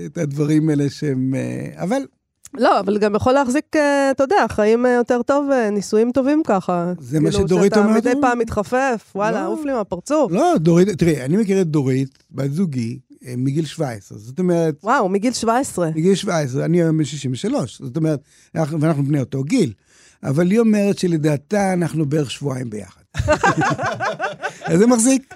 את 0.05 0.17
הדברים 0.17 0.69
האלה 0.69 0.89
שהם... 0.89 1.34
אה, 1.36 1.84
אבל 1.84 2.01
לא, 2.57 2.80
אבל 2.80 2.97
גם 2.97 3.15
יכול 3.15 3.34
להחזיק, 3.34 3.76
אה, 3.76 4.11
אתה 4.11 4.24
יודע, 4.24 4.45
חיים 4.49 4.86
אה, 4.86 4.91
יותר 4.91 5.21
טוב, 5.21 5.45
נישואים 5.71 6.11
טובים 6.11 6.41
ככה. 6.45 6.93
זה 6.99 7.19
מה 7.19 7.30
כאילו, 7.32 7.43
שדורית 7.47 7.74
שאתה 7.74 7.86
אומרת? 7.86 8.07
מדי 8.07 8.13
פעם 8.21 8.39
מתחפף, 8.39 9.11
וואלה, 9.15 9.43
לא. 9.43 9.47
עוף 9.47 9.65
לי 9.65 9.74
מהפרצוף. 9.74 10.32
לא, 10.32 10.53
דורית, 10.57 10.89
תראי, 10.89 11.21
אני 11.21 11.38
מכיר 11.38 11.61
את 11.61 11.67
דורית, 11.67 12.24
בת 12.32 12.51
זוגי, 12.51 12.99
מגיל 13.38 13.65
17. 13.65 14.17
זאת 14.17 14.39
אומרת, 14.39 14.76
וואו, 14.84 15.09
מגיל 15.09 15.34
17. 15.34 15.89
מגיל 15.95 16.15
17, 16.15 16.65
אני 16.65 16.82
היום 16.82 16.97
בן 16.97 17.03
63. 17.05 17.82
זאת 17.84 17.97
אומרת, 17.97 18.19
אנחנו- 18.55 18.82
ואנחנו 18.82 19.03
בני 19.05 19.19
אותו 19.19 19.43
גיל. 19.43 19.74
אבל 20.24 20.51
היא 20.51 20.59
אומרת 20.59 20.97
שלדעתה 20.97 21.74
אנחנו 21.74 22.05
בערך 22.05 22.32
שבועיים 22.32 22.69
ביחד. 22.69 23.01
אז 24.65 24.80
זה 24.80 24.88
מחזיק. 24.88 25.34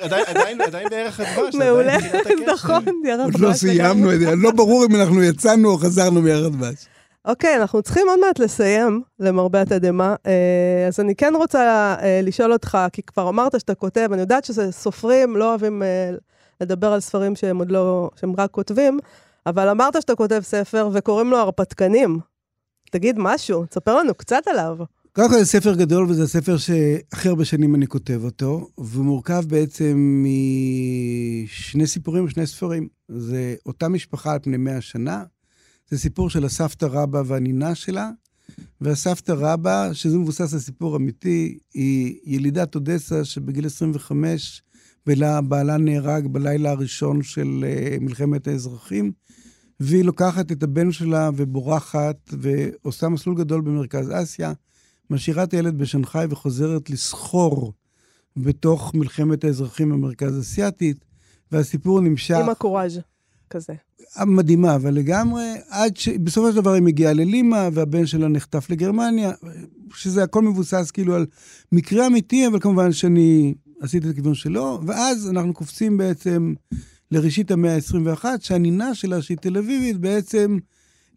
עדיין, 0.00 0.24
עדיין, 0.26 0.60
עדיין 0.60 0.88
בערך 0.90 1.20
הדבש. 1.20 1.54
מעולה, 1.54 1.94
עדיין 1.94 2.12
בתחילת 2.12 2.48
הקשר. 2.48 2.52
נכון, 2.52 2.84
ירד 3.04 3.20
עוד 3.20 3.40
לא. 3.40 3.52
סיימנו 3.52 4.12
את 4.12 4.20
זה, 4.20 4.36
לא 4.36 4.50
ברור 4.50 4.84
אם 4.84 4.96
אנחנו 4.96 5.22
יצאנו 5.22 5.70
או 5.70 5.78
חזרנו 5.78 6.22
מיחד 6.22 6.52
דבש. 6.52 6.86
אוקיי, 7.24 7.56
אנחנו 7.56 7.82
צריכים 7.82 8.08
עוד 8.08 8.20
מעט 8.20 8.38
לסיים, 8.38 9.02
למרבה 9.18 9.60
התדהמה. 9.60 10.14
אה, 10.26 10.86
אז 10.88 11.00
אני 11.00 11.14
כן 11.14 11.32
רוצה 11.36 11.94
אה, 12.02 12.20
לשאול 12.22 12.52
אותך, 12.52 12.78
כי 12.92 13.02
כבר 13.02 13.28
אמרת 13.28 13.60
שאתה 13.60 13.74
כותב, 13.74 14.08
אני 14.12 14.20
יודעת 14.20 14.44
שסופרים 14.44 15.36
לא 15.36 15.50
אוהבים 15.50 15.82
אה, 15.82 16.10
לדבר 16.60 16.92
על 16.92 17.00
ספרים 17.00 17.36
שהם 17.36 17.58
עוד 17.58 17.70
לא, 17.70 18.10
שהם 18.20 18.32
רק 18.38 18.50
כותבים, 18.50 18.98
אבל 19.46 19.68
אמרת 19.68 20.02
שאתה 20.02 20.14
כותב 20.14 20.40
ספר 20.42 20.88
וקוראים 20.92 21.30
לו 21.30 21.38
הרפתקנים. 21.38 22.18
תגיד 22.90 23.16
משהו, 23.18 23.66
תספר 23.66 23.96
לנו 23.96 24.14
קצת 24.14 24.42
עליו. 24.46 24.76
קודם 25.12 25.28
כל 25.28 25.38
זה 25.38 25.44
ספר 25.44 25.74
גדול, 25.74 26.10
וזה 26.10 26.28
ספר 26.28 26.56
שהכי 26.56 27.28
הרבה 27.28 27.44
שנים 27.44 27.74
אני 27.74 27.86
כותב 27.86 28.20
אותו, 28.24 28.68
והוא 28.78 29.04
מורכב 29.04 29.42
בעצם 29.48 30.24
משני 30.24 31.86
סיפורים 31.86 32.24
ושני 32.24 32.46
ספרים. 32.46 32.88
זה 33.08 33.54
אותה 33.66 33.88
משפחה 33.88 34.32
על 34.32 34.38
פני 34.38 34.56
מאה 34.56 34.80
שנה, 34.80 35.24
זה 35.90 35.98
סיפור 35.98 36.30
של 36.30 36.44
הסבתא 36.44 36.86
רבא 36.90 37.22
והנינה 37.26 37.74
שלה, 37.74 38.10
והסבתא 38.80 39.32
רבא, 39.36 39.92
שזה 39.92 40.18
מבוסס 40.18 40.54
על 40.54 40.60
סיפור 40.60 40.96
אמיתי, 40.96 41.58
היא 41.74 42.18
ילידת 42.24 42.74
אודסה 42.74 43.24
שבגיל 43.24 43.66
25 43.66 44.62
בלה, 45.06 45.40
בעלה 45.40 45.76
נהרג 45.76 46.26
בלילה 46.26 46.70
הראשון 46.70 47.22
של 47.22 47.64
uh, 47.64 48.00
מלחמת 48.00 48.48
האזרחים, 48.48 49.12
והיא 49.80 50.04
לוקחת 50.04 50.52
את 50.52 50.62
הבן 50.62 50.92
שלה 50.92 51.30
ובורחת 51.36 52.16
ועושה 52.32 53.08
מסלול 53.08 53.36
גדול 53.36 53.60
במרכז 53.60 54.10
אסיה. 54.12 54.52
משאירה 55.10 55.42
את 55.42 55.52
הילד 55.52 55.78
בשנגחאי 55.78 56.26
וחוזרת 56.30 56.90
לסחור 56.90 57.72
בתוך 58.36 58.94
מלחמת 58.94 59.44
האזרחים 59.44 59.92
המרכז 59.92 60.40
אסיאתית, 60.40 61.04
והסיפור 61.52 62.00
נמשך... 62.00 62.36
עם 62.36 62.48
הקוראז' 62.48 63.00
כזה. 63.50 63.72
מדהימה, 64.26 64.74
אבל 64.74 64.94
לגמרי, 64.94 65.44
עד 65.68 65.96
שבסופו 65.96 66.50
של 66.50 66.56
דבר 66.56 66.72
היא 66.72 66.82
מגיעה 66.82 67.12
ללימה, 67.12 67.68
והבן 67.72 68.06
שלה 68.06 68.28
נחטף 68.28 68.70
לגרמניה, 68.70 69.32
שזה 69.94 70.22
הכל 70.22 70.42
מבוסס 70.42 70.90
כאילו 70.90 71.14
על 71.14 71.26
מקרה 71.72 72.06
אמיתי, 72.06 72.46
אבל 72.46 72.60
כמובן 72.60 72.92
שאני 72.92 73.54
עשיתי 73.80 74.06
את 74.06 74.12
הכיוון 74.12 74.34
שלו, 74.34 74.80
ואז 74.86 75.30
אנחנו 75.30 75.54
קופצים 75.54 75.96
בעצם 75.96 76.54
לראשית 77.10 77.50
המאה 77.50 77.74
ה-21, 77.74 78.24
שהנינה 78.40 78.94
שלה, 78.94 79.22
שהיא 79.22 79.38
תל 79.38 79.58
אביבית, 79.58 79.96
בעצם 79.96 80.58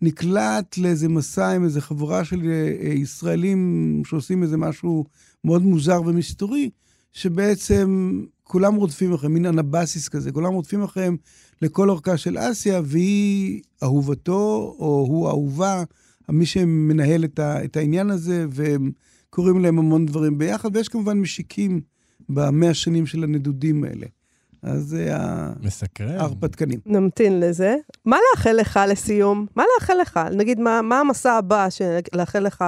נקלט 0.02 0.78
לאיזה 0.78 1.10
מסע 1.10 1.50
עם 1.50 1.64
איזה 1.64 1.82
חבורה 1.82 2.26
של 2.26 2.42
אה, 2.50 2.94
ישראלים 2.94 4.02
שעושים 4.06 4.44
איזה 4.44 4.58
משהו 4.58 5.06
מאוד 5.44 5.62
מוזר 5.62 6.02
ומסתורי, 6.06 6.70
שבעצם 7.14 8.20
כולם 8.44 8.76
רודפים 8.76 9.14
אחריהם, 9.14 9.34
מין 9.34 9.46
אנבסיס 9.46 10.10
כזה, 10.10 10.32
כולם 10.32 10.54
רודפים 10.54 10.84
אחריהם 10.84 11.18
לכל 11.62 11.90
אורכה 11.90 12.18
של 12.18 12.38
אסיה, 12.40 12.82
והיא 12.86 13.62
אהובתו, 13.84 14.76
או 14.80 15.06
הוא 15.10 15.28
אהובה, 15.28 15.84
מי 16.30 16.46
שמנהל 16.46 17.24
את, 17.24 17.40
ה, 17.40 17.64
את 17.64 17.78
העניין 17.78 18.10
הזה, 18.10 18.46
והם 18.50 18.92
קוראים 19.30 19.60
להם 19.60 19.80
המון 19.80 20.06
דברים 20.06 20.38
ביחד, 20.38 20.76
ויש 20.76 20.88
כמובן 20.88 21.20
משיקים 21.20 21.82
במאה 22.30 22.74
שנים 22.74 23.06
של 23.06 23.24
הנדודים 23.24 23.84
האלה. 23.84 24.06
אז 24.64 24.84
זה 24.84 25.16
מסקרן. 25.62 26.18
ההרפתקנים. 26.18 26.80
נמתין 26.86 27.40
לזה. 27.40 27.76
מה 28.06 28.18
לאחל 28.32 28.52
לך 28.52 28.80
לסיום? 28.88 29.46
מה 29.56 29.64
לאחל 29.76 29.94
לך? 30.02 30.20
נגיד, 30.32 30.60
מה, 30.60 30.82
מה 30.82 31.00
המסע 31.00 31.34
הבא 31.34 31.68
שלאחל 31.70 32.40
לך? 32.40 32.64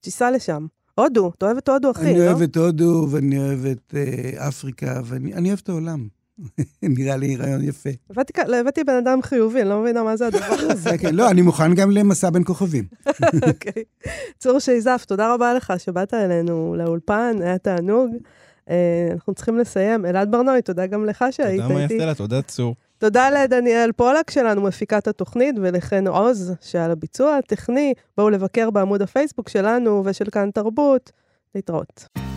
תיסע 0.00 0.30
לשם. 0.30 0.66
הודו, 0.94 1.32
אתה 1.38 1.46
אוהב 1.46 1.56
את 1.56 1.68
הודו, 1.68 1.90
אחי, 1.90 2.10
אני 2.10 2.18
לא? 2.18 2.24
אוהב 2.24 2.42
את 2.42 2.56
הודו, 2.56 3.06
ואני 3.10 3.38
אוהב 3.38 3.66
את 3.66 3.94
אה, 3.96 4.48
אפריקה, 4.48 5.00
ואני 5.04 5.34
אני 5.34 5.48
אוהב 5.48 5.60
את 5.62 5.68
העולם. 5.68 6.08
נראה 6.82 7.16
לי 7.16 7.36
רעיון 7.36 7.64
יפה. 7.64 7.90
הבאתי 8.10 8.84
בן 8.84 8.96
אדם 8.96 9.22
חיובי, 9.22 9.60
אני 9.60 9.68
לא 9.68 9.80
מבינה 9.80 10.02
מה 10.02 10.16
זה 10.16 10.26
הדבר 10.26 10.54
הזה. 10.60 10.74
זה 10.74 10.98
כן, 10.98 11.14
לא, 11.14 11.30
אני 11.30 11.42
מוכן 11.42 11.74
גם 11.74 11.90
למסע 11.90 12.30
בין 12.30 12.44
כוכבים. 12.44 12.84
אוקיי. 13.48 13.84
צור 14.38 14.58
שייזף, 14.58 15.04
תודה 15.08 15.34
רבה 15.34 15.54
לך 15.54 15.72
שבאת 15.78 16.14
אלינו 16.14 16.74
לאולפן, 16.78 17.36
היה 17.40 17.58
תענוג. 17.58 18.16
אה, 18.70 19.08
אנחנו 19.12 19.34
צריכים 19.34 19.58
לסיים. 19.58 20.06
אלעד 20.06 20.30
ברנועי, 20.30 20.62
תודה 20.62 20.86
גם 20.86 21.06
לך 21.06 21.24
שהיית 21.30 21.62
תודה 21.62 21.82
איתי. 21.82 21.98
מאיה 21.98 22.14
תודה 22.14 22.42
צור. 22.42 22.74
תודה 22.98 23.30
לדניאל 23.30 23.92
פולק 23.92 24.30
שלנו, 24.30 24.60
מפיקת 24.60 25.08
התוכנית, 25.08 25.54
ולחן 25.62 26.06
עוז, 26.06 26.54
שעל 26.60 26.90
הביצוע 26.90 27.36
הטכני. 27.36 27.94
בואו 28.16 28.30
לבקר 28.30 28.70
בעמוד 28.70 29.02
הפייסבוק 29.02 29.48
שלנו 29.48 30.02
ושל 30.04 30.30
כאן 30.30 30.50
תרבות. 30.50 31.12
להתראות. 31.54 32.29